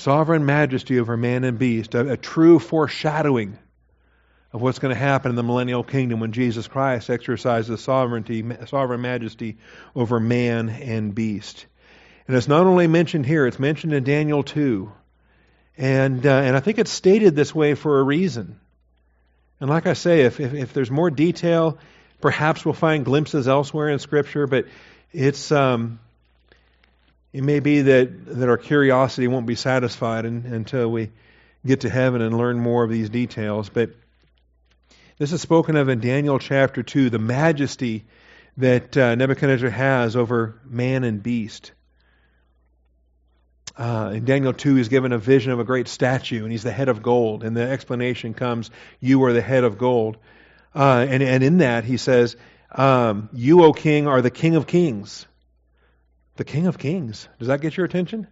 Sovereign 0.00 0.46
majesty 0.46 0.98
over 0.98 1.16
man 1.16 1.44
and 1.44 1.58
beast, 1.58 1.94
a, 1.94 2.12
a 2.12 2.16
true 2.16 2.58
foreshadowing 2.58 3.58
of 4.50 4.62
what's 4.62 4.78
going 4.78 4.94
to 4.94 4.98
happen 4.98 5.28
in 5.28 5.36
the 5.36 5.42
millennial 5.42 5.84
kingdom 5.84 6.20
when 6.20 6.32
Jesus 6.32 6.66
Christ 6.66 7.10
exercises 7.10 7.82
sovereignty, 7.82 8.42
sovereign 8.66 9.02
majesty 9.02 9.58
over 9.94 10.18
man 10.18 10.70
and 10.70 11.14
beast. 11.14 11.66
And 12.26 12.34
it's 12.34 12.48
not 12.48 12.66
only 12.66 12.86
mentioned 12.86 13.26
here, 13.26 13.46
it's 13.46 13.58
mentioned 13.58 13.92
in 13.92 14.02
Daniel 14.02 14.42
2. 14.42 14.90
And, 15.76 16.24
uh, 16.24 16.30
and 16.30 16.56
I 16.56 16.60
think 16.60 16.78
it's 16.78 16.90
stated 16.90 17.36
this 17.36 17.54
way 17.54 17.74
for 17.74 18.00
a 18.00 18.02
reason. 18.02 18.58
And 19.60 19.68
like 19.68 19.86
I 19.86 19.92
say, 19.92 20.22
if, 20.22 20.40
if, 20.40 20.54
if, 20.54 20.72
there's 20.72 20.90
more 20.90 21.10
detail, 21.10 21.78
perhaps 22.22 22.64
we'll 22.64 22.72
find 22.72 23.04
glimpses 23.04 23.46
elsewhere 23.46 23.90
in 23.90 23.98
Scripture, 23.98 24.46
but 24.46 24.64
it's, 25.12 25.52
um, 25.52 26.00
it 27.32 27.44
may 27.44 27.60
be 27.60 27.82
that, 27.82 28.26
that 28.26 28.48
our 28.48 28.58
curiosity 28.58 29.28
won't 29.28 29.46
be 29.46 29.54
satisfied 29.54 30.24
in, 30.24 30.46
until 30.46 30.90
we 30.90 31.10
get 31.64 31.80
to 31.80 31.90
heaven 31.90 32.22
and 32.22 32.36
learn 32.36 32.58
more 32.58 32.82
of 32.82 32.90
these 32.90 33.10
details. 33.10 33.68
But 33.68 33.90
this 35.18 35.32
is 35.32 35.40
spoken 35.40 35.76
of 35.76 35.88
in 35.88 36.00
Daniel 36.00 36.38
chapter 36.38 36.82
2, 36.82 37.10
the 37.10 37.18
majesty 37.18 38.04
that 38.56 38.96
uh, 38.96 39.14
Nebuchadnezzar 39.14 39.70
has 39.70 40.16
over 40.16 40.60
man 40.64 41.04
and 41.04 41.22
beast. 41.22 41.72
Uh, 43.76 44.12
in 44.14 44.24
Daniel 44.24 44.52
2, 44.52 44.74
he's 44.74 44.88
given 44.88 45.12
a 45.12 45.18
vision 45.18 45.52
of 45.52 45.60
a 45.60 45.64
great 45.64 45.88
statue, 45.88 46.42
and 46.42 46.50
he's 46.50 46.64
the 46.64 46.72
head 46.72 46.88
of 46.88 47.02
gold. 47.02 47.44
And 47.44 47.56
the 47.56 47.62
explanation 47.62 48.34
comes, 48.34 48.70
You 48.98 49.22
are 49.24 49.32
the 49.32 49.40
head 49.40 49.64
of 49.64 49.78
gold. 49.78 50.16
Uh, 50.74 51.06
and, 51.08 51.22
and 51.22 51.42
in 51.42 51.58
that, 51.58 51.84
he 51.84 51.96
says, 51.96 52.36
um, 52.72 53.28
You, 53.32 53.62
O 53.64 53.72
king, 53.72 54.06
are 54.06 54.20
the 54.20 54.30
king 54.30 54.56
of 54.56 54.66
kings. 54.66 55.26
The 56.40 56.44
king 56.44 56.68
of 56.68 56.78
kings. 56.78 57.28
Does 57.38 57.48
that 57.48 57.60
get 57.60 57.76
your 57.76 57.84
attention? 57.84 58.26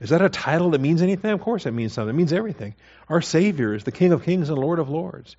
Is 0.00 0.10
that 0.10 0.20
a 0.20 0.28
title 0.28 0.70
that 0.70 0.80
means 0.80 1.00
anything? 1.00 1.30
Of 1.30 1.40
course 1.40 1.64
it 1.64 1.70
means 1.70 1.92
something. 1.92 2.12
It 2.12 2.18
means 2.18 2.32
everything. 2.32 2.74
Our 3.08 3.22
Savior 3.22 3.72
is 3.72 3.84
the 3.84 3.92
King 3.92 4.10
of 4.10 4.24
kings 4.24 4.48
and 4.48 4.58
Lord 4.58 4.80
of 4.80 4.88
lords. 4.88 5.36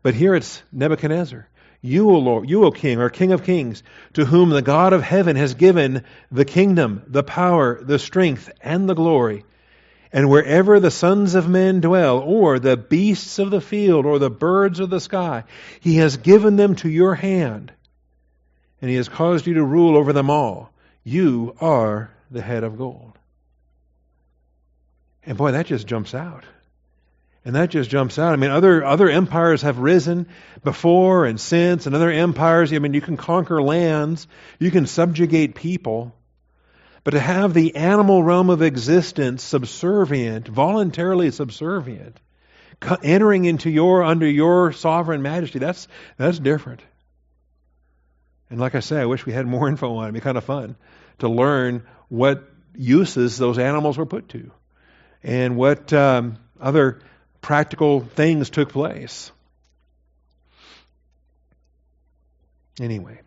But 0.00 0.14
here 0.14 0.36
it's 0.36 0.62
Nebuchadnezzar. 0.70 1.48
You, 1.82 2.08
O 2.08 2.18
Lord, 2.18 2.48
you, 2.48 2.62
O 2.62 2.70
King, 2.70 3.00
are 3.00 3.10
King 3.10 3.32
of 3.32 3.42
kings, 3.42 3.82
to 4.12 4.24
whom 4.24 4.50
the 4.50 4.62
God 4.62 4.92
of 4.92 5.02
heaven 5.02 5.34
has 5.34 5.54
given 5.54 6.04
the 6.30 6.44
kingdom, 6.44 7.02
the 7.08 7.24
power, 7.24 7.82
the 7.82 7.98
strength, 7.98 8.48
and 8.60 8.88
the 8.88 8.94
glory. 8.94 9.44
And 10.12 10.30
wherever 10.30 10.78
the 10.78 10.92
sons 10.92 11.34
of 11.34 11.48
men 11.48 11.80
dwell, 11.80 12.20
or 12.20 12.60
the 12.60 12.76
beasts 12.76 13.40
of 13.40 13.50
the 13.50 13.60
field, 13.60 14.06
or 14.06 14.20
the 14.20 14.30
birds 14.30 14.78
of 14.78 14.88
the 14.88 15.00
sky, 15.00 15.42
he 15.80 15.96
has 15.96 16.16
given 16.16 16.54
them 16.54 16.76
to 16.76 16.88
your 16.88 17.16
hand, 17.16 17.72
and 18.80 18.88
he 18.88 18.96
has 18.98 19.08
caused 19.08 19.48
you 19.48 19.54
to 19.54 19.64
rule 19.64 19.96
over 19.96 20.12
them 20.12 20.30
all. 20.30 20.70
You 21.04 21.56
are 21.60 22.10
the 22.30 22.42
head 22.42 22.64
of 22.64 22.78
gold. 22.78 23.18
And 25.24 25.36
boy, 25.36 25.52
that 25.52 25.66
just 25.66 25.86
jumps 25.86 26.14
out. 26.14 26.44
And 27.44 27.54
that 27.54 27.70
just 27.70 27.88
jumps 27.88 28.18
out. 28.18 28.32
I 28.32 28.36
mean, 28.36 28.50
other, 28.50 28.84
other 28.84 29.08
empires 29.08 29.62
have 29.62 29.78
risen 29.78 30.26
before 30.62 31.24
and 31.24 31.40
since, 31.40 31.86
and 31.86 31.94
other 31.94 32.10
empires, 32.10 32.72
I 32.72 32.78
mean, 32.78 32.92
you 32.92 33.00
can 33.00 33.16
conquer 33.16 33.62
lands, 33.62 34.26
you 34.58 34.70
can 34.70 34.86
subjugate 34.86 35.54
people. 35.54 36.14
But 37.02 37.12
to 37.12 37.20
have 37.20 37.54
the 37.54 37.76
animal 37.76 38.22
realm 38.22 38.50
of 38.50 38.60
existence 38.60 39.42
subservient, 39.42 40.48
voluntarily 40.48 41.30
subservient, 41.30 42.20
entering 43.02 43.46
into 43.46 43.70
your, 43.70 44.02
under 44.02 44.26
your 44.26 44.72
sovereign 44.72 45.22
majesty, 45.22 45.58
that's, 45.58 45.88
that's 46.18 46.38
different. 46.38 46.82
And 48.50 48.58
like 48.58 48.74
I 48.74 48.80
say, 48.80 49.00
I 49.00 49.06
wish 49.06 49.24
we 49.24 49.32
had 49.32 49.46
more 49.46 49.68
info 49.72 49.94
on 49.96 50.04
it. 50.04 50.08
It'd 50.08 50.14
be 50.14 50.20
kind 50.20 50.36
of 50.36 50.44
fun 50.44 50.76
to 51.20 51.28
learn 51.28 51.84
what 52.08 52.44
uses 52.74 53.38
those 53.38 53.58
animals 53.58 53.96
were 53.96 54.06
put 54.06 54.28
to 54.30 54.50
and 55.22 55.56
what 55.56 55.92
um, 55.92 56.38
other 56.60 57.00
practical 57.40 58.00
things 58.00 58.50
took 58.50 58.70
place. 58.70 59.30
Anyway, 62.80 63.20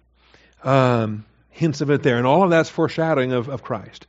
um, 0.64 1.26
hints 1.50 1.82
of 1.82 1.90
it 1.92 2.04
there. 2.04 2.18
And 2.18 2.26
all 2.26 2.44
of 2.44 2.50
that's 2.50 2.70
foreshadowing 2.70 3.32
of, 3.34 3.48
of 3.48 3.64
Christ. 3.64 4.08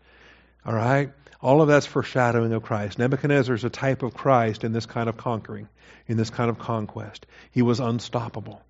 All 0.65 0.75
right? 0.75 1.13
All 1.43 1.61
of 1.61 1.69
that's 1.69 1.87
foreshadowing 1.87 2.53
of 2.53 2.63
Christ. 2.63 2.99
Nebuchadnezzar 2.99 3.55
is 3.55 3.65
a 3.65 3.71
type 3.71 4.03
of 4.03 4.15
Christ 4.15 4.65
in 4.65 4.73
this 4.73 4.87
kind 4.87 5.09
of 5.09 5.19
conquering, 5.19 5.69
in 6.07 6.17
this 6.17 6.31
kind 6.31 6.49
of 6.49 6.59
conquest. 6.59 7.27
He 7.51 7.61
was 7.61 7.81
unstoppable. 7.81 8.63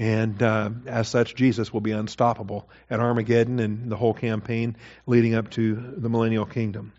And 0.00 0.42
uh, 0.42 0.70
as 0.86 1.08
such, 1.08 1.36
Jesus 1.36 1.72
will 1.72 1.82
be 1.82 1.92
unstoppable 1.92 2.68
at 2.88 2.98
Armageddon 2.98 3.60
and 3.60 3.92
the 3.92 3.96
whole 3.96 4.14
campaign 4.14 4.76
leading 5.06 5.34
up 5.34 5.50
to 5.52 5.94
the 5.96 6.08
millennial 6.08 6.46
kingdom. 6.46 6.92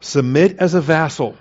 Submit 0.00 0.58
as 0.58 0.74
a 0.74 0.80
vassal 0.80 1.36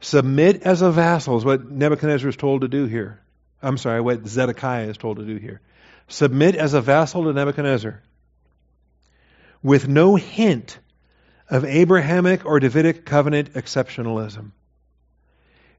Submit 0.00 0.62
as 0.62 0.80
a 0.80 0.90
vassal 0.90 1.36
is 1.36 1.44
what 1.44 1.70
Nebuchadnezzar 1.70 2.28
is 2.28 2.36
told 2.36 2.62
to 2.62 2.68
do 2.68 2.86
here. 2.86 3.20
I'm 3.62 3.76
sorry, 3.76 4.00
what 4.00 4.26
Zedekiah 4.26 4.88
is 4.88 4.96
told 4.96 5.18
to 5.18 5.24
do 5.24 5.36
here. 5.36 5.60
Submit 6.08 6.56
as 6.56 6.72
a 6.72 6.80
vassal 6.80 7.24
to 7.24 7.32
Nebuchadnezzar 7.32 8.02
with 9.62 9.86
no 9.86 10.16
hint 10.16 10.78
of 11.50 11.66
Abrahamic 11.66 12.46
or 12.46 12.60
Davidic 12.60 13.04
covenant 13.04 13.52
exceptionalism. 13.52 14.52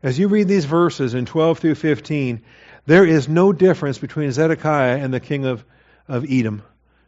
As 0.04 0.18
you 0.18 0.28
read 0.28 0.48
these 0.48 0.66
verses 0.66 1.14
in 1.14 1.26
12 1.26 1.60
through 1.60 1.76
15, 1.76 2.42
there 2.86 3.06
is 3.06 3.30
no 3.30 3.54
difference 3.54 4.00
between 4.00 4.32
Zedekiah 4.32 4.98
and 4.98 5.14
the 5.14 5.20
king 5.20 5.46
of, 5.46 5.64
of 6.08 6.26
Edom, 6.30 6.64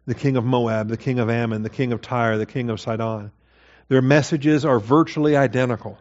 the 0.06 0.14
king 0.14 0.38
of 0.38 0.46
Moab, 0.46 0.90
the 0.90 0.98
king 0.98 1.20
of 1.20 1.30
Ammon, 1.30 1.64
the 1.64 1.70
king 1.70 1.92
of 1.92 2.02
Tyre, 2.02 2.38
the 2.38 2.46
king 2.46 2.70
of 2.70 2.80
Sidon. 2.80 3.32
Their 3.88 4.02
messages 4.02 4.64
are 4.64 4.80
virtually 4.80 5.36
identical. 5.36 5.98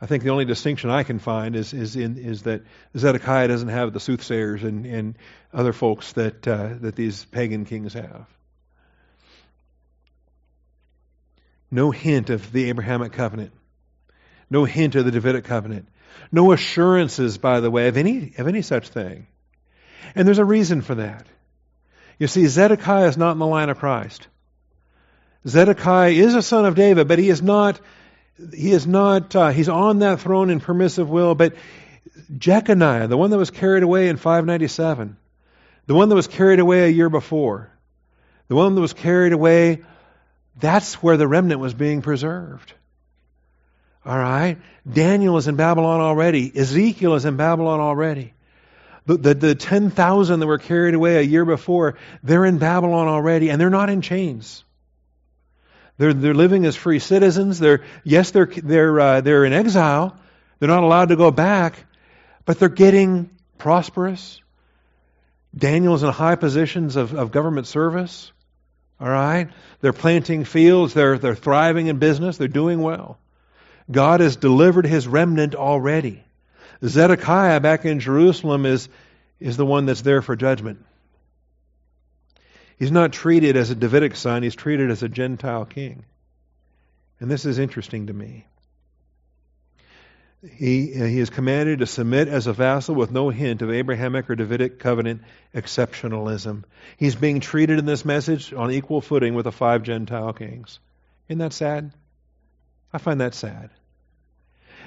I 0.00 0.06
think 0.06 0.22
the 0.22 0.30
only 0.30 0.46
distinction 0.46 0.88
I 0.88 1.02
can 1.02 1.18
find 1.18 1.54
is 1.54 1.74
is 1.74 1.94
in 1.94 2.16
is 2.16 2.44
that 2.44 2.62
Zedekiah 2.96 3.48
doesn't 3.48 3.68
have 3.68 3.92
the 3.92 4.00
soothsayers 4.00 4.62
and, 4.62 4.86
and 4.86 5.18
other 5.52 5.74
folks 5.74 6.14
that 6.14 6.48
uh, 6.48 6.70
that 6.80 6.96
these 6.96 7.26
pagan 7.26 7.66
kings 7.66 7.92
have. 7.92 8.26
No 11.70 11.90
hint 11.90 12.30
of 12.30 12.50
the 12.50 12.70
Abrahamic 12.70 13.12
covenant. 13.12 13.52
No 14.50 14.64
hint 14.64 14.96
of 14.96 15.04
the 15.04 15.10
Davidic 15.10 15.44
covenant. 15.44 15.88
No 16.32 16.52
assurances, 16.52 17.38
by 17.38 17.60
the 17.60 17.70
way, 17.70 17.88
of 17.88 17.96
any 17.96 18.34
of 18.36 18.48
any 18.48 18.62
such 18.62 18.88
thing. 18.88 19.26
And 20.14 20.26
there's 20.26 20.38
a 20.38 20.44
reason 20.44 20.82
for 20.82 20.96
that. 20.96 21.26
You 22.18 22.26
see, 22.26 22.46
Zedekiah 22.46 23.08
is 23.08 23.16
not 23.16 23.32
in 23.32 23.38
the 23.38 23.46
line 23.46 23.70
of 23.70 23.78
Christ. 23.78 24.26
Zedekiah 25.46 26.10
is 26.10 26.34
a 26.34 26.42
son 26.42 26.66
of 26.66 26.74
David, 26.74 27.08
but 27.08 27.18
he 27.18 27.30
is 27.30 27.40
not 27.40 27.80
he 28.54 28.72
is 28.72 28.86
not, 28.86 29.34
uh, 29.36 29.48
he's 29.50 29.68
on 29.68 30.00
that 30.00 30.20
throne 30.20 30.50
in 30.50 30.60
permissive 30.60 31.08
will, 31.08 31.34
but 31.34 31.54
Jeconiah, 32.36 33.08
the 33.08 33.16
one 33.16 33.30
that 33.30 33.38
was 33.38 33.50
carried 33.50 33.82
away 33.82 34.08
in 34.08 34.16
597, 34.16 35.16
the 35.86 35.94
one 35.94 36.08
that 36.08 36.14
was 36.14 36.26
carried 36.26 36.60
away 36.60 36.84
a 36.84 36.88
year 36.88 37.10
before, 37.10 37.70
the 38.48 38.54
one 38.54 38.74
that 38.74 38.80
was 38.80 38.92
carried 38.92 39.32
away, 39.32 39.82
that's 40.58 40.94
where 41.02 41.16
the 41.16 41.28
remnant 41.28 41.60
was 41.60 41.74
being 41.74 42.02
preserved. 42.02 42.72
All 44.04 44.18
right? 44.18 44.58
Daniel 44.90 45.36
is 45.36 45.46
in 45.46 45.56
Babylon 45.56 46.00
already. 46.00 46.50
Ezekiel 46.54 47.14
is 47.14 47.24
in 47.24 47.36
Babylon 47.36 47.80
already. 47.80 48.32
The, 49.06 49.16
the, 49.16 49.34
the 49.34 49.54
10,000 49.54 50.40
that 50.40 50.46
were 50.46 50.58
carried 50.58 50.94
away 50.94 51.16
a 51.16 51.22
year 51.22 51.44
before, 51.44 51.96
they're 52.22 52.44
in 52.44 52.58
Babylon 52.58 53.08
already, 53.08 53.50
and 53.50 53.60
they're 53.60 53.70
not 53.70 53.90
in 53.90 54.02
chains. 54.02 54.64
They're, 55.98 56.14
they're 56.14 56.34
living 56.34 56.64
as 56.64 56.76
free 56.76 56.98
citizens. 56.98 57.58
They're, 57.58 57.84
yes, 58.04 58.30
they're, 58.30 58.46
they're, 58.46 59.00
uh, 59.00 59.20
they're 59.20 59.44
in 59.44 59.52
exile. 59.52 60.16
They're 60.58 60.68
not 60.68 60.82
allowed 60.82 61.10
to 61.10 61.16
go 61.16 61.30
back, 61.30 61.84
but 62.46 62.58
they're 62.58 62.68
getting 62.68 63.30
prosperous. 63.58 64.40
Daniel's 65.56 66.02
in 66.02 66.10
high 66.10 66.36
positions 66.36 66.96
of, 66.96 67.14
of 67.14 67.32
government 67.32 67.66
service. 67.66 68.32
All 68.98 69.08
right? 69.08 69.48
They're 69.80 69.92
planting 69.92 70.44
fields. 70.44 70.94
They're, 70.94 71.18
they're 71.18 71.34
thriving 71.34 71.88
in 71.88 71.98
business. 71.98 72.36
They're 72.36 72.48
doing 72.48 72.80
well. 72.80 73.18
God 73.90 74.20
has 74.20 74.36
delivered 74.36 74.86
his 74.86 75.08
remnant 75.08 75.54
already. 75.54 76.22
Zedekiah 76.84 77.60
back 77.60 77.84
in 77.84 78.00
Jerusalem 78.00 78.66
is, 78.66 78.88
is 79.38 79.56
the 79.56 79.66
one 79.66 79.86
that's 79.86 80.02
there 80.02 80.22
for 80.22 80.36
judgment. 80.36 80.84
He's 82.78 82.90
not 82.90 83.12
treated 83.12 83.56
as 83.56 83.70
a 83.70 83.74
Davidic 83.74 84.16
son, 84.16 84.42
he's 84.42 84.54
treated 84.54 84.90
as 84.90 85.02
a 85.02 85.08
Gentile 85.08 85.66
king. 85.66 86.04
And 87.18 87.30
this 87.30 87.44
is 87.44 87.58
interesting 87.58 88.06
to 88.06 88.14
me. 88.14 88.46
He, 90.42 90.86
he 90.86 91.20
is 91.20 91.28
commanded 91.28 91.80
to 91.80 91.86
submit 91.86 92.28
as 92.28 92.46
a 92.46 92.54
vassal 92.54 92.94
with 92.94 93.10
no 93.10 93.28
hint 93.28 93.60
of 93.60 93.70
Abrahamic 93.70 94.30
or 94.30 94.36
Davidic 94.36 94.78
covenant 94.78 95.20
exceptionalism. 95.54 96.64
He's 96.96 97.14
being 97.14 97.40
treated 97.40 97.78
in 97.78 97.84
this 97.84 98.06
message 98.06 98.54
on 98.54 98.70
equal 98.70 99.02
footing 99.02 99.34
with 99.34 99.44
the 99.44 99.52
five 99.52 99.82
Gentile 99.82 100.32
kings. 100.32 100.78
Isn't 101.28 101.40
that 101.40 101.52
sad? 101.52 101.92
I 102.90 102.96
find 102.96 103.20
that 103.20 103.34
sad. 103.34 103.68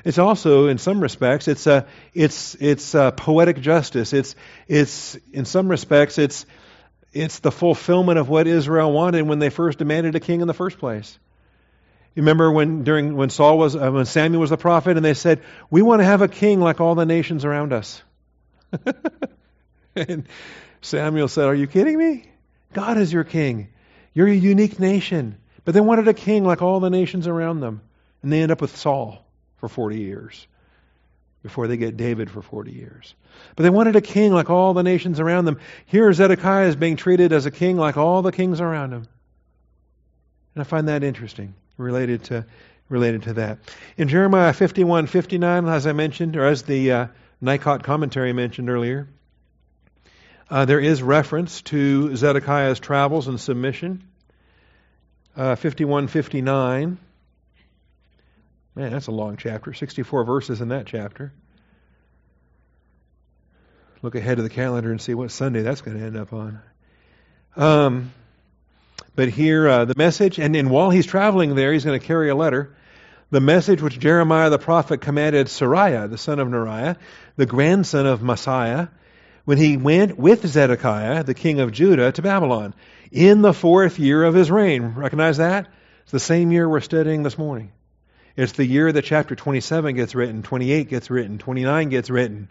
It's 0.04 0.18
also, 0.18 0.68
in 0.68 0.78
some 0.78 1.00
respects, 1.00 1.48
it's 1.48 1.66
a, 1.66 1.88
it's, 2.14 2.56
it's 2.56 2.94
a 2.94 3.14
poetic 3.16 3.62
justice. 3.62 4.12
It's, 4.12 4.36
it's, 4.68 5.16
in 5.32 5.46
some 5.46 5.70
respects, 5.70 6.18
it's, 6.18 6.46
it's 7.14 7.40
the 7.40 7.52
fulfillment 7.52 8.20
of 8.20 8.28
what 8.28 8.48
Israel 8.48 8.92
wanted 8.92 9.22
when 9.28 9.40
they 9.40 9.50
first 9.50 9.78
demanded 9.78 10.16
a 10.16 10.20
king 10.20 10.42
in 10.42 10.48
the 10.48 10.54
first 10.54 10.78
place. 10.78 11.18
You 12.16 12.22
remember 12.22 12.52
when 12.52 12.84
during 12.84 13.16
when 13.16 13.32
Saul 13.32 13.58
was 13.58 13.76
uh, 13.76 13.90
when 13.92 14.06
Samuel 14.06 14.42
was 14.42 14.52
the 14.52 14.58
prophet, 14.58 14.98
and 14.98 15.06
they 15.06 15.16
said, 15.16 15.42
"We 15.72 15.82
want 15.82 16.02
to 16.02 16.06
have 16.06 16.22
a 16.22 16.28
king 16.28 16.60
like 16.60 16.80
all 16.80 16.94
the 16.94 17.08
nations 17.08 17.44
around 17.44 17.74
us." 17.74 18.04
and 19.96 20.28
Samuel 20.82 21.28
said, 21.28 21.46
"Are 21.46 21.56
you 21.56 21.66
kidding 21.66 21.98
me? 21.98 22.30
God 22.72 23.00
is 23.00 23.12
your 23.12 23.24
king. 23.24 23.70
You're 24.14 24.28
a 24.28 24.34
unique 24.34 24.80
nation." 24.80 25.38
But 25.66 25.74
they 25.74 25.82
wanted 25.82 26.08
a 26.08 26.14
king 26.14 26.44
like 26.44 26.62
all 26.62 26.80
the 26.80 26.92
nations 26.92 27.26
around 27.26 27.62
them, 27.62 27.82
and 28.22 28.32
they 28.32 28.44
end 28.44 28.52
up 28.52 28.62
with 28.62 28.76
Saul 28.78 29.23
for 29.64 29.70
forty 29.70 30.02
years 30.02 30.46
before 31.42 31.68
they 31.68 31.78
get 31.78 31.96
David 31.98 32.32
for 32.32 32.42
40 32.42 32.72
years. 32.72 33.14
But 33.56 33.64
they 33.64 33.70
wanted 33.70 33.96
a 33.96 34.02
king 34.02 34.34
like 34.34 34.50
all 34.50 34.74
the 34.74 34.84
nations 34.84 35.20
around 35.20 35.46
them. 35.46 35.60
Here 35.86 36.12
Zedekiah 36.12 36.68
is 36.68 36.76
being 36.76 36.96
treated 36.96 37.34
as 37.34 37.46
a 37.46 37.52
king 37.52 37.78
like 37.78 37.98
all 37.98 38.22
the 38.22 38.32
kings 38.32 38.62
around 38.62 38.94
him. 38.94 39.08
And 40.56 40.62
I 40.62 40.64
find 40.64 40.88
that 40.88 41.04
interesting 41.04 41.54
related 41.78 42.26
to 42.26 42.46
related 42.90 43.24
to 43.24 43.34
that. 43.34 43.60
In 43.98 44.08
Jeremiah 44.08 44.54
51, 44.54 45.08
59, 45.08 45.68
as 45.68 45.88
I 45.88 45.94
mentioned, 45.94 46.36
or 46.36 46.46
as 46.46 46.64
the 46.64 46.92
uh, 46.92 47.08
NICOT 47.42 47.84
commentary 47.84 48.34
mentioned 48.34 48.70
earlier, 48.70 49.08
uh, 50.50 50.66
there 50.66 50.80
is 50.80 51.02
reference 51.02 51.62
to 51.64 52.16
Zedekiah's 52.16 52.80
travels 52.80 53.28
and 53.28 53.40
submission. 53.40 54.04
Uh, 55.36 55.56
51, 55.56 56.08
59. 56.08 57.00
Man, 58.76 58.92
that's 58.92 59.08
a 59.08 59.12
long 59.12 59.38
chapter. 59.38 59.74
64 59.74 60.24
verses 60.24 60.62
in 60.62 60.70
that 60.70 60.88
chapter. 60.88 61.32
Look 64.02 64.16
ahead 64.16 64.38
of 64.38 64.44
the 64.44 64.50
calendar 64.50 64.92
and 64.92 65.00
see 65.00 65.14
what 65.14 65.32
Sunday 65.32 65.62
that's 65.62 65.82
going 65.82 65.98
to 65.98 66.04
end 66.04 66.18
up 66.18 66.34
on. 66.34 66.62
Um, 67.56 68.12
but 69.16 69.30
here, 69.30 69.68
uh, 69.68 69.86
the 69.86 69.94
message, 69.96 70.40
and, 70.40 70.56
and 70.56 70.70
while 70.70 70.90
he's 70.90 71.06
traveling 71.06 71.56
there, 71.56 71.72
he's 71.72 71.86
going 71.86 72.00
to 72.00 72.06
carry 72.06 72.30
a 72.30 72.36
letter. 72.36 72.76
The 73.30 73.40
message 73.40 73.82
which 73.82 74.00
Jeremiah 74.00 74.50
the 74.50 74.60
prophet 74.60 75.02
commanded 75.02 75.48
Seraiah, 75.48 76.10
the 76.10 76.18
son 76.18 76.40
of 76.40 76.48
Neriah, 76.48 76.98
the 77.36 77.46
grandson 77.46 78.06
of 78.06 78.22
Maaseiah, 78.22 78.90
when 79.46 79.58
he 79.58 79.78
went 79.78 80.18
with 80.18 80.46
Zedekiah, 80.46 81.24
the 81.24 81.34
king 81.34 81.60
of 81.60 81.72
Judah, 81.72 82.12
to 82.12 82.22
Babylon 82.22 82.74
in 83.12 83.42
the 83.42 83.54
fourth 83.54 84.00
year 84.00 84.24
of 84.24 84.34
his 84.34 84.50
reign. 84.50 84.84
Recognize 84.96 85.38
that? 85.38 85.68
It's 86.04 86.12
the 86.12 86.20
same 86.20 86.52
year 86.52 86.68
we're 86.68 86.82
studying 86.82 87.24
this 87.24 87.38
morning. 87.38 87.72
It's 88.36 88.54
the 88.54 88.66
year 88.66 88.92
that 88.92 89.04
chapter 89.04 89.36
27 89.36 89.96
gets 89.96 90.16
written, 90.16 90.42
28 90.42 90.90
gets 90.90 91.10
written, 91.10 91.38
29 91.38 91.90
gets 91.90 92.10
written. 92.10 92.50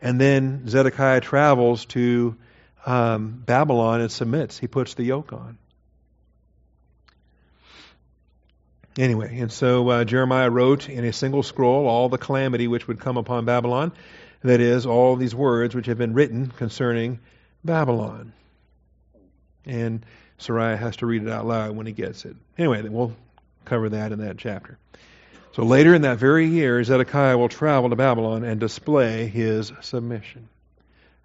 And 0.00 0.20
then 0.20 0.66
Zedekiah 0.68 1.20
travels 1.20 1.84
to 1.86 2.36
um, 2.84 3.42
Babylon 3.46 4.00
and 4.00 4.10
submits. 4.10 4.58
He 4.58 4.66
puts 4.66 4.94
the 4.94 5.04
yoke 5.04 5.32
on. 5.32 5.58
Anyway, 8.98 9.38
and 9.38 9.50
so 9.50 9.88
uh, 9.88 10.04
Jeremiah 10.04 10.50
wrote 10.50 10.88
in 10.88 11.04
a 11.04 11.12
single 11.12 11.42
scroll 11.42 11.86
all 11.86 12.08
the 12.08 12.18
calamity 12.18 12.68
which 12.68 12.86
would 12.88 13.00
come 13.00 13.16
upon 13.16 13.44
Babylon. 13.44 13.92
That 14.42 14.60
is, 14.60 14.86
all 14.86 15.14
these 15.14 15.34
words 15.34 15.74
which 15.74 15.86
have 15.86 15.98
been 15.98 16.14
written 16.14 16.48
concerning 16.48 17.20
Babylon. 17.64 18.32
And 19.64 20.04
Seraiah 20.40 20.76
has 20.76 20.96
to 20.96 21.06
read 21.06 21.22
it 21.22 21.28
out 21.28 21.46
loud 21.46 21.76
when 21.76 21.86
he 21.86 21.92
gets 21.92 22.24
it. 22.24 22.36
Anyway, 22.58 22.82
we'll 22.82 23.14
cover 23.64 23.88
that 23.90 24.10
in 24.10 24.18
that 24.18 24.36
chapter. 24.36 24.78
So 25.54 25.64
later 25.64 25.94
in 25.94 26.02
that 26.02 26.18
very 26.18 26.46
year, 26.46 26.82
Zedekiah 26.82 27.36
will 27.36 27.48
travel 27.48 27.90
to 27.90 27.96
Babylon 27.96 28.42
and 28.42 28.58
display 28.58 29.26
his 29.26 29.70
submission. 29.82 30.48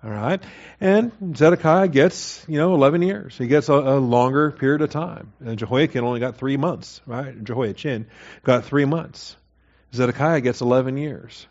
All 0.04 0.12
right? 0.12 0.44
And 0.82 1.12
Zedekiah 1.36 1.88
gets, 1.88 2.46
you 2.48 2.58
know, 2.58 2.74
11 2.74 3.02
years. 3.02 3.38
He 3.38 3.48
gets 3.48 3.70
a, 3.70 3.74
a 3.74 4.00
longer 4.00 4.52
period 4.52 4.82
of 4.82 4.90
time. 4.90 5.32
And 5.40 5.58
Jehoiakim 5.58 6.04
only 6.04 6.20
got 6.20 6.38
three 6.38 6.58
months, 6.58 7.02
right? 7.06 7.42
Jehoiachin 7.42 8.08
got 8.44 8.66
three 8.66 8.86
months. 8.86 9.36
Zedekiah 9.94 10.42
gets 10.42 10.62
11 10.62 10.98
years. 10.98 11.48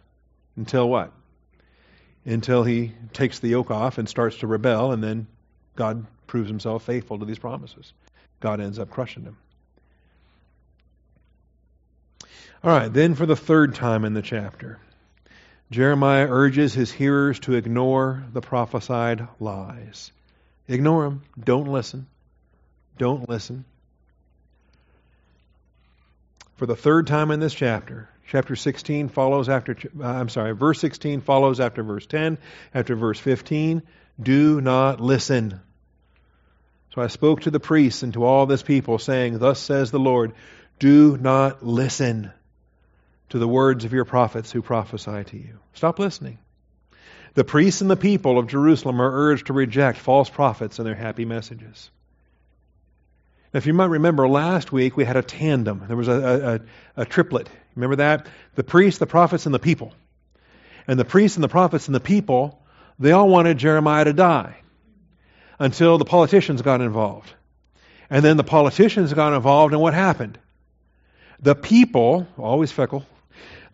Until 0.56 0.88
what? 0.88 1.12
Until 2.24 2.62
he 2.62 2.92
takes 3.12 3.38
the 3.38 3.48
yoke 3.48 3.70
off 3.70 3.98
and 3.98 4.08
starts 4.08 4.38
to 4.38 4.46
rebel, 4.46 4.92
and 4.92 5.02
then 5.02 5.26
God 5.76 6.06
proves 6.26 6.48
himself 6.48 6.84
faithful 6.84 7.18
to 7.18 7.24
these 7.24 7.38
promises. 7.38 7.92
God 8.40 8.60
ends 8.60 8.78
up 8.78 8.90
crushing 8.90 9.24
him. 9.24 9.36
All 12.64 12.70
right, 12.70 12.92
then 12.92 13.14
for 13.14 13.26
the 13.26 13.36
third 13.36 13.74
time 13.74 14.04
in 14.04 14.14
the 14.14 14.22
chapter. 14.22 14.78
Jeremiah 15.70 16.26
urges 16.28 16.74
his 16.74 16.92
hearers 16.92 17.40
to 17.40 17.54
ignore 17.54 18.24
the 18.32 18.40
prophesied 18.40 19.26
lies. 19.40 20.12
Ignore 20.68 21.04
them. 21.04 21.22
Don't 21.42 21.68
listen. 21.68 22.06
Don't 22.98 23.28
listen. 23.28 23.64
For 26.56 26.66
the 26.66 26.76
third 26.76 27.06
time 27.06 27.30
in 27.30 27.40
this 27.40 27.52
chapter, 27.52 28.08
chapter 28.28 28.56
16 28.56 29.08
follows 29.08 29.48
after, 29.48 29.76
uh, 30.00 30.06
I'm 30.06 30.28
sorry, 30.28 30.52
verse 30.52 30.80
16 30.80 31.20
follows 31.20 31.60
after 31.60 31.82
verse 31.82 32.06
10, 32.06 32.38
after 32.74 32.96
verse 32.96 33.18
15. 33.18 33.82
Do 34.20 34.60
not 34.60 35.00
listen. 35.00 35.60
So 36.94 37.02
I 37.02 37.08
spoke 37.08 37.42
to 37.42 37.50
the 37.50 37.60
priests 37.60 38.02
and 38.02 38.14
to 38.14 38.24
all 38.24 38.46
this 38.46 38.62
people, 38.62 38.98
saying, 38.98 39.38
Thus 39.38 39.60
says 39.60 39.90
the 39.90 39.98
Lord, 39.98 40.32
do 40.78 41.18
not 41.18 41.62
listen 41.62 42.32
to 43.30 43.38
the 43.38 43.48
words 43.48 43.84
of 43.84 43.92
your 43.92 44.04
prophets 44.04 44.52
who 44.52 44.62
prophesy 44.62 45.24
to 45.24 45.36
you. 45.36 45.58
Stop 45.74 45.98
listening. 45.98 46.38
The 47.34 47.44
priests 47.44 47.80
and 47.80 47.90
the 47.90 47.96
people 47.96 48.38
of 48.38 48.46
Jerusalem 48.46 49.00
are 49.00 49.10
urged 49.12 49.48
to 49.48 49.52
reject 49.52 49.98
false 49.98 50.30
prophets 50.30 50.78
and 50.78 50.86
their 50.86 50.94
happy 50.94 51.24
messages. 51.24 51.90
Now, 53.52 53.58
if 53.58 53.66
you 53.66 53.74
might 53.74 53.90
remember, 53.90 54.26
last 54.28 54.72
week 54.72 54.96
we 54.96 55.04
had 55.04 55.16
a 55.16 55.22
tandem. 55.22 55.84
There 55.86 55.96
was 55.96 56.08
a, 56.08 56.62
a, 56.96 57.02
a 57.02 57.04
triplet. 57.04 57.48
Remember 57.74 57.96
that? 57.96 58.26
The 58.54 58.64
priests, 58.64 58.98
the 58.98 59.06
prophets, 59.06 59.44
and 59.44 59.54
the 59.54 59.58
people. 59.58 59.92
And 60.88 60.98
the 60.98 61.04
priests 61.04 61.36
and 61.36 61.44
the 61.44 61.48
prophets 61.48 61.88
and 61.88 61.94
the 61.94 62.00
people, 62.00 62.62
they 62.98 63.12
all 63.12 63.28
wanted 63.28 63.58
Jeremiah 63.58 64.04
to 64.04 64.12
die 64.12 64.56
until 65.58 65.98
the 65.98 66.04
politicians 66.04 66.62
got 66.62 66.80
involved. 66.80 67.32
And 68.08 68.24
then 68.24 68.36
the 68.36 68.44
politicians 68.44 69.12
got 69.12 69.34
involved, 69.34 69.74
and 69.74 69.82
what 69.82 69.94
happened? 69.94 70.38
The 71.40 71.54
people, 71.54 72.26
always 72.38 72.72
fickle, 72.72 73.04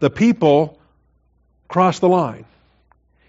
the 0.02 0.10
people 0.10 0.80
crossed 1.68 2.00
the 2.00 2.08
line. 2.08 2.44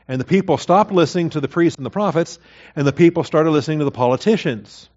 And 0.08 0.20
the 0.20 0.26
people 0.26 0.58
stopped 0.58 0.92
listening 0.92 1.30
to 1.30 1.40
the 1.40 1.48
priests 1.48 1.78
and 1.78 1.86
the 1.86 1.92
prophets, 1.92 2.40
and 2.76 2.88
the 2.88 2.92
people 2.92 3.24
started 3.24 3.52
listening 3.52 3.78
to 3.78 3.86
the 3.86 3.92
politicians. 3.92 4.90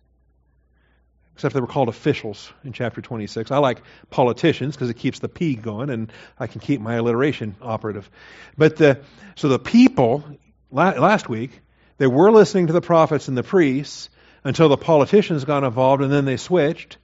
Except 1.35 1.53
they 1.53 1.61
were 1.61 1.67
called 1.67 1.91
officials 1.91 2.51
in 2.65 2.73
chapter 2.73 3.03
26. 3.03 3.51
I 3.51 3.59
like 3.59 3.83
politicians 4.09 4.75
because 4.75 4.89
it 4.89 4.97
keeps 4.97 5.19
the 5.19 5.29
P 5.29 5.55
going, 5.55 5.91
and 5.91 6.11
I 6.41 6.47
can 6.47 6.63
keep 6.63 6.81
my 6.81 6.95
alliteration 6.95 7.57
operative. 7.61 8.09
But 8.57 8.77
the, 8.77 9.03
so 9.35 9.49
the 9.49 9.59
people, 9.59 10.25
last 10.71 11.29
week, 11.29 11.61
they 11.99 12.07
were 12.07 12.33
listening 12.33 12.69
to 12.69 12.73
the 12.73 12.81
prophets 12.81 13.29
and 13.29 13.37
the 13.37 13.43
priests 13.43 14.09
until 14.45 14.71
the 14.71 14.79
politicians 14.79 15.45
got 15.45 15.63
involved, 15.63 16.03
and 16.03 16.11
then 16.11 16.25
they 16.25 16.39
switched, 16.39 16.97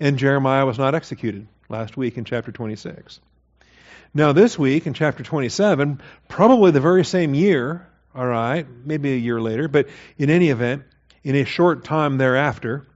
and 0.00 0.18
Jeremiah 0.18 0.66
was 0.66 0.78
not 0.78 0.96
executed 0.96 1.46
last 1.68 1.96
week 1.96 2.18
in 2.18 2.24
chapter 2.24 2.50
26. 2.50 3.20
Now, 4.16 4.32
this 4.32 4.58
week 4.58 4.86
in 4.86 4.94
chapter 4.94 5.22
27, 5.22 6.00
probably 6.26 6.70
the 6.70 6.80
very 6.80 7.04
same 7.04 7.34
year, 7.34 7.86
all 8.14 8.26
right, 8.26 8.66
maybe 8.86 9.12
a 9.12 9.16
year 9.16 9.38
later, 9.42 9.68
but 9.68 9.88
in 10.16 10.30
any 10.30 10.48
event, 10.48 10.84
in 11.22 11.36
a 11.36 11.44
short 11.44 11.84
time 11.84 12.16
thereafter, 12.16 12.86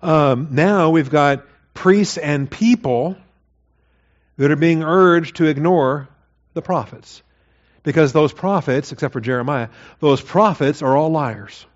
Um, 0.00 0.48
now 0.52 0.88
we've 0.88 1.10
got 1.10 1.44
priests 1.74 2.16
and 2.16 2.50
people 2.50 3.18
that 4.38 4.50
are 4.50 4.56
being 4.56 4.82
urged 4.82 5.36
to 5.36 5.44
ignore 5.44 6.08
the 6.54 6.62
prophets. 6.62 7.22
Because 7.82 8.14
those 8.14 8.32
prophets, 8.32 8.92
except 8.92 9.12
for 9.12 9.20
Jeremiah, 9.20 9.68
those 10.00 10.22
prophets 10.22 10.80
are 10.80 10.96
all 10.96 11.10
liars. 11.10 11.66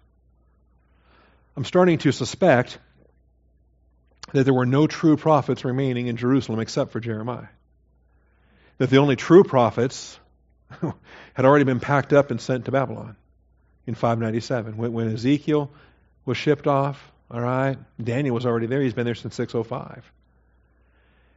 I'm 1.55 1.67
starting 1.67 1.99
to 1.99 2.13
suspect 2.13 2.79
that 4.33 4.45
there 4.45 4.55
were 4.55 4.67
no 4.67 4.87
true 4.87 5.19
prophets 5.19 5.67
remaining 5.67 6.07
in 6.07 6.17
Jerusalem 6.17 6.61
except 6.61 6.93
for 6.93 6.99
Jeremiah. 6.99 7.49
That 8.79 8.91
the 8.91 8.99
only 8.99 9.17
true 9.17 9.45
prophets 9.45 10.19
had 11.35 11.45
already 11.45 11.65
been 11.65 11.81
packed 11.81 12.13
up 12.13 12.31
and 12.31 12.41
sent 12.41 12.67
to 12.67 12.73
Babylon 12.73 13.17
in 13.87 13.95
597. 13.95 14.77
When, 14.77 14.93
when 14.93 15.13
Ezekiel 15.13 15.71
was 16.25 16.37
shipped 16.37 16.67
off, 16.67 17.13
all 17.31 17.41
right, 17.41 17.77
Daniel 18.03 18.35
was 18.35 18.47
already 18.47 18.67
there. 18.67 18.81
He's 18.81 18.95
been 18.95 19.07
there 19.07 19.15
since 19.15 19.35
605. 19.35 20.05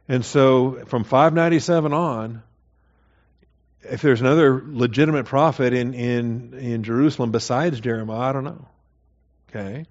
And 0.08 0.24
so 0.24 0.84
from 0.86 1.04
597 1.04 1.92
on, 1.92 2.42
if 3.82 4.02
there's 4.02 4.20
another 4.20 4.62
legitimate 4.66 5.26
prophet 5.26 5.72
in, 5.72 5.94
in, 5.94 6.54
in 6.54 6.82
Jerusalem 6.82 7.30
besides 7.30 7.80
Jeremiah, 7.80 8.18
I 8.18 8.32
don't 8.32 8.44
know. 8.44 8.68
Okay? 9.48 9.86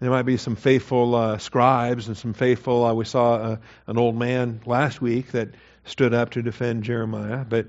There 0.00 0.10
might 0.10 0.22
be 0.22 0.38
some 0.38 0.56
faithful 0.56 1.14
uh, 1.14 1.38
scribes 1.38 2.08
and 2.08 2.16
some 2.16 2.32
faithful. 2.32 2.84
Uh, 2.84 2.94
we 2.94 3.04
saw 3.04 3.34
uh, 3.34 3.56
an 3.86 3.98
old 3.98 4.16
man 4.16 4.60
last 4.64 5.02
week 5.02 5.32
that 5.32 5.50
stood 5.84 6.14
up 6.14 6.30
to 6.30 6.42
defend 6.42 6.84
Jeremiah, 6.84 7.44
but 7.44 7.68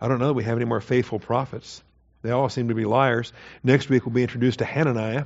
I 0.00 0.08
don't 0.08 0.18
know 0.18 0.28
that 0.28 0.34
we 0.34 0.44
have 0.44 0.56
any 0.56 0.64
more 0.64 0.80
faithful 0.80 1.18
prophets. 1.18 1.82
They 2.22 2.30
all 2.30 2.48
seem 2.48 2.68
to 2.68 2.74
be 2.74 2.84
liars. 2.84 3.32
Next 3.62 3.88
week 3.88 4.04
we'll 4.04 4.14
be 4.14 4.22
introduced 4.22 4.58
to 4.58 4.64
Hananiah, 4.64 5.24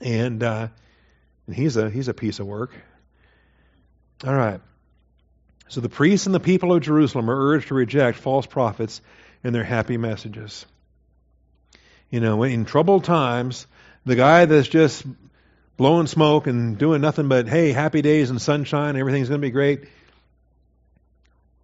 and 0.00 0.42
uh, 0.42 0.68
and 1.46 1.56
he's 1.56 1.76
a 1.76 1.90
he's 1.90 2.08
a 2.08 2.14
piece 2.14 2.40
of 2.40 2.46
work. 2.46 2.70
All 4.26 4.34
right. 4.34 4.60
So 5.68 5.80
the 5.80 5.88
priests 5.88 6.26
and 6.26 6.34
the 6.34 6.40
people 6.40 6.72
of 6.72 6.82
Jerusalem 6.82 7.30
are 7.30 7.54
urged 7.54 7.68
to 7.68 7.74
reject 7.74 8.18
false 8.18 8.46
prophets 8.46 9.00
and 9.42 9.54
their 9.54 9.64
happy 9.64 9.96
messages. 9.96 10.66
You 12.10 12.20
know, 12.20 12.42
in 12.42 12.66
troubled 12.66 13.04
times, 13.04 13.66
the 14.04 14.14
guy 14.14 14.44
that's 14.44 14.68
just 14.68 15.04
blowing 15.78 16.06
smoke 16.06 16.46
and 16.46 16.76
doing 16.76 17.00
nothing 17.00 17.28
but, 17.28 17.48
hey, 17.48 17.72
happy 17.72 18.02
days 18.02 18.28
and 18.28 18.40
sunshine, 18.40 18.96
everything's 18.96 19.28
going 19.28 19.40
to 19.40 19.46
be 19.46 19.50
great. 19.50 19.84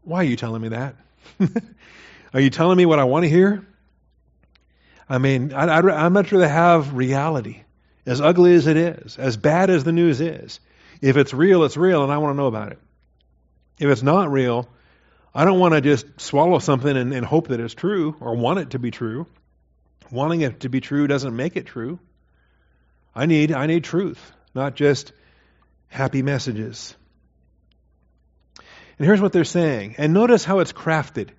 Why 0.08 0.20
are 0.20 0.24
you 0.24 0.36
telling 0.36 0.62
me 0.62 0.70
that? 0.70 0.96
are 2.32 2.40
you 2.40 2.48
telling 2.48 2.78
me 2.78 2.86
what 2.86 2.98
I 2.98 3.04
want 3.04 3.24
to 3.24 3.28
hear? 3.28 3.66
I 5.06 5.18
mean, 5.18 5.52
I'd, 5.52 5.68
I'd, 5.68 5.86
I'd 5.86 6.08
much 6.08 6.32
rather 6.32 6.48
have 6.48 6.94
reality, 6.94 7.60
as 8.06 8.18
ugly 8.18 8.54
as 8.54 8.66
it 8.66 8.78
is, 8.78 9.18
as 9.18 9.36
bad 9.36 9.68
as 9.68 9.84
the 9.84 9.92
news 9.92 10.22
is. 10.22 10.60
If 11.02 11.18
it's 11.18 11.34
real, 11.34 11.62
it's 11.64 11.76
real, 11.76 12.04
and 12.04 12.10
I 12.10 12.16
want 12.16 12.32
to 12.32 12.38
know 12.38 12.46
about 12.46 12.72
it. 12.72 12.78
If 13.78 13.90
it's 13.90 14.02
not 14.02 14.32
real, 14.32 14.66
I 15.34 15.44
don't 15.44 15.58
want 15.58 15.74
to 15.74 15.82
just 15.82 16.06
swallow 16.18 16.58
something 16.58 16.96
and, 16.96 17.12
and 17.12 17.26
hope 17.26 17.48
that 17.48 17.60
it's 17.60 17.74
true 17.74 18.16
or 18.18 18.34
want 18.34 18.60
it 18.60 18.70
to 18.70 18.78
be 18.78 18.90
true. 18.90 19.26
Wanting 20.10 20.40
it 20.40 20.60
to 20.60 20.70
be 20.70 20.80
true 20.80 21.06
doesn't 21.06 21.36
make 21.36 21.54
it 21.56 21.66
true. 21.66 21.98
I 23.14 23.26
need 23.26 23.52
I 23.52 23.66
need 23.66 23.84
truth, 23.84 24.32
not 24.54 24.74
just 24.74 25.12
happy 25.88 26.22
messages. 26.22 26.96
And 28.98 29.06
here's 29.06 29.20
what 29.20 29.32
they're 29.32 29.44
saying. 29.44 29.94
And 29.98 30.12
notice 30.12 30.44
how 30.44 30.58
it's 30.58 30.72
crafted. 30.72 31.30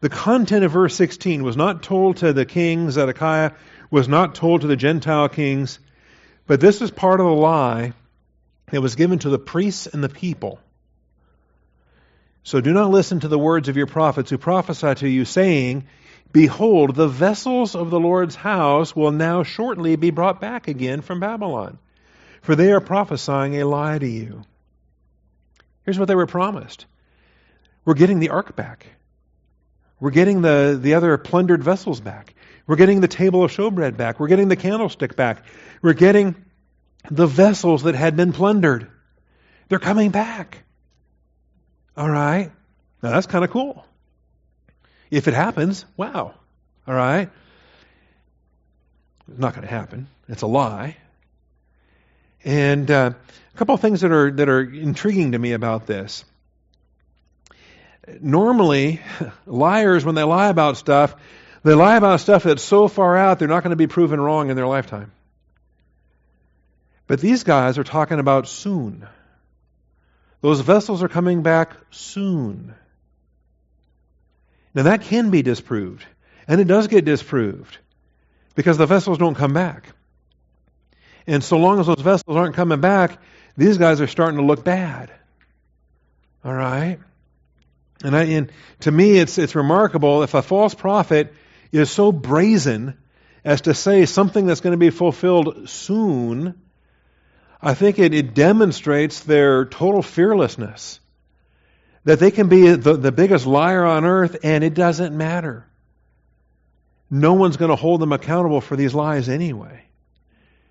The 0.00 0.08
content 0.08 0.64
of 0.64 0.72
verse 0.72 0.94
16 0.94 1.42
was 1.42 1.56
not 1.56 1.82
told 1.82 2.18
to 2.18 2.32
the 2.32 2.44
king 2.44 2.90
Zedekiah, 2.90 3.52
was 3.90 4.08
not 4.08 4.34
told 4.34 4.60
to 4.60 4.66
the 4.66 4.76
Gentile 4.76 5.28
kings, 5.28 5.78
but 6.46 6.60
this 6.60 6.82
is 6.82 6.90
part 6.90 7.20
of 7.20 7.26
the 7.26 7.32
lie 7.32 7.92
that 8.70 8.82
was 8.82 8.94
given 8.94 9.18
to 9.20 9.30
the 9.30 9.38
priests 9.38 9.86
and 9.86 10.02
the 10.04 10.08
people. 10.08 10.60
So 12.42 12.60
do 12.60 12.72
not 12.72 12.90
listen 12.90 13.20
to 13.20 13.28
the 13.28 13.38
words 13.38 13.68
of 13.68 13.76
your 13.76 13.86
prophets 13.86 14.30
who 14.30 14.38
prophesy 14.38 14.94
to 14.96 15.08
you, 15.08 15.24
saying, 15.24 15.88
Behold, 16.32 16.94
the 16.94 17.08
vessels 17.08 17.74
of 17.74 17.90
the 17.90 17.98
Lord's 17.98 18.36
house 18.36 18.94
will 18.94 19.10
now 19.10 19.42
shortly 19.42 19.96
be 19.96 20.10
brought 20.10 20.40
back 20.40 20.68
again 20.68 21.00
from 21.00 21.18
Babylon, 21.18 21.78
for 22.42 22.54
they 22.54 22.70
are 22.70 22.80
prophesying 22.80 23.60
a 23.60 23.66
lie 23.66 23.98
to 23.98 24.06
you. 24.06 24.44
Here's 25.86 25.98
what 25.98 26.08
they 26.08 26.14
were 26.14 26.26
promised 26.26 26.84
We're 27.86 27.94
getting 27.94 28.18
the 28.18 28.28
ark 28.28 28.54
back. 28.54 28.86
We're 29.98 30.10
getting 30.10 30.42
the, 30.42 30.78
the 30.80 30.94
other 30.94 31.16
plundered 31.16 31.64
vessels 31.64 32.00
back. 32.00 32.34
We're 32.66 32.76
getting 32.76 33.00
the 33.00 33.08
table 33.08 33.42
of 33.44 33.50
showbread 33.50 33.96
back. 33.96 34.20
We're 34.20 34.28
getting 34.28 34.48
the 34.48 34.56
candlestick 34.56 35.16
back. 35.16 35.42
We're 35.80 35.94
getting 35.94 36.34
the 37.10 37.26
vessels 37.26 37.84
that 37.84 37.94
had 37.94 38.14
been 38.14 38.32
plundered. 38.32 38.90
They're 39.68 39.78
coming 39.78 40.10
back. 40.10 40.64
All 41.96 42.10
right. 42.10 42.50
Now 43.02 43.10
that's 43.10 43.26
kind 43.26 43.44
of 43.44 43.50
cool. 43.50 43.86
If 45.10 45.28
it 45.28 45.34
happens, 45.34 45.86
wow. 45.96 46.34
All 46.86 46.94
right. 46.94 47.30
It's 49.28 49.38
not 49.38 49.54
going 49.54 49.66
to 49.66 49.72
happen. 49.72 50.08
It's 50.28 50.42
a 50.42 50.46
lie. 50.46 50.96
And 52.44 52.90
uh, 52.90 53.12
a 53.54 53.58
couple 53.58 53.74
of 53.74 53.80
things 53.80 54.02
that 54.02 54.12
are 54.12 54.30
that 54.30 54.48
are 54.48 54.62
intriguing 54.62 55.32
to 55.32 55.38
me 55.38 55.52
about 55.52 55.86
this. 55.86 56.24
Normally, 58.20 59.00
liars 59.46 60.04
when 60.04 60.14
they 60.14 60.22
lie 60.22 60.48
about 60.48 60.76
stuff, 60.76 61.16
they 61.64 61.74
lie 61.74 61.96
about 61.96 62.20
stuff 62.20 62.44
that's 62.44 62.62
so 62.62 62.86
far 62.86 63.16
out 63.16 63.38
they're 63.38 63.48
not 63.48 63.62
going 63.62 63.70
to 63.70 63.76
be 63.76 63.86
proven 63.88 64.20
wrong 64.20 64.50
in 64.50 64.56
their 64.56 64.66
lifetime. 64.66 65.10
But 67.06 67.20
these 67.20 67.44
guys 67.44 67.78
are 67.78 67.84
talking 67.84 68.18
about 68.18 68.48
soon. 68.48 69.06
Those 70.40 70.60
vessels 70.60 71.02
are 71.02 71.08
coming 71.08 71.42
back 71.42 71.72
soon. 71.90 72.74
Now, 74.74 74.82
that 74.82 75.02
can 75.02 75.30
be 75.30 75.42
disproved, 75.42 76.04
and 76.46 76.60
it 76.60 76.66
does 76.66 76.88
get 76.88 77.04
disproved 77.04 77.78
because 78.54 78.76
the 78.76 78.86
vessels 78.86 79.18
don't 79.18 79.34
come 79.34 79.54
back. 79.54 79.88
And 81.26 81.42
so 81.42 81.58
long 81.58 81.80
as 81.80 81.86
those 81.86 82.00
vessels 82.00 82.36
aren't 82.36 82.54
coming 82.54 82.80
back, 82.80 83.18
these 83.56 83.78
guys 83.78 84.00
are 84.00 84.06
starting 84.06 84.38
to 84.38 84.44
look 84.44 84.64
bad. 84.64 85.10
All 86.44 86.54
right? 86.54 86.98
And, 88.04 88.16
I, 88.16 88.24
and 88.24 88.52
to 88.80 88.90
me, 88.90 89.18
it's, 89.18 89.38
it's 89.38 89.54
remarkable 89.54 90.22
if 90.22 90.34
a 90.34 90.42
false 90.42 90.74
prophet 90.74 91.34
is 91.72 91.90
so 91.90 92.12
brazen 92.12 92.96
as 93.44 93.62
to 93.62 93.74
say 93.74 94.06
something 94.06 94.46
that's 94.46 94.60
going 94.60 94.72
to 94.72 94.78
be 94.78 94.90
fulfilled 94.90 95.68
soon 95.68 96.54
I 97.60 97.74
think 97.74 97.98
it, 97.98 98.14
it 98.14 98.34
demonstrates 98.34 99.20
their 99.20 99.64
total 99.64 100.02
fearlessness. 100.02 101.00
That 102.04 102.20
they 102.20 102.30
can 102.30 102.48
be 102.48 102.70
the, 102.70 102.96
the 102.96 103.10
biggest 103.10 103.46
liar 103.46 103.84
on 103.84 104.04
earth 104.04 104.36
and 104.44 104.62
it 104.62 104.74
doesn't 104.74 105.16
matter. 105.16 105.66
No 107.10 107.34
one's 107.34 107.56
going 107.56 107.70
to 107.70 107.76
hold 107.76 108.00
them 108.00 108.12
accountable 108.12 108.60
for 108.60 108.76
these 108.76 108.94
lies 108.94 109.28
anyway. 109.28 109.85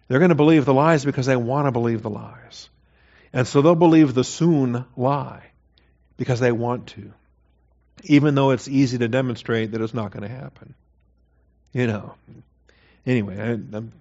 They're 0.07 0.19
going 0.19 0.29
to 0.29 0.35
believe 0.35 0.65
the 0.65 0.73
lies 0.73 1.03
because 1.03 1.25
they 1.25 1.35
want 1.35 1.67
to 1.67 1.71
believe 1.71 2.01
the 2.01 2.09
lies. 2.09 2.69
And 3.33 3.47
so 3.47 3.61
they'll 3.61 3.75
believe 3.75 4.13
the 4.13 4.23
soon 4.23 4.85
lie 4.95 5.43
because 6.17 6.39
they 6.39 6.51
want 6.51 6.87
to, 6.87 7.11
even 8.03 8.35
though 8.35 8.51
it's 8.51 8.67
easy 8.67 8.97
to 8.99 9.07
demonstrate 9.07 9.71
that 9.71 9.81
it's 9.81 9.93
not 9.93 10.11
going 10.11 10.23
to 10.23 10.29
happen. 10.29 10.73
You 11.73 11.87
know. 11.87 12.15
Anyway, 13.05 13.37
I, 13.37 13.51
am 13.77 13.91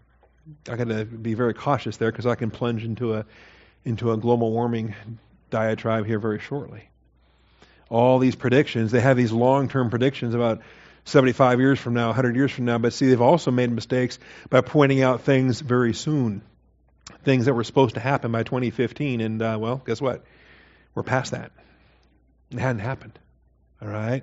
I 0.69 0.77
got 0.77 0.89
to 0.89 1.05
be 1.05 1.35
very 1.35 1.55
cautious 1.55 1.97
there 1.97 2.11
because 2.11 2.27
I 2.27 2.35
can 2.35 2.51
plunge 2.51 2.85
into 2.85 3.15
a 3.15 3.27
into 3.85 4.13
a 4.13 4.17
global 4.17 4.51
warming 4.51 4.95
diatribe 5.51 6.07
here 6.07 6.19
very 6.19 6.39
shortly. 6.39 6.89
All 7.91 8.19
these 8.19 8.35
predictions, 8.35 8.93
they 8.93 9.01
have 9.01 9.17
these 9.17 9.31
long-term 9.31 9.91
predictions 9.91 10.35
about 10.35 10.63
75 11.05 11.61
years 11.61 11.79
from 11.79 11.95
now, 11.95 12.07
100 12.09 12.35
years 12.37 12.51
from 12.51 12.65
now, 12.65 12.79
but 12.79 12.93
see, 12.93 13.07
they've 13.07 13.21
also 13.21 13.51
made 13.51 13.71
mistakes 13.71 14.19
by 14.49 14.61
pointing 14.63 15.03
out 15.03 15.23
things 15.23 15.61
very 15.61 15.95
soon, 15.95 16.43
things 17.25 17.45
that 17.45 17.55
were 17.55 17.65
supposed 17.65 17.95
to 17.95 18.01
happen 18.01 18.33
by 18.33 18.43
2015, 18.43 19.21
and 19.21 19.43
uh, 19.43 19.57
well, 19.61 19.83
guess 19.85 20.01
what? 20.01 20.25
We're 20.95 21.03
past 21.03 21.33
that. 21.33 21.53
It 22.51 22.59
hadn't 22.59 22.81
happened. 22.81 23.19
All 23.83 23.89
right? 23.89 24.23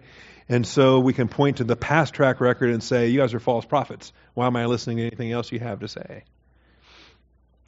And 0.50 0.66
so 0.66 1.00
we 1.00 1.14
can 1.14 1.28
point 1.28 1.58
to 1.58 1.64
the 1.64 1.76
past 1.76 2.14
track 2.14 2.42
record 2.42 2.72
and 2.72 2.84
say, 2.84 3.10
you 3.10 3.20
guys 3.20 3.34
are 3.34 3.40
false 3.40 3.66
prophets. 3.66 4.12
Why 4.34 4.48
am 4.48 4.56
I 4.56 4.66
listening 4.66 4.98
to 4.98 5.04
anything 5.04 5.32
else 5.32 5.52
you 5.52 5.60
have 5.60 5.82
to 5.82 5.88
say? 5.88 6.24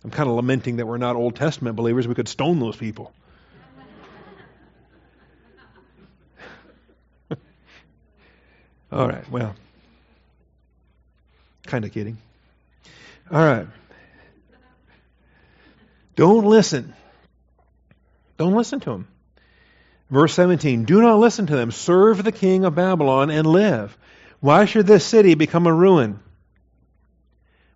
I'm 0.03 0.11
kind 0.11 0.27
of 0.27 0.35
lamenting 0.35 0.77
that 0.77 0.85
we're 0.85 0.97
not 0.97 1.15
Old 1.15 1.35
Testament 1.35 1.75
believers. 1.75 2.07
We 2.07 2.15
could 2.15 2.27
stone 2.27 2.59
those 2.59 2.75
people. 2.75 3.13
All 8.93 9.07
right, 9.07 9.27
well, 9.31 9.55
kind 11.65 11.83
of 11.83 11.91
kidding. 11.91 12.17
All 13.31 13.43
right. 13.43 13.67
Don't 16.15 16.45
listen. 16.45 16.93
Don't 18.37 18.53
listen 18.53 18.79
to 18.81 18.89
them. 18.91 19.07
Verse 20.11 20.33
17 20.35 20.85
Do 20.85 21.01
not 21.01 21.17
listen 21.17 21.47
to 21.47 21.55
them. 21.55 21.71
Serve 21.71 22.23
the 22.23 22.31
king 22.31 22.65
of 22.65 22.75
Babylon 22.75 23.31
and 23.31 23.47
live. 23.47 23.97
Why 24.39 24.65
should 24.65 24.85
this 24.85 25.03
city 25.03 25.33
become 25.33 25.65
a 25.65 25.73
ruin? 25.73 26.19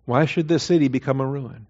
Why 0.04 0.26
should 0.26 0.46
this 0.46 0.62
city 0.62 0.86
become 0.86 1.20
a 1.20 1.26
ruin? 1.26 1.66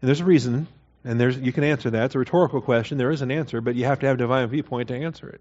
And 0.00 0.08
there's 0.08 0.20
a 0.20 0.24
reason, 0.24 0.68
and 1.04 1.18
there's 1.18 1.36
you 1.36 1.52
can 1.52 1.64
answer 1.64 1.90
that. 1.90 2.04
It's 2.04 2.14
a 2.14 2.18
rhetorical 2.18 2.60
question. 2.60 2.96
There 2.96 3.10
is 3.10 3.22
an 3.22 3.32
answer, 3.32 3.60
but 3.60 3.74
you 3.74 3.86
have 3.86 4.00
to 4.00 4.06
have 4.06 4.18
divine 4.18 4.46
viewpoint 4.46 4.88
to 4.88 4.94
answer 4.94 5.28
it. 5.28 5.40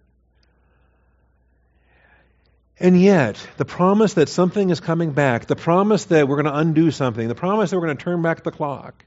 And 2.80 2.99
yet, 2.99 3.45
the 3.57 3.65
promise 3.65 4.15
that 4.15 4.30
something 4.30 4.69
is 4.69 4.80
coming 4.80 5.11
back, 5.11 5.45
the 5.45 5.55
promise 5.55 6.05
that 6.05 6.28
we're 6.28 6.41
going 6.41 6.53
to 6.53 6.57
undo 6.57 6.91
something, 6.91 7.28
the 7.28 7.36
promise 7.36 7.69
that 7.69 7.80
we're 7.80 7.86
going 7.86 7.97
to 7.97 8.03
turn 8.03 8.21
back 8.21 8.43
the 8.43 8.51
clock. 8.51 9.05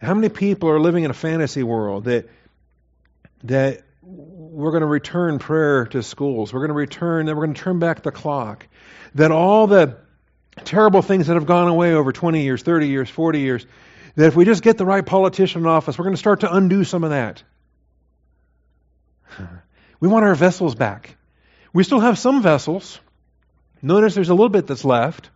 How 0.00 0.14
many 0.14 0.28
people 0.28 0.70
are 0.70 0.80
living 0.80 1.04
in 1.04 1.10
a 1.10 1.14
fantasy 1.14 1.62
world 1.62 2.04
that 2.04 2.28
that 3.44 3.82
we're 4.02 4.70
going 4.70 4.82
to 4.82 4.86
return 4.86 5.38
prayer 5.38 5.86
to 5.86 6.02
schools, 6.02 6.52
we're 6.52 6.60
going 6.60 6.68
to 6.68 6.74
return, 6.74 7.26
that 7.26 7.36
we're 7.36 7.44
going 7.44 7.54
to 7.54 7.60
turn 7.60 7.78
back 7.78 8.02
the 8.02 8.12
clock, 8.12 8.66
that 9.14 9.30
all 9.30 9.66
the 9.66 9.98
terrible 10.64 11.02
things 11.02 11.26
that 11.26 11.34
have 11.34 11.46
gone 11.46 11.68
away 11.68 11.92
over 11.92 12.12
20 12.12 12.42
years, 12.42 12.62
30 12.62 12.88
years, 12.88 13.10
40 13.10 13.40
years, 13.40 13.66
that 14.14 14.26
if 14.26 14.36
we 14.36 14.44
just 14.44 14.62
get 14.62 14.78
the 14.78 14.86
right 14.86 15.04
politician 15.04 15.62
in 15.62 15.66
office, 15.66 15.98
we're 15.98 16.04
going 16.04 16.14
to 16.14 16.18
start 16.20 16.40
to 16.40 16.52
undo 16.52 16.84
some 16.84 17.04
of 17.04 17.10
that. 17.10 17.42
We 19.98 20.08
want 20.08 20.26
our 20.26 20.34
vessels 20.34 20.74
back. 20.74 21.16
We 21.76 21.84
still 21.84 22.00
have 22.00 22.18
some 22.18 22.40
vessels. 22.40 22.98
Notice 23.82 24.14
there's 24.14 24.30
a 24.30 24.34
little 24.34 24.48
bit 24.48 24.66
that's 24.66 24.82
left. 24.82 25.28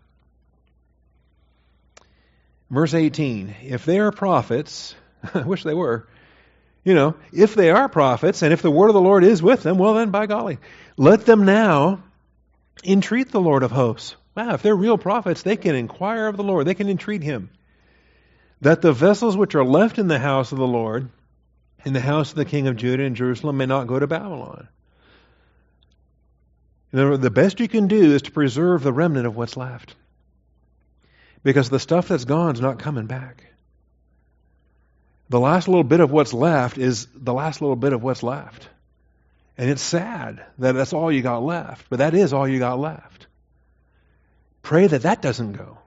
Verse 2.70 2.95
18 2.95 3.57
If 3.64 3.84
they 3.84 3.99
are 3.99 4.11
prophets, 4.11 4.95
I 5.34 5.43
wish 5.43 5.64
they 5.64 5.74
were, 5.74 6.09
you 6.82 6.95
know, 6.95 7.14
if 7.30 7.55
they 7.55 7.68
are 7.68 7.91
prophets 7.91 8.41
and 8.41 8.55
if 8.55 8.62
the 8.62 8.70
word 8.70 8.88
of 8.88 8.95
the 8.95 9.03
Lord 9.03 9.22
is 9.22 9.43
with 9.43 9.62
them, 9.62 9.76
well, 9.76 9.93
then 9.93 10.09
by 10.09 10.24
golly, 10.24 10.57
let 10.97 11.26
them 11.26 11.45
now 11.45 12.03
entreat 12.82 13.30
the 13.30 13.38
Lord 13.38 13.62
of 13.62 13.70
hosts. 13.70 14.16
Wow, 14.34 14.55
if 14.55 14.62
they're 14.62 14.74
real 14.74 14.97
prophets, 14.97 15.43
they 15.43 15.59
can 15.59 15.74
inquire 15.74 16.26
of 16.26 16.38
the 16.38 16.43
Lord, 16.43 16.66
they 16.66 16.72
can 16.72 16.88
entreat 16.88 17.22
him. 17.22 17.51
That 18.62 18.80
the 18.80 18.95
vessels 18.95 19.36
which 19.36 19.55
are 19.57 19.64
left 19.64 19.99
in 19.99 20.09
the 20.09 20.18
house 20.18 20.53
of 20.53 20.59
the 20.59 20.66
Lord, 20.66 21.11
in 21.84 21.93
the 21.93 22.01
house 22.01 22.30
of 22.30 22.36
the 22.36 22.47
king 22.47 22.66
of 22.66 22.76
Judah 22.76 23.05
and 23.05 23.14
Jerusalem, 23.14 23.59
may 23.59 23.66
not 23.66 23.88
go 23.88 23.99
to 23.99 24.07
Babylon. 24.07 24.68
The 26.93 27.30
best 27.30 27.61
you 27.61 27.68
can 27.68 27.86
do 27.86 28.14
is 28.14 28.22
to 28.22 28.32
preserve 28.32 28.82
the 28.82 28.93
remnant 28.93 29.26
of 29.26 29.36
what's 29.36 29.57
left. 29.57 29.95
Because 31.43 31.70
the 31.70 31.78
stuff 31.78 32.09
that's 32.09 32.24
gone 32.24 32.55
is 32.55 32.61
not 32.61 32.78
coming 32.78 33.07
back. 33.07 33.45
The 35.28 35.41
last 35.41 35.68
little 35.68 35.84
bit 35.84 36.01
of 36.01 36.11
what's 36.11 36.32
left 36.32 36.76
is 36.76 37.07
the 37.14 37.32
last 37.32 37.61
little 37.61 37.76
bit 37.76 37.93
of 37.93 38.03
what's 38.03 38.22
left. 38.22 38.68
And 39.57 39.70
it's 39.70 39.82
sad 39.82 40.45
that 40.59 40.72
that's 40.72 40.93
all 40.93 41.12
you 41.12 41.22
got 41.22 41.43
left, 41.43 41.86
but 41.88 42.01
that 42.01 42.14
is 42.14 42.32
all 42.32 42.49
you 42.49 42.59
got 42.59 42.80
left. 42.80 43.26
Pray 44.62 44.86
that 44.86 45.03
that 45.03 45.22
doesn't 45.22 45.53
go. 45.53 45.78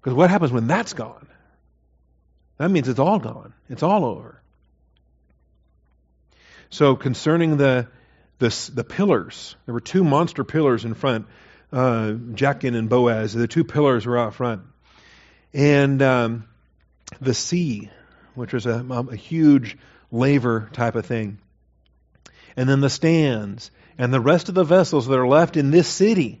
Because 0.00 0.14
what 0.14 0.30
happens 0.30 0.52
when 0.52 0.68
that's 0.68 0.92
gone? 0.92 1.26
That 2.58 2.70
means 2.70 2.88
it's 2.88 3.00
all 3.00 3.18
gone. 3.18 3.52
It's 3.68 3.82
all 3.82 4.04
over. 4.04 4.40
So 6.70 6.94
concerning 6.94 7.56
the 7.56 7.88
the, 8.40 8.70
the 8.74 8.84
pillars, 8.84 9.54
there 9.66 9.72
were 9.72 9.80
two 9.80 10.02
monster 10.02 10.42
pillars 10.42 10.84
in 10.84 10.94
front 10.94 11.26
uh, 11.72 12.12
Jachin 12.34 12.76
and 12.76 12.88
Boaz. 12.88 13.32
The 13.32 13.48
two 13.48 13.64
pillars 13.64 14.06
were 14.06 14.18
out 14.18 14.34
front. 14.34 14.62
And 15.52 16.02
um, 16.02 16.48
the 17.20 17.34
sea, 17.34 17.90
which 18.34 18.52
was 18.52 18.66
a, 18.66 18.84
a 19.10 19.16
huge 19.16 19.76
laver 20.10 20.68
type 20.72 20.94
of 20.94 21.06
thing. 21.06 21.38
And 22.56 22.68
then 22.68 22.80
the 22.80 22.90
stands 22.90 23.70
and 23.98 24.12
the 24.12 24.20
rest 24.20 24.48
of 24.48 24.54
the 24.54 24.64
vessels 24.64 25.06
that 25.06 25.18
are 25.18 25.28
left 25.28 25.56
in 25.56 25.70
this 25.70 25.88
city, 25.88 26.40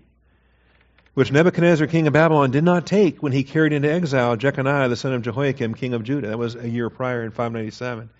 which 1.14 1.30
Nebuchadnezzar, 1.30 1.86
king 1.86 2.06
of 2.06 2.12
Babylon, 2.12 2.50
did 2.50 2.64
not 2.64 2.86
take 2.86 3.22
when 3.22 3.32
he 3.32 3.44
carried 3.44 3.72
into 3.72 3.90
exile 3.90 4.36
Jeconiah, 4.36 4.88
the 4.88 4.96
son 4.96 5.12
of 5.12 5.22
Jehoiakim, 5.22 5.74
king 5.74 5.94
of 5.94 6.02
Judah. 6.02 6.28
That 6.28 6.38
was 6.38 6.54
a 6.54 6.68
year 6.68 6.90
prior 6.90 7.22
in 7.22 7.30
597. 7.30 8.10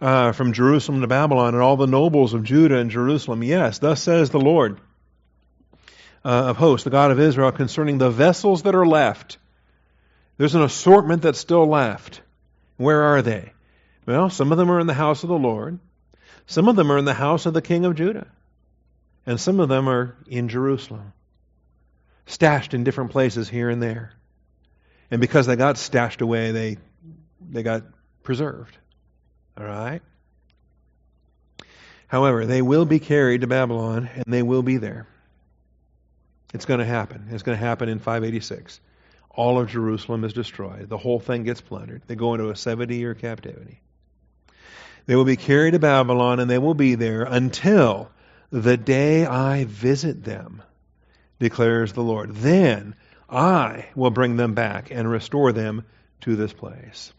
Uh, 0.00 0.30
from 0.30 0.52
Jerusalem 0.52 1.00
to 1.00 1.08
Babylon, 1.08 1.54
and 1.54 1.62
all 1.62 1.76
the 1.76 1.88
nobles 1.88 2.32
of 2.32 2.44
Judah 2.44 2.78
and 2.78 2.88
Jerusalem. 2.88 3.42
Yes, 3.42 3.80
thus 3.80 4.00
says 4.00 4.30
the 4.30 4.38
Lord 4.38 4.78
uh, 6.24 6.28
of 6.50 6.56
hosts, 6.56 6.84
the 6.84 6.90
God 6.90 7.10
of 7.10 7.18
Israel, 7.18 7.50
concerning 7.50 7.98
the 7.98 8.10
vessels 8.10 8.62
that 8.62 8.76
are 8.76 8.86
left. 8.86 9.38
There's 10.36 10.54
an 10.54 10.62
assortment 10.62 11.22
that's 11.22 11.40
still 11.40 11.66
left. 11.66 12.20
Where 12.76 13.02
are 13.02 13.22
they? 13.22 13.52
Well, 14.06 14.30
some 14.30 14.52
of 14.52 14.58
them 14.58 14.70
are 14.70 14.78
in 14.78 14.86
the 14.86 14.94
house 14.94 15.24
of 15.24 15.28
the 15.28 15.38
Lord. 15.38 15.80
Some 16.46 16.68
of 16.68 16.76
them 16.76 16.92
are 16.92 16.98
in 16.98 17.04
the 17.04 17.12
house 17.12 17.44
of 17.46 17.52
the 17.52 17.60
king 17.60 17.84
of 17.84 17.96
Judah. 17.96 18.28
And 19.26 19.38
some 19.38 19.60
of 19.60 19.68
them 19.68 19.88
are 19.88 20.16
in 20.26 20.48
Jerusalem, 20.48 21.12
stashed 22.26 22.72
in 22.72 22.84
different 22.84 23.10
places 23.10 23.48
here 23.48 23.68
and 23.68 23.82
there. 23.82 24.12
And 25.10 25.20
because 25.20 25.46
they 25.46 25.56
got 25.56 25.76
stashed 25.76 26.20
away, 26.20 26.52
they, 26.52 26.78
they 27.50 27.62
got 27.62 27.82
preserved. 28.22 28.78
All 29.58 29.64
right? 29.64 30.02
However, 32.06 32.46
they 32.46 32.62
will 32.62 32.84
be 32.84 33.00
carried 33.00 33.42
to 33.42 33.46
Babylon, 33.46 34.08
and 34.14 34.24
they 34.26 34.42
will 34.42 34.62
be 34.62 34.78
there. 34.78 35.06
It's 36.54 36.64
going 36.64 36.80
to 36.80 36.86
happen. 36.86 37.28
It's 37.30 37.42
going 37.42 37.58
to 37.58 37.64
happen 37.64 37.88
in 37.88 37.98
586. 37.98 38.80
All 39.30 39.60
of 39.60 39.68
Jerusalem 39.68 40.24
is 40.24 40.32
destroyed. 40.32 40.88
The 40.88 40.96
whole 40.96 41.20
thing 41.20 41.44
gets 41.44 41.60
plundered. 41.60 42.02
They 42.06 42.16
go 42.16 42.34
into 42.34 42.50
a 42.50 42.56
70 42.56 42.96
year 42.96 43.14
captivity. 43.14 43.80
They 45.06 45.16
will 45.16 45.24
be 45.24 45.36
carried 45.36 45.72
to 45.72 45.78
Babylon 45.78 46.40
and 46.40 46.50
they 46.50 46.58
will 46.58 46.74
be 46.74 46.94
there 46.94 47.22
until 47.22 48.10
the 48.50 48.76
day 48.76 49.24
I 49.24 49.64
visit 49.64 50.24
them, 50.24 50.62
declares 51.38 51.92
the 51.92 52.02
Lord. 52.02 52.34
Then 52.34 52.94
I 53.28 53.86
will 53.94 54.10
bring 54.10 54.36
them 54.36 54.54
back 54.54 54.90
and 54.90 55.08
restore 55.08 55.52
them 55.52 55.84
to 56.22 56.36
this 56.36 56.52
place. 56.52 57.12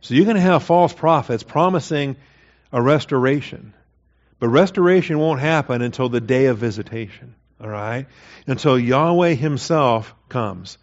So 0.00 0.14
you're 0.14 0.24
going 0.24 0.36
to 0.36 0.42
have 0.42 0.62
false 0.62 0.92
prophets 0.92 1.42
promising 1.42 2.16
a 2.72 2.80
restoration. 2.80 3.74
But 4.38 4.48
restoration 4.48 5.18
won't 5.18 5.40
happen 5.40 5.82
until 5.82 6.08
the 6.08 6.20
day 6.20 6.46
of 6.46 6.58
visitation. 6.58 7.34
All 7.60 7.68
right? 7.68 8.06
Until 8.46 8.78
Yahweh 8.78 9.34
Himself 9.34 10.14
comes. 10.28 10.78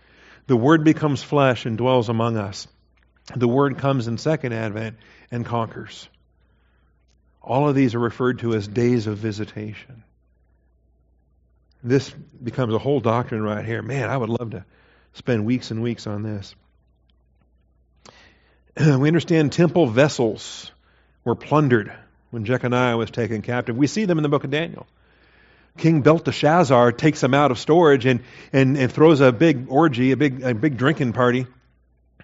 The 0.48 0.58
Word 0.58 0.84
becomes 0.84 1.24
flesh 1.24 1.66
and 1.66 1.78
dwells 1.78 2.10
among 2.10 2.38
us. 2.38 2.68
The 3.36 3.48
Word 3.48 3.78
comes 3.78 4.08
in 4.08 4.18
second 4.18 4.54
advent 4.54 4.98
and 5.32 5.46
conquers. 5.46 6.08
All 7.42 7.70
of 7.70 7.76
these 7.76 7.96
are 7.96 8.00
referred 8.00 8.40
to 8.40 8.54
as 8.56 8.68
days 8.68 9.08
of 9.08 9.18
visitation. 9.18 10.04
This 11.84 12.10
becomes 12.10 12.74
a 12.74 12.80
whole 12.80 13.00
doctrine 13.00 13.44
right 13.44 13.64
here. 13.64 13.82
Man, 13.82 14.10
I 14.10 14.18
would 14.18 14.30
love 14.30 14.52
to 14.52 14.66
spend 15.14 15.46
weeks 15.46 15.72
and 15.72 15.82
weeks 15.82 16.08
on 16.08 16.24
this. 16.24 16.56
We 19.00 19.08
understand 19.08 19.52
temple 19.54 19.88
vessels 19.88 20.72
were 21.24 21.36
plundered 21.36 21.94
when 22.32 22.46
Jeconiah 22.46 22.98
was 22.98 23.10
taken 23.10 23.42
captive. 23.42 23.78
We 23.78 23.88
see 23.88 24.06
them 24.06 24.18
in 24.18 24.24
the 24.24 24.30
book 24.30 24.44
of 24.44 24.52
Daniel. 24.52 24.86
King 25.78 26.02
Belteshazzar 26.02 26.92
takes 26.92 27.22
them 27.22 27.34
out 27.34 27.52
of 27.52 27.60
storage 27.60 28.06
and, 28.06 28.22
and, 28.54 28.78
and 28.78 28.92
throws 28.92 29.22
a 29.22 29.32
big 29.32 29.68
orgy, 29.70 30.12
a 30.12 30.18
big, 30.18 30.42
a 30.42 30.54
big 30.54 30.78
drinking 30.78 31.14
party 31.14 31.48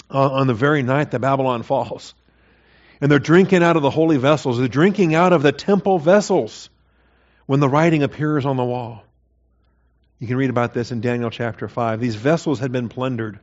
uh, 0.10 0.30
on 0.32 0.48
the 0.48 0.54
very 0.54 0.84
night 0.84 1.12
that 1.12 1.20
Babylon 1.20 1.64
falls. 1.72 2.14
And 3.00 3.12
they're 3.12 3.20
drinking 3.20 3.64
out 3.64 3.78
of 3.78 3.82
the 3.82 3.90
holy 3.90 4.18
vessels. 4.18 4.60
They're 4.60 4.68
drinking 4.68 5.16
out 5.16 5.34
of 5.34 5.44
the 5.44 5.52
temple 5.52 6.00
vessels 6.00 6.70
when 7.46 7.60
the 7.60 7.70
writing 7.70 8.04
appears 8.04 8.46
on 8.46 8.58
the 8.58 8.64
wall. 8.64 9.04
You 10.20 10.28
can 10.28 10.38
read 10.38 10.52
about 10.52 10.74
this 10.74 10.92
in 10.92 11.02
Daniel 11.02 11.32
chapter 11.32 11.68
5. 11.68 12.00
These 12.00 12.16
vessels 12.16 12.60
had 12.60 12.72
been 12.72 12.90
plundered 12.90 13.40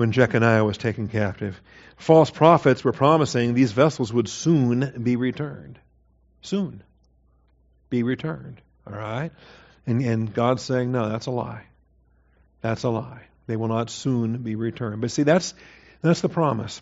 when 0.00 0.12
Jeconiah 0.12 0.64
was 0.64 0.78
taken 0.78 1.08
captive. 1.08 1.60
False 1.98 2.30
prophets 2.30 2.82
were 2.82 2.92
promising 2.92 3.52
these 3.52 3.72
vessels 3.72 4.10
would 4.10 4.30
soon 4.30 5.02
be 5.02 5.16
returned. 5.16 5.78
Soon 6.40 6.82
be 7.90 8.02
returned. 8.02 8.62
All 8.86 8.94
right? 8.94 9.30
And, 9.86 10.00
and 10.00 10.32
God's 10.32 10.62
saying, 10.62 10.90
no, 10.90 11.10
that's 11.10 11.26
a 11.26 11.30
lie. 11.30 11.64
That's 12.62 12.84
a 12.84 12.88
lie. 12.88 13.24
They 13.46 13.56
will 13.56 13.68
not 13.68 13.90
soon 13.90 14.38
be 14.38 14.54
returned. 14.54 15.02
But 15.02 15.10
see, 15.10 15.22
that's, 15.24 15.52
that's 16.00 16.22
the 16.22 16.30
promise. 16.30 16.80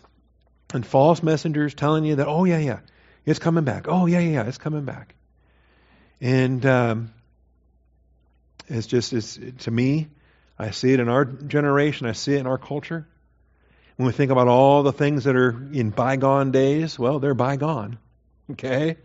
And 0.73 0.85
false 0.85 1.21
messengers 1.21 1.73
telling 1.73 2.05
you 2.05 2.15
that, 2.15 2.27
oh, 2.27 2.45
yeah, 2.45 2.59
yeah, 2.59 2.79
it's 3.25 3.39
coming 3.39 3.65
back. 3.65 3.87
Oh, 3.89 4.05
yeah, 4.05 4.19
yeah, 4.19 4.31
yeah, 4.31 4.47
it's 4.47 4.59
coming 4.59 4.85
back. 4.85 5.13
And 6.21 6.65
um, 6.65 7.13
it's 8.69 8.87
just, 8.87 9.11
it's, 9.11 9.37
to 9.65 9.71
me, 9.71 10.07
I 10.59 10.71
see 10.71 10.91
it 10.91 10.99
in 10.99 11.07
our 11.07 11.23
generation, 11.23 12.05
I 12.05 12.11
see 12.11 12.33
it 12.33 12.39
in 12.39 12.47
our 12.47 12.57
culture. 12.57 13.07
When 13.95 14.07
we 14.07 14.11
think 14.11 14.31
about 14.31 14.47
all 14.47 14.83
the 14.83 14.91
things 14.91 15.23
that 15.23 15.35
are 15.35 15.49
in 15.49 15.89
bygone 15.89 16.51
days, 16.51 16.99
well, 16.99 17.19
they're 17.19 17.33
bygone. 17.33 17.97
Okay? 18.51 18.97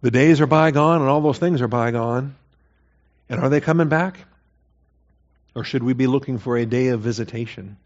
The 0.00 0.10
days 0.10 0.40
are 0.40 0.46
bygone 0.46 1.00
and 1.00 1.08
all 1.08 1.20
those 1.20 1.38
things 1.38 1.60
are 1.62 1.68
bygone. 1.68 2.34
And 3.28 3.40
are 3.40 3.48
they 3.48 3.60
coming 3.60 3.88
back? 3.88 4.18
Or 5.54 5.64
should 5.64 5.82
we 5.82 5.92
be 5.92 6.06
looking 6.06 6.38
for 6.38 6.56
a 6.56 6.66
day 6.66 6.88
of 6.88 7.00
visitation? 7.00 7.76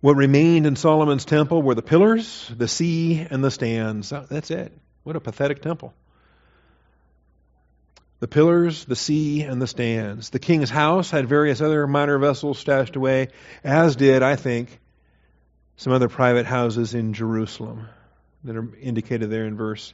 What 0.00 0.16
remained 0.16 0.66
in 0.66 0.76
Solomon's 0.76 1.24
temple 1.24 1.62
were 1.62 1.74
the 1.74 1.82
pillars, 1.82 2.50
the 2.54 2.68
sea, 2.68 3.26
and 3.30 3.42
the 3.42 3.50
stands. 3.50 4.10
That's 4.10 4.50
it. 4.50 4.72
What 5.02 5.16
a 5.16 5.20
pathetic 5.20 5.62
temple. 5.62 5.94
The 8.24 8.28
pillars, 8.28 8.86
the 8.86 8.96
sea, 8.96 9.42
and 9.42 9.60
the 9.60 9.66
stands. 9.66 10.30
The 10.30 10.38
king's 10.38 10.70
house 10.70 11.10
had 11.10 11.28
various 11.28 11.60
other 11.60 11.86
minor 11.86 12.16
vessels 12.16 12.58
stashed 12.58 12.96
away, 12.96 13.28
as 13.62 13.96
did, 13.96 14.22
I 14.22 14.34
think, 14.34 14.80
some 15.76 15.92
other 15.92 16.08
private 16.08 16.46
houses 16.46 16.94
in 16.94 17.12
Jerusalem 17.12 17.86
that 18.44 18.56
are 18.56 18.66
indicated 18.80 19.28
there 19.28 19.44
in 19.44 19.58
verse 19.58 19.92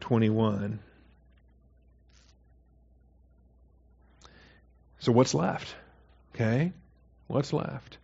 21. 0.00 0.78
So, 5.00 5.12
what's 5.12 5.34
left? 5.34 5.74
Okay? 6.34 6.72
What's 7.26 7.52
left? 7.52 7.98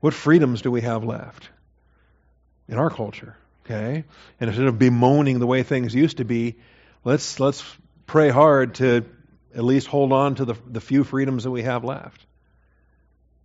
What 0.00 0.12
freedoms 0.12 0.60
do 0.60 0.70
we 0.70 0.82
have 0.82 1.02
left 1.02 1.48
in 2.68 2.76
our 2.76 2.90
culture? 2.90 3.38
Okay? 3.64 4.04
And 4.38 4.48
instead 4.50 4.66
of 4.66 4.78
bemoaning 4.78 5.38
the 5.38 5.46
way 5.46 5.62
things 5.62 5.94
used 5.94 6.18
to 6.18 6.26
be, 6.26 6.56
let's, 7.04 7.40
let's 7.40 7.64
pray 8.12 8.28
hard 8.28 8.74
to 8.74 9.06
at 9.54 9.64
least 9.64 9.86
hold 9.86 10.12
on 10.12 10.34
to 10.34 10.44
the, 10.44 10.54
the 10.66 10.82
few 10.82 11.02
freedoms 11.02 11.44
that 11.44 11.50
we 11.50 11.62
have 11.62 11.82
left. 11.82 12.26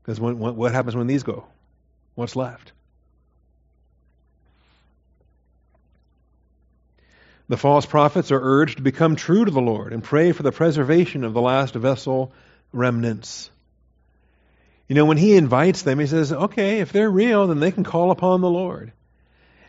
Because 0.02 0.20
when, 0.20 0.38
what 0.40 0.74
happens 0.74 0.94
when 0.94 1.08
these 1.08 1.24
go? 1.24 1.46
What's 2.16 2.36
left? 2.36 2.74
The 7.48 7.56
false 7.56 7.86
prophets 7.86 8.30
are 8.34 8.42
urged 8.42 8.76
to 8.76 8.84
become 8.84 9.16
true 9.16 9.46
to 9.46 9.52
the 9.52 9.62
Lord 9.62 9.94
and 9.94 10.04
pray 10.04 10.34
for 10.34 10.44
the 10.44 10.52
preservation 10.52 11.24
of 11.24 11.34
the 11.34 11.42
last 11.42 11.74
vessel 11.74 12.34
remnants. 12.74 13.50
You 14.90 14.96
know, 14.96 15.06
when 15.06 15.16
he 15.16 15.38
invites 15.38 15.84
them, 15.84 15.98
he 15.98 16.08
says, 16.08 16.34
okay, 16.34 16.80
if 16.80 16.92
they're 16.92 17.10
real, 17.10 17.48
then 17.48 17.62
they 17.62 17.72
can 17.72 17.86
call 17.86 18.12
upon 18.12 18.42
the 18.42 18.50
Lord. 18.50 18.92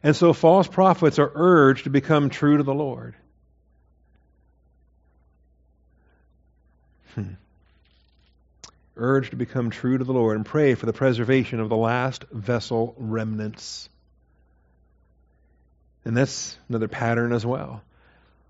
And 0.02 0.16
so 0.16 0.32
false 0.32 0.66
prophets 0.66 1.20
are 1.20 1.30
urged 1.32 1.84
to 1.84 1.90
become 1.90 2.30
true 2.30 2.56
to 2.56 2.64
the 2.64 2.74
Lord. 2.74 3.14
Hmm. 7.14 7.34
Urged 8.96 9.30
to 9.30 9.36
become 9.36 9.70
true 9.70 9.96
to 9.96 10.04
the 10.04 10.12
Lord 10.12 10.36
and 10.36 10.44
pray 10.44 10.74
for 10.74 10.86
the 10.86 10.92
preservation 10.92 11.60
of 11.60 11.68
the 11.68 11.76
last 11.76 12.24
vessel 12.30 12.94
remnants. 12.98 13.88
And 16.04 16.16
that's 16.16 16.56
another 16.68 16.88
pattern 16.88 17.32
as 17.32 17.46
well. 17.46 17.82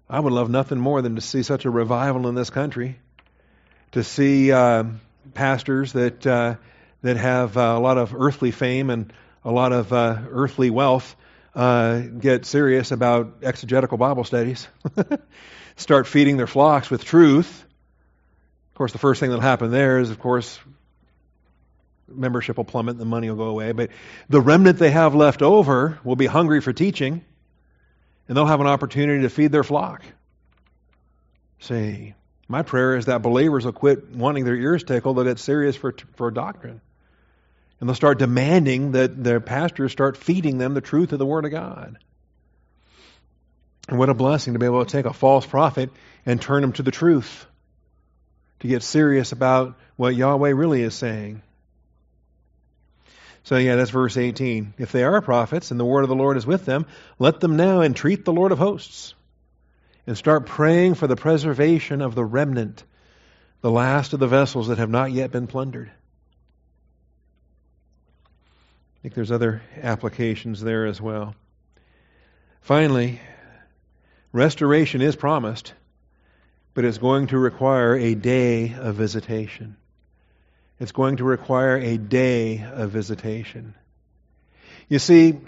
I 0.08 0.20
would 0.20 0.32
love 0.32 0.48
nothing 0.48 0.78
more 0.78 1.02
than 1.02 1.16
to 1.16 1.20
see 1.20 1.42
such 1.42 1.66
a 1.66 1.70
revival 1.70 2.28
in 2.28 2.34
this 2.34 2.48
country, 2.48 2.98
to 3.92 4.02
see 4.02 4.52
uh, 4.52 4.84
pastors 5.34 5.92
that 5.92 6.26
uh, 6.26 6.54
that 7.02 7.16
have 7.16 7.56
uh, 7.56 7.74
a 7.76 7.80
lot 7.80 7.98
of 7.98 8.14
earthly 8.14 8.50
fame 8.50 8.90
and 8.90 9.12
a 9.44 9.52
lot 9.52 9.72
of 9.72 9.92
uh, 9.92 10.18
earthly 10.30 10.70
wealth 10.70 11.14
uh, 11.54 11.98
get 11.98 12.46
serious 12.46 12.90
about 12.90 13.38
exegetical 13.42 13.98
Bible 13.98 14.24
studies, 14.24 14.66
start 15.76 16.06
feeding 16.06 16.36
their 16.36 16.46
flocks 16.46 16.90
with 16.90 17.04
truth. 17.04 17.64
Of 18.78 18.80
course, 18.80 18.92
the 18.92 18.98
first 18.98 19.18
thing 19.18 19.30
that'll 19.30 19.42
happen 19.42 19.72
there 19.72 19.98
is, 19.98 20.08
of 20.08 20.20
course, 20.20 20.56
membership 22.06 22.58
will 22.58 22.64
plummet 22.64 22.92
and 22.92 23.00
the 23.00 23.04
money 23.04 23.28
will 23.28 23.36
go 23.36 23.48
away. 23.48 23.72
But 23.72 23.90
the 24.28 24.40
remnant 24.40 24.78
they 24.78 24.92
have 24.92 25.16
left 25.16 25.42
over 25.42 25.98
will 26.04 26.14
be 26.14 26.26
hungry 26.26 26.60
for 26.60 26.72
teaching 26.72 27.24
and 28.28 28.36
they'll 28.36 28.46
have 28.46 28.60
an 28.60 28.68
opportunity 28.68 29.22
to 29.22 29.30
feed 29.30 29.50
their 29.50 29.64
flock. 29.64 30.04
See, 31.58 32.14
my 32.46 32.62
prayer 32.62 32.94
is 32.94 33.06
that 33.06 33.20
believers 33.20 33.64
will 33.64 33.72
quit 33.72 34.12
wanting 34.12 34.44
their 34.44 34.54
ears 34.54 34.84
tickled, 34.84 35.16
that 35.16 35.26
it's 35.26 35.42
serious 35.42 35.74
for, 35.74 35.92
for 36.14 36.30
doctrine. 36.30 36.80
And 37.80 37.88
they'll 37.88 37.96
start 37.96 38.20
demanding 38.20 38.92
that 38.92 39.24
their 39.24 39.40
pastors 39.40 39.90
start 39.90 40.16
feeding 40.16 40.58
them 40.58 40.74
the 40.74 40.80
truth 40.80 41.12
of 41.12 41.18
the 41.18 41.26
Word 41.26 41.44
of 41.46 41.50
God. 41.50 41.98
And 43.88 43.98
what 43.98 44.08
a 44.08 44.14
blessing 44.14 44.52
to 44.52 44.60
be 44.60 44.66
able 44.66 44.84
to 44.84 44.88
take 44.88 45.04
a 45.04 45.12
false 45.12 45.44
prophet 45.44 45.90
and 46.24 46.40
turn 46.40 46.62
him 46.62 46.74
to 46.74 46.84
the 46.84 46.92
truth, 46.92 47.44
to 48.60 48.68
get 48.68 48.82
serious 48.82 49.32
about 49.32 49.78
what 49.96 50.14
Yahweh 50.14 50.50
really 50.50 50.82
is 50.82 50.94
saying. 50.94 51.42
So, 53.44 53.56
yeah, 53.56 53.76
that's 53.76 53.90
verse 53.90 54.16
18. 54.16 54.74
If 54.78 54.92
they 54.92 55.04
are 55.04 55.22
prophets 55.22 55.70
and 55.70 55.80
the 55.80 55.84
word 55.84 56.02
of 56.02 56.08
the 56.08 56.14
Lord 56.14 56.36
is 56.36 56.46
with 56.46 56.66
them, 56.66 56.86
let 57.18 57.40
them 57.40 57.56
now 57.56 57.80
entreat 57.80 58.24
the 58.24 58.32
Lord 58.32 58.52
of 58.52 58.58
hosts 58.58 59.14
and 60.06 60.16
start 60.18 60.46
praying 60.46 60.94
for 60.94 61.06
the 61.06 61.16
preservation 61.16 62.02
of 62.02 62.14
the 62.14 62.24
remnant, 62.24 62.84
the 63.60 63.70
last 63.70 64.12
of 64.12 64.20
the 64.20 64.26
vessels 64.26 64.68
that 64.68 64.78
have 64.78 64.90
not 64.90 65.12
yet 65.12 65.30
been 65.30 65.46
plundered. 65.46 65.90
I 68.98 69.00
think 69.02 69.14
there's 69.14 69.30
other 69.30 69.62
applications 69.80 70.60
there 70.60 70.86
as 70.86 71.00
well. 71.00 71.34
Finally, 72.60 73.20
restoration 74.32 75.00
is 75.00 75.14
promised, 75.14 75.72
but 76.78 76.84
it's 76.84 76.98
going 76.98 77.26
to 77.26 77.36
require 77.36 77.96
a 77.96 78.14
day 78.14 78.72
of 78.72 78.94
visitation. 78.94 79.76
It's 80.78 80.92
going 80.92 81.16
to 81.16 81.24
require 81.24 81.76
a 81.76 81.98
day 81.98 82.64
of 82.72 82.92
visitation. 82.92 83.74
You 84.88 85.00
see, 85.00 85.40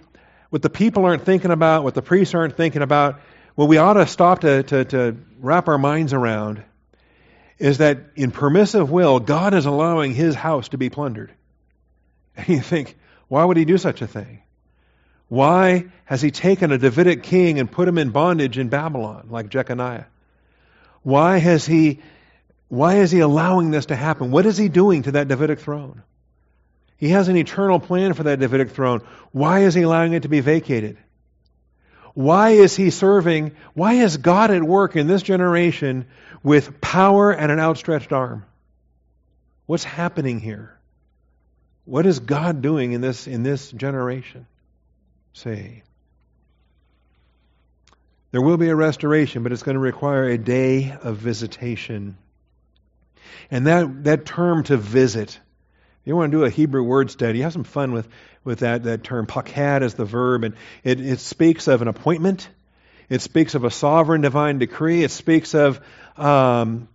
what 0.49 0.61
the 0.61 0.71
people 0.71 1.05
aren't 1.05 1.25
thinking 1.25 1.53
about, 1.53 1.85
what 1.85 1.95
the 1.95 2.03
priests 2.03 2.35
aren't 2.35 2.57
thinking 2.57 2.83
about, 2.83 3.21
what 3.55 3.69
we 3.69 3.77
ought 3.77 3.93
to 3.93 4.09
stop 4.09 4.41
to, 4.41 4.65
to, 4.65 4.85
to 4.87 5.17
wrap 5.39 5.69
our 5.69 5.79
minds 5.79 6.13
around 6.13 6.65
is 7.61 7.79
that 7.79 7.99
in 8.17 8.33
permissive 8.33 8.91
will, 8.91 9.21
God 9.21 9.55
is 9.55 9.67
allowing 9.67 10.13
his 10.13 10.35
house 10.35 10.71
to 10.71 10.79
be 10.79 10.91
plundered. 10.91 11.33
And 12.37 12.49
you 12.49 12.61
think, 12.61 12.99
why 13.29 13.45
would 13.45 13.57
he 13.57 13.65
do 13.65 13.79
such 13.79 14.03
a 14.03 14.09
thing? 14.09 14.43
Why 15.29 15.91
has 16.07 16.23
he 16.23 16.33
taken 16.33 16.73
a 16.73 16.79
Davidic 16.79 17.23
king 17.23 17.61
and 17.61 17.71
put 17.71 17.87
him 17.87 17.99
in 17.99 18.11
bondage 18.11 18.59
in 18.59 18.69
Babylon, 18.69 19.29
like 19.31 19.49
Jeconiah? 19.49 20.07
Why 21.03 21.39
has 21.39 21.67
he 21.67 22.01
why 22.69 22.99
is 22.99 23.11
he 23.11 23.19
allowing 23.19 23.73
this 23.73 23.87
to 23.87 23.97
happen? 23.97 24.31
What 24.31 24.47
is 24.47 24.57
he 24.57 24.69
doing 24.69 25.03
to 25.03 25.13
that 25.13 25.27
Davidic 25.27 25.59
throne? 25.59 26.03
He 26.97 27.09
has 27.09 27.27
an 27.27 27.37
eternal 27.37 27.81
plan 27.81 28.13
for 28.13 28.23
that 28.25 28.39
Davidic 28.39 28.71
throne. 28.71 29.01
Why 29.33 29.61
is 29.61 29.75
he 29.75 29.83
allowing 29.83 30.13
it 30.13 30.23
to 30.23 30.29
be 30.29 30.39
vacated? 30.41 30.97
Why 32.15 32.51
is 32.51 32.77
he 32.77 32.91
serving? 32.91 33.53
Why 33.75 33.95
is 33.95 34.19
God 34.19 34.53
at 34.53 34.63
work 34.63 34.95
in 34.95 35.09
this 35.09 35.23
generation 35.23 36.07
with 36.45 36.81
power 36.81 37.33
and 37.33 37.51
an 37.51 37.59
outstretched 37.59 38.13
arm? 38.13 38.45
What's 39.67 39.85
happening 39.85 40.39
here? 40.39 40.79
What 41.87 42.07
is 42.07 42.21
God 42.21 42.63
doing 42.63 42.93
in 42.93 43.01
this 43.01 43.27
in 43.27 43.43
this 43.43 43.71
generation? 43.73 44.47
Say. 45.33 45.83
There 48.33 48.41
will 48.41 48.57
be 48.57 48.69
a 48.69 48.77
restoration, 48.77 49.43
but 49.43 49.53
it's 49.53 49.63
going 49.63 49.75
to 49.75 49.81
require 49.81 50.29
a 50.29 50.39
day 50.39 50.95
of 51.03 51.17
visitation. 51.17 52.17
And 53.51 53.67
that, 53.67 54.05
that 54.05 54.25
term 54.25 54.63
to 54.65 54.77
visit, 54.77 55.31
if 55.31 56.07
you 56.07 56.15
want 56.15 56.31
to 56.31 56.39
do 56.39 56.45
a 56.45 56.51
Hebrew 56.51 56.83
word 56.83 57.11
study, 57.11 57.41
have 57.41 57.53
some 57.53 57.65
fun 57.65 57.93
with, 57.93 58.09
with 58.45 58.61
that, 58.61 58.85
that 58.85 59.03
term. 59.03 59.27
Pakad 59.27 59.83
is 59.83 59.95
the 59.95 60.05
verb, 60.05 60.45
and 60.45 60.55
it, 60.85 61.01
it 61.01 61.19
speaks 61.19 61.67
of 61.67 61.83
an 61.83 61.89
appointment. 61.89 62.49
It 63.09 63.21
speaks 63.21 63.57
of 63.57 63.65
a 63.65 63.71
sovereign 63.71 64.21
divine 64.21 64.59
decree. 64.59 65.03
It 65.03 65.11
speaks 65.11 65.55
of, 65.55 65.81
um, 66.17 66.89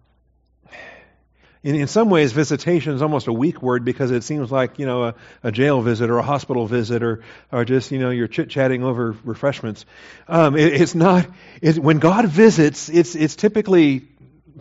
in, 1.66 1.74
in 1.74 1.88
some 1.88 2.12
ways, 2.12 2.32
visitation 2.32 2.94
is 2.94 3.02
almost 3.02 3.26
a 3.26 3.34
weak 3.34 3.60
word 3.60 3.84
because 3.84 4.12
it 4.12 4.24
seems 4.24 4.52
like, 4.52 4.78
you 4.78 4.86
know, 4.86 5.06
a, 5.06 5.16
a 5.42 5.52
jail 5.52 5.82
visit 5.82 6.12
or 6.12 6.20
a 6.20 6.22
hospital 6.22 6.68
visit 6.68 7.02
or, 7.02 7.24
or 7.52 7.66
just, 7.66 7.90
you 7.90 7.98
know, 7.98 8.12
you're 8.12 8.28
chit-chatting 8.28 8.84
over 8.84 9.16
refreshments. 9.24 9.84
Um, 10.28 10.56
it, 10.56 10.80
it's 10.80 10.94
not, 10.94 11.28
it, 11.64 11.80
when 11.80 11.98
God 11.98 12.28
visits, 12.28 12.88
it's, 12.88 13.16
it's 13.16 13.36
typically 13.36 14.08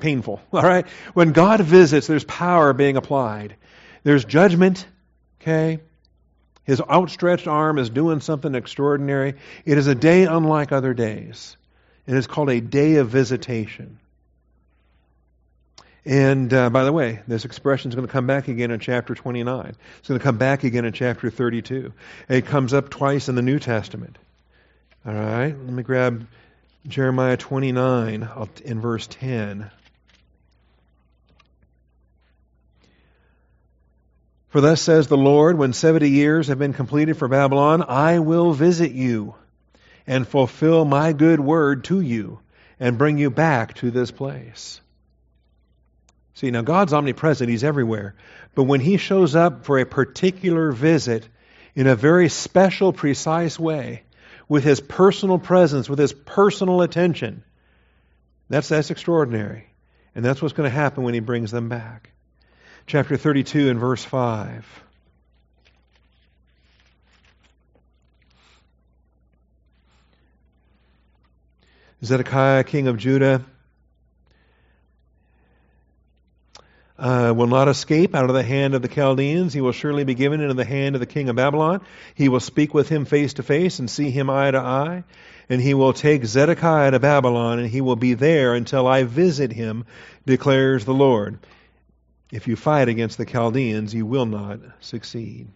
painful. 0.00 0.40
All 0.54 0.62
right? 0.62 0.86
When 1.12 1.32
God 1.32 1.60
visits, 1.60 2.06
there's 2.06 2.24
power 2.24 2.72
being 2.72 2.96
applied. 2.96 3.56
There's 4.02 4.24
judgment, 4.24 4.86
okay? 5.42 5.80
His 6.64 6.80
outstretched 6.80 7.46
arm 7.46 7.78
is 7.78 7.90
doing 7.90 8.20
something 8.20 8.54
extraordinary. 8.54 9.34
It 9.66 9.76
is 9.76 9.88
a 9.88 9.94
day 9.94 10.24
unlike 10.24 10.72
other 10.72 10.94
days. 10.94 11.58
It 12.06 12.14
is 12.14 12.26
called 12.26 12.48
a 12.48 12.62
day 12.62 12.96
of 12.96 13.10
visitation. 13.10 13.98
And 16.06 16.52
uh, 16.52 16.68
by 16.68 16.84
the 16.84 16.92
way, 16.92 17.20
this 17.26 17.46
expression 17.46 17.90
is 17.90 17.94
going 17.94 18.06
to 18.06 18.12
come 18.12 18.26
back 18.26 18.48
again 18.48 18.70
in 18.70 18.78
chapter 18.78 19.14
29. 19.14 19.74
It's 19.98 20.08
going 20.08 20.20
to 20.20 20.24
come 20.24 20.36
back 20.36 20.64
again 20.64 20.84
in 20.84 20.92
chapter 20.92 21.30
32. 21.30 21.92
It 22.28 22.46
comes 22.46 22.74
up 22.74 22.90
twice 22.90 23.28
in 23.28 23.36
the 23.36 23.42
New 23.42 23.58
Testament. 23.58 24.18
All 25.06 25.14
right, 25.14 25.54
let 25.56 25.72
me 25.72 25.82
grab 25.82 26.26
Jeremiah 26.86 27.38
29 27.38 28.28
in 28.64 28.80
verse 28.80 29.06
10. 29.06 29.70
For 34.48 34.60
thus 34.60 34.80
says 34.80 35.08
the 35.08 35.16
Lord, 35.16 35.58
when 35.58 35.72
70 35.72 36.08
years 36.08 36.48
have 36.48 36.58
been 36.58 36.74
completed 36.74 37.16
for 37.16 37.28
Babylon, 37.28 37.82
I 37.88 38.18
will 38.18 38.52
visit 38.52 38.92
you 38.92 39.34
and 40.06 40.28
fulfill 40.28 40.84
my 40.84 41.12
good 41.12 41.40
word 41.40 41.84
to 41.84 42.00
you 42.00 42.40
and 42.78 42.98
bring 42.98 43.18
you 43.18 43.30
back 43.30 43.74
to 43.76 43.90
this 43.90 44.10
place. 44.10 44.80
See, 46.34 46.50
now 46.50 46.62
God's 46.62 46.92
omnipresent, 46.92 47.48
He's 47.48 47.64
everywhere. 47.64 48.14
But 48.54 48.64
when 48.64 48.80
He 48.80 48.96
shows 48.96 49.34
up 49.34 49.64
for 49.64 49.78
a 49.78 49.86
particular 49.86 50.72
visit 50.72 51.28
in 51.74 51.86
a 51.86 51.96
very 51.96 52.28
special, 52.28 52.92
precise 52.92 53.58
way, 53.58 54.02
with 54.48 54.64
His 54.64 54.80
personal 54.80 55.38
presence, 55.38 55.88
with 55.88 55.98
His 55.98 56.12
personal 56.12 56.82
attention, 56.82 57.44
that's, 58.48 58.68
that's 58.68 58.90
extraordinary. 58.90 59.66
And 60.14 60.24
that's 60.24 60.40
what's 60.40 60.54
going 60.54 60.70
to 60.70 60.74
happen 60.74 61.02
when 61.02 61.14
he 61.14 61.20
brings 61.20 61.50
them 61.50 61.68
back. 61.68 62.10
Chapter 62.86 63.16
32 63.16 63.70
and 63.70 63.80
verse 63.80 64.04
5. 64.04 64.82
Zedekiah, 72.04 72.64
king 72.64 72.86
of 72.86 72.98
Judah, 72.98 73.44
uh, 76.98 77.32
will 77.36 77.46
not 77.46 77.68
escape 77.68 78.14
out 78.14 78.30
of 78.30 78.34
the 78.34 78.42
hand 78.42 78.74
of 78.74 78.82
the 78.82 78.88
Chaldeans. 78.88 79.52
He 79.52 79.60
will 79.60 79.72
surely 79.72 80.04
be 80.04 80.14
given 80.14 80.40
into 80.40 80.54
the 80.54 80.64
hand 80.64 80.94
of 80.94 81.00
the 81.00 81.06
king 81.06 81.28
of 81.28 81.36
Babylon. 81.36 81.80
He 82.14 82.28
will 82.28 82.40
speak 82.40 82.72
with 82.72 82.88
him 82.88 83.04
face 83.04 83.34
to 83.34 83.42
face 83.42 83.78
and 83.78 83.90
see 83.90 84.10
him 84.10 84.30
eye 84.30 84.50
to 84.50 84.58
eye. 84.58 85.04
And 85.48 85.60
he 85.60 85.74
will 85.74 85.92
take 85.92 86.24
Zedekiah 86.24 86.92
to 86.92 87.00
Babylon, 87.00 87.58
and 87.58 87.68
he 87.68 87.80
will 87.80 87.96
be 87.96 88.14
there 88.14 88.54
until 88.54 88.86
I 88.86 89.02
visit 89.02 89.52
him, 89.52 89.84
declares 90.24 90.84
the 90.84 90.94
Lord. 90.94 91.38
If 92.32 92.48
you 92.48 92.56
fight 92.56 92.88
against 92.88 93.18
the 93.18 93.26
Chaldeans, 93.26 93.92
you 93.92 94.06
will 94.06 94.26
not 94.26 94.60
succeed. 94.80 95.48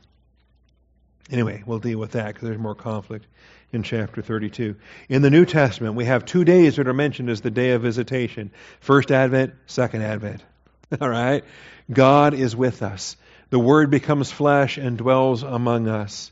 Anyway, 1.31 1.63
we'll 1.67 1.79
deal 1.79 1.99
with 1.99 2.13
that 2.13 2.29
because 2.29 2.49
there's 2.49 2.59
more 2.59 2.75
conflict 2.75 3.27
in 3.73 3.83
chapter 3.83 4.23
32. 4.23 4.77
In 5.09 5.23
the 5.23 5.31
New 5.31 5.45
Testament, 5.45 5.95
we 5.95 6.07
have 6.07 6.25
two 6.25 6.45
days 6.45 6.77
that 6.77 6.89
are 6.89 6.95
mentioned 6.95 7.31
as 7.31 7.41
the 7.41 7.51
day 7.51 7.71
of 7.73 7.83
visitation 7.83 8.51
first 8.81 9.11
Advent, 9.11 9.55
second 9.67 10.03
Advent. 10.03 10.43
All 11.01 11.09
right? 11.09 11.45
God 11.91 12.35
is 12.35 12.55
with 12.57 12.83
us. 12.83 13.17
The 13.51 13.59
Word 13.59 13.91
becomes 13.91 14.31
flesh 14.31 14.79
and 14.79 14.99
dwells 14.99 15.43
among 15.43 15.89
us. 15.89 16.31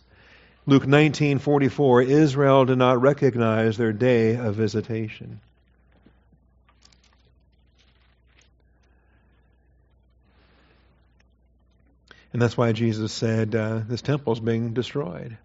Luke 0.67 0.85
19:44 0.85 2.05
Israel 2.07 2.65
did 2.65 2.79
not 2.79 3.01
recognize 3.01 3.77
their 3.77 3.93
day 3.93 4.37
of 4.37 4.55
visitation. 4.55 5.41
And 12.33 12.43
that's 12.43 12.57
why 12.57 12.73
Jesus 12.73 13.13
said, 13.13 13.55
uh, 13.55 13.81
This 13.89 14.03
temple 14.03 14.35
is 14.35 14.41
being 14.41 14.75
destroyed. 14.75 15.39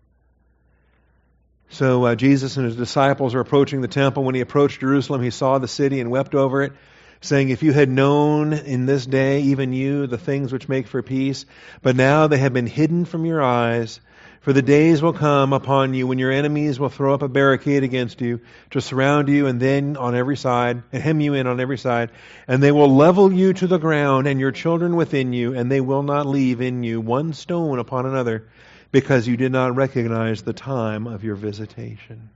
So 1.70 2.04
uh, 2.04 2.16
Jesus 2.16 2.58
and 2.58 2.66
his 2.66 2.76
disciples 2.76 3.34
are 3.34 3.40
approaching 3.40 3.80
the 3.80 3.88
temple. 3.88 4.26
When 4.26 4.36
he 4.36 4.42
approached 4.42 4.82
Jerusalem, 4.82 5.22
he 5.22 5.30
saw 5.30 5.58
the 5.58 5.70
city 5.70 6.02
and 6.02 6.12
wept 6.12 6.36
over 6.36 6.64
it, 6.64 6.74
saying, 7.22 7.50
If 7.50 7.64
you 7.64 7.72
had 7.72 7.90
known 7.90 8.52
in 8.54 8.86
this 8.86 9.06
day, 9.06 9.42
even 9.42 9.74
you, 9.74 10.08
the 10.08 10.18
things 10.18 10.52
which 10.52 10.68
make 10.68 10.88
for 10.88 11.02
peace, 11.02 11.46
but 11.82 11.96
now 11.96 12.28
they 12.28 12.40
have 12.40 12.54
been 12.54 12.68
hidden 12.68 13.06
from 13.06 13.26
your 13.26 13.42
eyes. 13.42 14.00
For 14.42 14.54
the 14.54 14.64
days 14.64 15.04
will 15.04 15.14
come 15.14 15.54
upon 15.54 15.94
you 15.94 16.08
when 16.08 16.18
your 16.18 16.32
enemies 16.32 16.80
will 16.80 16.90
throw 16.90 17.14
up 17.14 17.22
a 17.22 17.28
barricade 17.28 17.84
against 17.84 18.22
you 18.22 18.42
to 18.72 18.82
surround 18.82 19.30
you 19.30 19.46
and 19.46 19.60
then 19.60 19.98
on 19.98 20.16
every 20.16 20.36
side, 20.36 20.82
and 20.92 21.04
hem 21.04 21.22
you 21.22 21.36
in 21.36 21.46
on 21.46 21.60
every 21.60 21.78
side, 21.78 22.10
and 22.48 22.62
they 22.62 22.72
will 22.72 22.94
level 22.94 23.32
you 23.32 23.54
to 23.54 23.68
the 23.68 23.78
ground 23.78 24.26
and 24.26 24.40
your 24.40 24.52
children 24.52 24.96
within 24.96 25.32
you, 25.32 25.54
and 25.54 25.72
they 25.72 25.80
will 25.80 26.02
not 26.02 26.26
leave 26.26 26.60
in 26.60 26.82
you 26.82 27.00
one 27.00 27.34
stone 27.34 27.78
upon 27.78 28.08
another 28.08 28.48
because 28.92 29.28
you 29.28 29.38
did 29.38 29.52
not 29.52 29.76
recognize 29.76 30.42
the 30.42 30.54
time 30.54 31.06
of 31.06 31.24
your 31.24 31.36
visitation. 31.36 32.32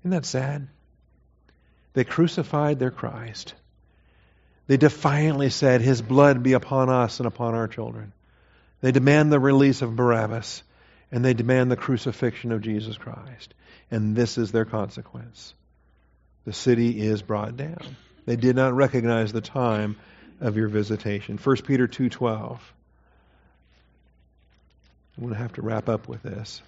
Isn't 0.00 0.12
that 0.12 0.24
sad? 0.24 0.66
They 1.92 2.04
crucified 2.04 2.78
their 2.78 2.90
Christ. 2.90 3.54
They 4.66 4.76
defiantly 4.76 5.50
said, 5.50 5.80
His 5.80 6.00
blood 6.00 6.42
be 6.42 6.52
upon 6.52 6.88
us 6.88 7.18
and 7.18 7.26
upon 7.26 7.54
our 7.54 7.66
children. 7.66 8.12
They 8.80 8.92
demand 8.92 9.32
the 9.32 9.40
release 9.40 9.82
of 9.82 9.96
Barabbas, 9.96 10.62
and 11.10 11.24
they 11.24 11.34
demand 11.34 11.70
the 11.70 11.76
crucifixion 11.76 12.52
of 12.52 12.62
Jesus 12.62 12.96
Christ. 12.96 13.52
And 13.90 14.14
this 14.14 14.38
is 14.38 14.52
their 14.52 14.64
consequence. 14.64 15.54
The 16.44 16.52
city 16.52 17.00
is 17.00 17.22
brought 17.22 17.56
down. 17.56 17.96
They 18.26 18.36
did 18.36 18.56
not 18.56 18.74
recognize 18.74 19.32
the 19.32 19.40
time 19.40 19.96
of 20.40 20.56
your 20.56 20.68
visitation. 20.68 21.36
1 21.36 21.56
Peter 21.66 21.88
2:12. 21.88 22.58
I'm 25.16 25.24
going 25.24 25.34
to 25.34 25.38
have 25.38 25.54
to 25.54 25.62
wrap 25.62 25.88
up 25.88 26.08
with 26.08 26.22
this. 26.22 26.62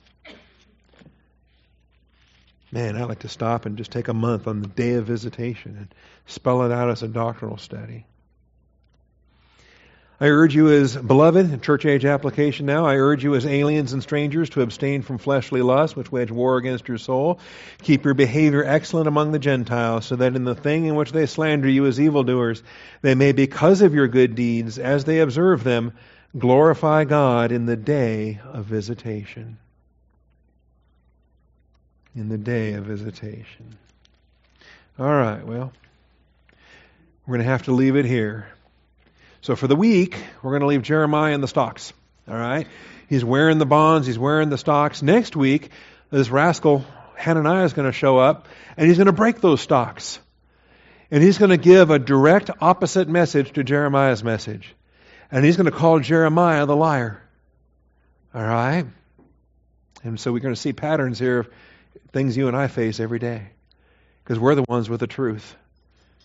Man, 2.73 2.97
I 2.97 3.05
like 3.05 3.19
to 3.21 3.29
stop 3.29 3.67
and 3.67 3.77
just 3.77 3.91
take 3.91 4.09
a 4.09 4.15
month 4.15 4.49
on 4.49 4.63
the 4.63 4.67
day 4.67 4.95
of 4.95 5.05
visitation 5.05 5.77
and 5.77 5.95
spell 6.25 6.63
it 6.63 6.73
out 6.73 6.89
as 6.89 7.03
a 7.03 7.09
doctrinal 7.09 7.59
study. 7.59 8.07
I 10.19 10.29
urge 10.29 10.55
you 10.55 10.71
as 10.71 10.97
beloved, 10.97 11.63
church 11.63 11.85
age 11.85 12.07
application 12.07 12.65
now, 12.65 12.87
I 12.87 12.95
urge 12.95 13.25
you 13.25 13.35
as 13.35 13.45
aliens 13.45 13.93
and 13.93 14.03
strangers 14.03 14.49
to 14.51 14.63
abstain 14.63 15.03
from 15.03 15.19
fleshly 15.19 15.61
lusts 15.61 15.97
which 15.97 16.13
wage 16.13 16.31
war 16.31 16.57
against 16.57 16.89
your 16.89 16.97
soul. 16.97 17.41
Keep 17.83 18.05
your 18.05 18.15
behavior 18.15 18.65
excellent 18.65 19.09
among 19.09 19.33
the 19.33 19.39
Gentiles, 19.39 20.07
so 20.07 20.17
that 20.17 20.35
in 20.35 20.45
the 20.45 20.55
thing 20.55 20.87
in 20.87 20.95
which 20.95 21.13
they 21.13 21.27
slander 21.27 21.69
you 21.69 21.87
as 21.87 22.01
evildoers, 22.01 22.63
they 23.03 23.15
may, 23.15 23.33
because 23.33 23.83
of 23.83 23.95
your 23.95 24.09
good 24.09 24.35
deeds, 24.35 24.79
as 24.79 25.05
they 25.05 25.19
observe 25.19 25.65
them, 25.65 25.93
glorify 26.39 27.05
God 27.05 27.53
in 27.53 27.67
the 27.67 27.77
day 27.77 28.41
of 28.45 28.65
visitation. 28.65 29.59
In 32.15 32.29
the 32.29 32.37
day 32.37 32.75
of 32.75 32.85
visitation. 32.85 33.79
All 34.99 35.07
right, 35.07 35.47
well, 35.47 35.73
we're 37.27 37.37
going 37.37 37.47
to 37.47 37.51
have 37.51 37.63
to 37.65 37.73
leave 37.73 37.97
it 37.97 38.05
here. 38.05 38.47
So 39.41 39.57
for 39.57 39.67
the 39.67 39.77
week, 39.77 40.17
we're 40.43 40.51
going 40.51 40.61
to 40.61 40.67
leave 40.67 40.83
Jeremiah 40.83 41.33
in 41.33 41.41
the 41.41 41.49
stocks. 41.49 41.95
All 42.29 42.37
right? 42.37 42.67
He's 43.09 43.25
wearing 43.25 43.59
the 43.59 43.67
bonds, 43.67 44.07
he's 44.07 44.19
wearing 44.19 44.51
the 44.51 44.59
stocks. 44.59 45.03
Next 45.03 45.35
week, 45.35 45.71
this 46.11 46.29
rascal 46.29 46.85
Hananiah 47.17 47.65
is 47.65 47.73
going 47.73 47.91
to 47.91 47.93
show 47.93 48.19
up 48.19 48.47
and 48.77 48.87
he's 48.87 48.99
going 48.99 49.07
to 49.07 49.13
break 49.13 49.41
those 49.41 49.61
stocks. 49.61 50.19
And 51.11 51.23
he's 51.23 51.39
going 51.39 51.51
to 51.51 51.57
give 51.57 51.91
a 51.91 51.99
direct 51.99 52.51
opposite 52.61 53.09
message 53.09 53.53
to 53.53 53.65
Jeremiah's 53.65 54.23
message. 54.23 54.75
And 55.31 55.45
he's 55.45 55.57
going 55.57 55.71
to 55.71 55.77
call 55.77 55.99
Jeremiah 56.01 56.67
the 56.67 56.77
liar. 56.77 57.23
All 58.35 58.43
right? 58.43 58.87
And 60.05 60.21
so 60.21 60.33
we're 60.33 60.41
going 60.41 60.55
to 60.55 60.61
see 60.61 60.73
patterns 60.73 61.19
here 61.19 61.47
things 62.13 62.37
you 62.37 62.49
and 62.49 62.57
I 62.57 62.69
face 62.69 63.01
every 63.01 63.19
day. 63.19 63.49
Because 64.23 64.39
we're 64.39 64.55
the 64.55 64.65
ones 64.69 64.89
with 64.89 65.01
the 65.01 65.07
truth. 65.07 65.57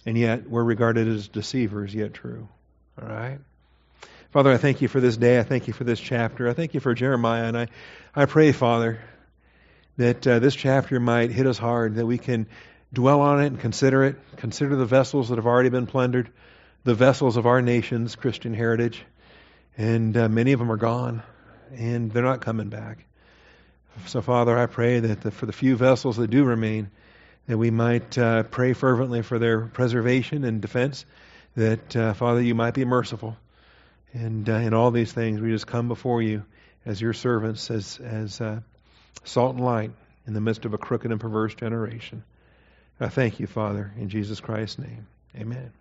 And 0.06 0.18
yet 0.18 0.50
we're 0.50 0.64
regarded 0.64 1.08
as 1.08 1.28
deceivers, 1.28 1.94
yet 1.94 2.14
true. 2.14 2.48
All 3.02 3.08
right? 3.08 3.40
Father, 4.32 4.52
I 4.52 4.58
thank 4.58 4.82
you 4.82 4.88
for 4.88 5.00
this 5.00 5.18
day. 5.18 5.40
I 5.40 5.44
thank 5.44 5.68
you 5.68 5.74
for 5.74 5.84
this 5.84 6.00
chapter. 6.00 6.48
I 6.48 6.54
thank 6.54 6.74
you 6.74 6.80
for 6.80 6.94
Jeremiah. 6.94 7.46
And 7.46 7.58
I, 7.58 7.68
I 8.16 8.26
pray, 8.26 8.52
Father, 8.52 9.00
that 9.98 10.28
uh, 10.28 10.40
this 10.40 10.56
chapter 10.56 11.00
might 11.00 11.32
hit 11.32 11.48
us 11.48 11.58
hard, 11.58 11.96
that 11.96 12.06
we 12.06 12.18
can 12.18 12.48
dwell 12.94 13.22
on 13.22 13.42
it 13.42 13.48
and 13.48 13.60
consider 13.60 14.04
it, 14.04 14.16
consider 14.38 14.76
the 14.76 14.86
vessels 14.86 15.30
that 15.30 15.38
have 15.38 15.48
already 15.48 15.70
been 15.70 15.88
plundered, 15.88 16.30
the 16.84 16.94
vessels 16.94 17.36
of 17.36 17.46
our 17.46 17.62
nation's 17.62 18.16
Christian 18.16 18.54
heritage. 18.54 19.04
And 19.78 20.16
uh, 20.16 20.30
many 20.30 20.54
of 20.54 20.60
them 20.60 20.72
are 20.72 20.78
gone, 20.78 21.24
and 21.76 22.12
they're 22.12 22.24
not 22.24 22.42
coming 22.42 22.70
back. 22.70 23.07
So, 24.06 24.22
Father, 24.22 24.58
I 24.58 24.68
pray 24.68 25.00
that 25.00 25.22
the, 25.22 25.32
for 25.32 25.46
the 25.46 25.54
few 25.54 25.76
vessels 25.76 26.18
that 26.18 26.30
do 26.30 26.46
remain, 26.46 26.90
that 27.48 27.58
we 27.58 27.72
might 27.72 28.18
uh, 28.18 28.44
pray 28.44 28.74
fervently 28.74 29.22
for 29.22 29.40
their 29.40 29.62
preservation 29.62 30.44
and 30.44 30.62
defense 30.62 31.06
that, 31.56 31.96
uh, 31.96 32.14
Father, 32.14 32.42
you 32.42 32.56
might 32.56 32.74
be 32.74 32.86
merciful. 32.86 33.36
And 34.14 34.48
uh, 34.50 34.54
in 34.54 34.74
all 34.74 34.92
these 34.92 35.12
things, 35.12 35.42
we 35.42 35.50
just 35.50 35.68
come 35.68 35.88
before 35.88 36.22
you 36.22 36.44
as 36.86 37.02
your 37.02 37.14
servants, 37.14 37.70
as, 37.70 38.00
as 38.00 38.40
uh, 38.40 38.60
salt 39.24 39.56
and 39.56 39.66
light 39.66 39.92
in 40.26 40.34
the 40.34 40.42
midst 40.42 40.66
of 40.66 40.74
a 40.74 40.78
crooked 40.78 41.12
and 41.12 41.20
perverse 41.20 41.56
generation. 41.56 42.24
I 43.00 43.10
thank 43.10 43.40
you, 43.40 43.48
Father, 43.48 43.92
in 43.98 44.10
Jesus 44.10 44.40
Christ's 44.40 44.80
name. 44.80 45.08
Amen. 45.36 45.72